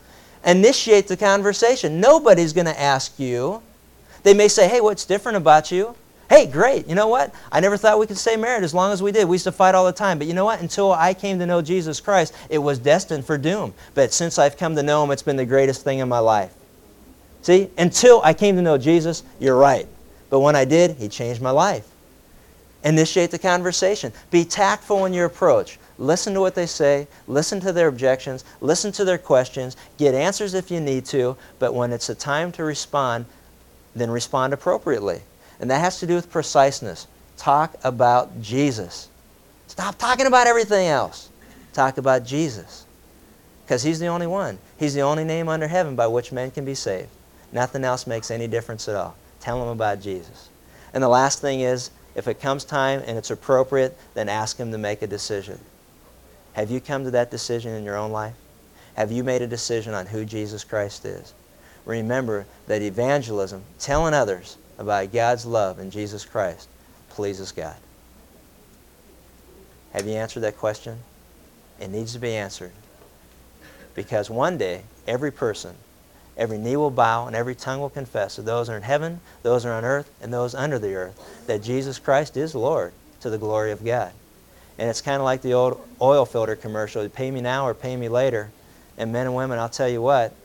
Initiate 0.46 1.08
the 1.08 1.18
conversation. 1.18 2.00
Nobody's 2.00 2.54
going 2.54 2.68
to 2.68 2.80
ask 2.80 3.20
you. 3.20 3.64
They 4.22 4.36
may 4.36 4.48
say, 4.48 4.68
hey, 4.70 4.80
what's 4.80 5.06
different 5.06 5.38
about 5.38 5.72
you? 5.72 5.96
Hey, 6.30 6.46
great. 6.46 6.88
You 6.88 6.96
know 6.96 7.08
what? 7.08 7.34
I 7.52 7.60
never 7.60 7.78
thought 7.78 8.00
we 8.00 8.08
could 8.08 8.18
stay 8.18 8.36
married 8.36 8.64
as 8.64 8.74
long 8.74 8.92
as 8.92 9.02
we 9.02 9.12
did. 9.12 9.28
We 9.28 9.36
used 9.36 9.44
to 9.46 9.52
fight 9.52 9.76
all 9.76 9.86
the 9.86 9.92
time. 9.92 10.18
But 10.20 10.28
you 10.28 10.34
know 10.34 10.46
what? 10.46 10.62
Until 10.62 10.92
I 10.92 11.14
came 11.14 11.40
to 11.40 11.46
know 11.46 11.62
Jesus 11.62 12.00
Christ, 12.00 12.34
it 12.50 12.58
was 12.58 12.78
destined 12.78 13.26
for 13.26 13.38
doom. 13.38 13.74
But 13.94 14.14
since 14.14 14.38
I've 14.38 14.58
come 14.58 14.76
to 14.76 14.84
know 14.84 15.04
Him, 15.04 15.12
it's 15.12 15.22
been 15.22 15.36
the 15.36 15.46
greatest 15.46 15.84
thing 15.84 16.00
in 16.00 16.10
my 16.10 16.20
life. 16.20 16.54
See? 17.42 17.70
Until 17.78 18.22
I 18.24 18.34
came 18.34 18.56
to 18.56 18.62
know 18.62 18.78
Jesus, 18.78 19.24
you're 19.40 19.58
right. 19.58 19.88
But 20.36 20.42
when 20.42 20.58
I 20.58 20.66
did, 20.66 20.98
He 20.98 21.08
changed 21.08 21.42
my 21.42 21.52
life. 21.52 21.88
Initiate 22.84 23.32
the 23.32 23.40
conversation. 23.40 24.12
Be 24.32 24.44
tactful 24.44 25.06
in 25.06 25.14
your 25.14 25.28
approach. 25.28 25.80
Listen 25.98 26.34
to 26.34 26.42
what 26.42 26.56
they 26.56 26.66
say. 26.66 27.08
Listen 27.26 27.62
to 27.62 27.72
their 27.72 27.88
objections. 27.88 28.44
Listen 28.60 28.92
to 28.92 29.06
their 29.06 29.18
questions. 29.18 29.78
Get 29.98 30.14
answers 30.14 30.54
if 30.54 30.70
you 30.70 30.82
need 30.82 31.06
to. 31.06 31.38
But 31.58 31.74
when 31.74 31.94
it's 31.94 32.10
a 32.10 32.16
time 32.16 32.52
to 32.52 32.66
respond, 32.66 33.28
then 33.96 34.12
respond 34.12 34.52
appropriately. 34.52 35.22
And 35.62 35.72
that 35.72 35.80
has 35.80 36.02
to 36.02 36.06
do 36.06 36.16
with 36.16 36.30
preciseness. 36.30 37.08
Talk 37.38 37.74
about 37.86 38.42
Jesus. 38.42 39.08
Stop 39.68 39.98
talking 39.98 40.26
about 40.26 40.48
everything 40.48 40.88
else. 40.88 41.30
Talk 41.72 41.98
about 41.98 42.26
Jesus. 42.26 42.86
Because 43.64 43.84
He's 43.84 44.00
the 44.00 44.08
only 44.08 44.28
one. 44.28 44.58
He's 44.78 44.96
the 44.96 45.00
only 45.00 45.24
name 45.24 45.48
under 45.48 45.70
heaven 45.70 45.96
by 45.96 46.08
which 46.08 46.34
men 46.34 46.52
can 46.52 46.66
be 46.66 46.76
saved. 46.76 47.08
Nothing 47.54 47.86
else 47.86 48.06
makes 48.06 48.30
any 48.30 48.50
difference 48.50 48.90
at 48.90 48.98
all. 48.98 49.16
Tell 49.46 49.60
them 49.60 49.68
about 49.68 50.02
Jesus. 50.02 50.50
And 50.92 51.04
the 51.04 51.08
last 51.08 51.40
thing 51.40 51.60
is, 51.60 51.92
if 52.16 52.28
it 52.28 52.40
comes 52.40 52.66
time 52.66 53.04
and 53.06 53.16
it's 53.16 53.30
appropriate, 53.30 53.96
then 54.16 54.28
ask 54.28 54.58
Him 54.58 54.72
to 54.72 54.78
make 54.80 55.04
a 55.04 55.08
decision. 55.08 55.60
Have 56.54 56.72
you 56.72 56.82
come 56.82 57.04
to 57.04 57.12
that 57.12 57.30
decision 57.30 57.72
in 57.76 57.84
your 57.84 57.96
own 57.96 58.12
life? 58.12 58.34
Have 58.96 59.12
you 59.12 59.24
made 59.24 59.44
a 59.44 59.48
decision 59.48 59.94
on 59.94 60.08
who 60.08 60.26
Jesus 60.26 60.64
Christ 60.64 61.06
is? 61.06 61.36
Remember 61.86 62.48
that 62.66 62.82
evangelism, 62.82 63.62
telling 63.78 64.16
others, 64.16 64.58
about 64.80 65.14
God's 65.14 65.46
love 65.46 65.78
in 65.78 65.92
Jesus 65.92 66.26
Christ 66.26 66.68
pleases 67.10 67.52
God? 67.52 67.78
Have 69.94 70.08
you 70.08 70.14
answered 70.14 70.40
that 70.40 70.58
question? 70.58 70.98
It 71.80 71.92
needs 71.92 72.14
to 72.14 72.20
be 72.20 72.36
answered. 72.36 72.72
Because 73.94 74.28
one 74.28 74.58
day, 74.58 74.82
every 75.06 75.32
person, 75.32 75.76
every 76.38 76.58
knee 76.58 76.76
will 76.76 76.92
bow 76.92 77.28
and 77.28 77.36
every 77.36 77.56
tongue 77.56 77.80
will 77.80 77.90
confess 77.90 78.36
that 78.36 78.46
those 78.46 78.70
are 78.70 78.78
in 78.78 78.84
heaven, 78.84 79.22
those 79.44 79.66
are 79.66 79.74
on 79.74 79.86
earth, 79.86 80.12
and 80.22 80.34
those 80.34 80.56
under 80.56 80.80
the 80.80 80.96
earth, 80.96 81.46
that 81.48 81.64
Jesus 81.64 82.00
Christ 82.00 82.38
is 82.38 82.56
Lord 82.56 82.94
to 83.22 83.30
the 83.30 83.38
glory 83.38 83.72
of 83.72 83.84
God. 83.84 84.12
And 84.78 84.90
it's 84.90 85.02
kind 85.02 85.18
of 85.18 85.24
like 85.24 85.42
the 85.42 85.54
old 85.54 85.86
oil 86.02 86.26
filter 86.26 86.56
commercial. 86.56 87.08
Pay 87.08 87.32
me 87.32 87.42
now 87.42 87.68
or 87.68 87.74
pay 87.74 87.96
me 87.96 88.10
later. 88.10 88.52
And 88.98 89.14
men 89.14 89.28
and 89.28 89.36
women, 89.36 89.60
I'll 89.60 89.70
tell 89.70 89.90
you 89.90 90.02
what, 90.02 90.36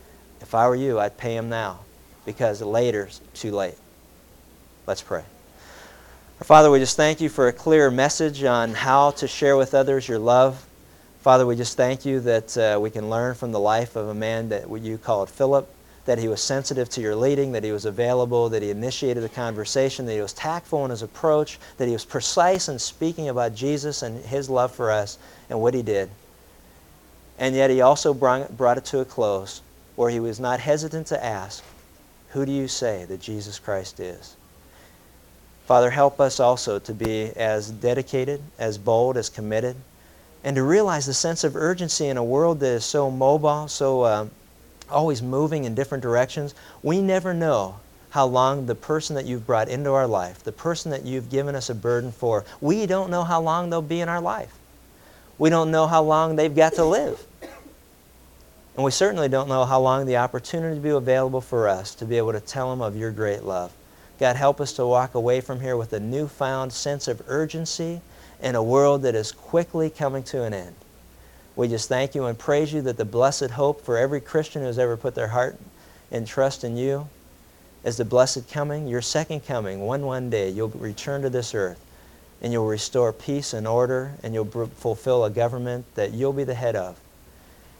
if 0.41 0.55
I 0.55 0.67
were 0.67 0.75
you, 0.75 0.99
I'd 0.99 1.17
pay 1.17 1.35
them 1.35 1.49
now 1.49 1.79
because 2.25 2.61
later's 2.61 3.21
too 3.33 3.51
late. 3.51 3.75
Let's 4.87 5.01
pray. 5.01 5.23
Father, 6.43 6.71
we 6.71 6.79
just 6.79 6.97
thank 6.97 7.21
you 7.21 7.29
for 7.29 7.47
a 7.49 7.53
clear 7.53 7.91
message 7.91 8.43
on 8.43 8.73
how 8.73 9.11
to 9.11 9.27
share 9.27 9.55
with 9.55 9.75
others 9.75 10.07
your 10.07 10.17
love. 10.17 10.65
Father, 11.21 11.45
we 11.45 11.55
just 11.55 11.77
thank 11.77 12.03
you 12.03 12.19
that 12.21 12.57
uh, 12.57 12.79
we 12.81 12.89
can 12.89 13.11
learn 13.11 13.35
from 13.35 13.51
the 13.51 13.59
life 13.59 13.95
of 13.95 14.07
a 14.07 14.13
man 14.15 14.49
that 14.49 14.67
you 14.81 14.97
called 14.97 15.29
Philip, 15.29 15.71
that 16.05 16.17
he 16.17 16.27
was 16.27 16.41
sensitive 16.41 16.89
to 16.89 17.01
your 17.01 17.15
leading, 17.15 17.51
that 17.51 17.63
he 17.63 17.71
was 17.71 17.85
available, 17.85 18.49
that 18.49 18.63
he 18.63 18.71
initiated 18.71 19.23
the 19.23 19.29
conversation, 19.29 20.05
that 20.05 20.13
he 20.13 20.21
was 20.21 20.33
tactful 20.33 20.83
in 20.83 20.91
his 20.91 21.03
approach, 21.03 21.59
that 21.77 21.87
he 21.87 21.93
was 21.93 22.05
precise 22.05 22.69
in 22.69 22.79
speaking 22.79 23.29
about 23.29 23.53
Jesus 23.53 24.01
and 24.01 24.23
his 24.25 24.49
love 24.49 24.71
for 24.71 24.91
us 24.91 25.17
and 25.49 25.61
what 25.61 25.73
he 25.73 25.83
did. 25.83 26.09
And 27.37 27.55
yet 27.55 27.69
he 27.69 27.81
also 27.81 28.13
brought, 28.13 28.77
it 28.77 28.85
to 28.85 28.99
a 28.99 29.05
close 29.05 29.61
where 29.95 30.09
he 30.09 30.19
was 30.19 30.39
not 30.39 30.59
hesitant 30.59 31.07
to 31.07 31.23
ask, 31.23 31.63
Who 32.29 32.45
do 32.45 32.51
you 32.51 32.67
say 32.67 33.05
that 33.05 33.21
Jesus 33.21 33.59
Christ 33.59 33.99
is? 33.99 34.35
Father, 35.65 35.91
help 35.91 36.19
us 36.19 36.39
also 36.39 36.79
to 36.79 36.93
be 36.93 37.31
as 37.35 37.69
dedicated, 37.69 38.41
as 38.57 38.77
bold, 38.77 39.17
as 39.17 39.29
committed, 39.29 39.75
and 40.43 40.55
to 40.55 40.63
realize 40.63 41.05
the 41.05 41.13
sense 41.13 41.43
of 41.43 41.55
urgency 41.55 42.07
in 42.07 42.17
a 42.17 42.23
world 42.23 42.59
that 42.59 42.73
is 42.73 42.85
so 42.85 43.11
mobile, 43.11 43.67
so 43.67 44.01
uh, 44.01 44.25
always 44.91 45.21
moving 45.21 45.63
in 45.63 45.75
different 45.75 46.01
directions. 46.01 46.53
We 46.83 47.01
never 47.01 47.33
know 47.33 47.75
how 48.11 48.25
long 48.25 48.65
the 48.65 48.75
person 48.75 49.15
that 49.15 49.25
you've 49.25 49.47
brought 49.47 49.69
into 49.69 49.91
our 49.91 50.07
life, 50.07 50.43
the 50.43 50.51
person 50.51 50.91
that 50.91 51.05
you've 51.05 51.29
given 51.29 51.55
us 51.55 51.69
a 51.69 51.75
burden 51.75 52.11
for, 52.11 52.45
we 52.59 52.85
don't 52.85 53.09
know 53.09 53.23
how 53.23 53.41
long 53.41 53.69
they'll 53.69 53.81
be 53.81 54.01
in 54.01 54.09
our 54.09 54.21
life. 54.21 54.53
We 55.37 55.49
don't 55.49 55.71
know 55.71 55.87
how 55.87 56.03
long 56.03 56.35
they've 56.35 56.55
got 56.55 56.73
to 56.73 56.85
live. 56.85 57.25
And 58.75 58.85
we 58.85 58.91
certainly 58.91 59.27
don't 59.27 59.49
know 59.49 59.65
how 59.65 59.79
long 59.81 60.05
the 60.05 60.17
opportunity 60.17 60.75
will 60.75 60.83
be 60.83 60.89
available 60.89 61.41
for 61.41 61.67
us 61.67 61.95
to 61.95 62.05
be 62.05 62.17
able 62.17 62.33
to 62.33 62.39
tell 62.39 62.69
them 62.69 62.81
of 62.81 62.95
your 62.95 63.11
great 63.11 63.43
love. 63.43 63.71
God, 64.19 64.35
help 64.35 64.61
us 64.61 64.73
to 64.73 64.85
walk 64.85 65.15
away 65.15 65.41
from 65.41 65.59
here 65.59 65.75
with 65.75 65.93
a 65.93 65.99
newfound 65.99 66.71
sense 66.71 67.07
of 67.07 67.21
urgency 67.27 68.01
in 68.41 68.55
a 68.55 68.63
world 68.63 69.01
that 69.01 69.15
is 69.15 69.31
quickly 69.31 69.89
coming 69.89 70.23
to 70.23 70.43
an 70.43 70.53
end. 70.53 70.75
We 71.55 71.67
just 71.67 71.89
thank 71.89 72.15
you 72.15 72.25
and 72.25 72.37
praise 72.37 72.73
you 72.73 72.81
that 72.83 72.97
the 72.97 73.05
blessed 73.05 73.51
hope 73.51 73.81
for 73.81 73.97
every 73.97 74.21
Christian 74.21 74.61
who's 74.61 74.79
ever 74.79 74.95
put 74.95 75.15
their 75.15 75.27
heart 75.27 75.57
and 76.11 76.25
trust 76.25 76.63
in 76.63 76.77
you 76.77 77.07
is 77.83 77.97
the 77.97 78.05
blessed 78.05 78.49
coming, 78.49 78.87
your 78.87 79.01
second 79.01 79.45
coming. 79.45 79.81
One 79.81 80.05
one 80.05 80.29
day 80.29 80.49
you'll 80.49 80.69
return 80.69 81.21
to 81.23 81.29
this 81.29 81.53
earth 81.53 81.83
and 82.41 82.53
you'll 82.53 82.67
restore 82.67 83.11
peace 83.11 83.53
and 83.53 83.67
order 83.67 84.13
and 84.23 84.33
you'll 84.33 84.45
fulfill 84.45 85.25
a 85.25 85.29
government 85.29 85.85
that 85.95 86.13
you'll 86.13 86.33
be 86.33 86.43
the 86.43 86.53
head 86.53 86.75
of. 86.75 86.99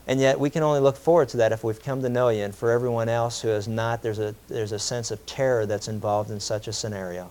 And 0.08 0.20
yet 0.20 0.40
we 0.40 0.50
can 0.50 0.64
only 0.64 0.80
look 0.80 0.98
forward 0.98 1.30
to 1.30 1.38
that 1.38 1.52
if 1.52 1.64
we've 1.64 1.82
come 1.82 2.02
to 2.02 2.10
know 2.10 2.30
you. 2.30 2.44
And 2.44 2.54
for 2.54 2.72
everyone 2.72 3.08
else 3.08 3.42
who 3.42 3.50
has 3.50 3.68
not, 3.68 4.02
there's 4.02 4.20
a, 4.20 4.36
there's 4.48 4.72
a 4.72 4.80
sense 4.80 5.12
of 5.12 5.26
terror 5.26 5.66
that's 5.66 5.88
involved 5.88 6.32
in 6.32 6.40
such 6.40 6.68
a 6.68 6.74
scenario. 6.74 7.30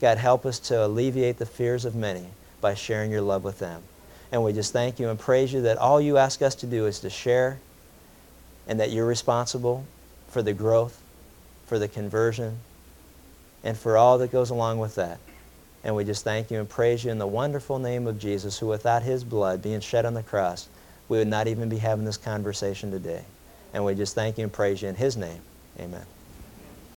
God, 0.00 0.18
help 0.18 0.44
us 0.44 0.58
to 0.60 0.84
alleviate 0.84 1.38
the 1.38 1.46
fears 1.46 1.84
of 1.84 1.94
many 1.94 2.26
by 2.60 2.74
sharing 2.74 3.10
your 3.10 3.22
love 3.22 3.44
with 3.44 3.60
them. 3.60 3.82
And 4.32 4.42
we 4.42 4.54
just 4.54 4.72
thank 4.72 4.98
you 4.98 5.10
and 5.10 5.18
praise 5.18 5.52
you 5.52 5.62
that 5.62 5.76
all 5.76 6.00
you 6.00 6.16
ask 6.16 6.40
us 6.40 6.54
to 6.56 6.66
do 6.66 6.86
is 6.86 7.00
to 7.00 7.10
share 7.10 7.60
and 8.66 8.80
that 8.80 8.90
you're 8.90 9.06
responsible 9.06 9.84
for 10.28 10.42
the 10.42 10.54
growth, 10.54 11.00
for 11.66 11.78
the 11.78 11.86
conversion, 11.86 12.58
and 13.62 13.76
for 13.76 13.96
all 13.96 14.18
that 14.18 14.32
goes 14.32 14.48
along 14.50 14.78
with 14.78 14.94
that. 14.94 15.18
And 15.84 15.94
we 15.94 16.04
just 16.04 16.24
thank 16.24 16.50
you 16.50 16.58
and 16.58 16.68
praise 16.68 17.04
you 17.04 17.10
in 17.10 17.18
the 17.18 17.26
wonderful 17.26 17.78
name 17.78 18.06
of 18.06 18.18
Jesus, 18.18 18.58
who 18.58 18.66
without 18.68 19.02
his 19.02 19.22
blood 19.22 19.62
being 19.62 19.80
shed 19.80 20.06
on 20.06 20.14
the 20.14 20.22
cross, 20.22 20.68
we 21.08 21.18
would 21.18 21.28
not 21.28 21.48
even 21.48 21.68
be 21.68 21.78
having 21.78 22.04
this 22.04 22.16
conversation 22.16 22.90
today. 22.90 23.24
And 23.74 23.84
we 23.84 23.94
just 23.94 24.14
thank 24.14 24.38
you 24.38 24.44
and 24.44 24.52
praise 24.52 24.80
you 24.80 24.88
in 24.88 24.94
his 24.94 25.16
name. 25.16 25.40
Amen. 25.78 26.06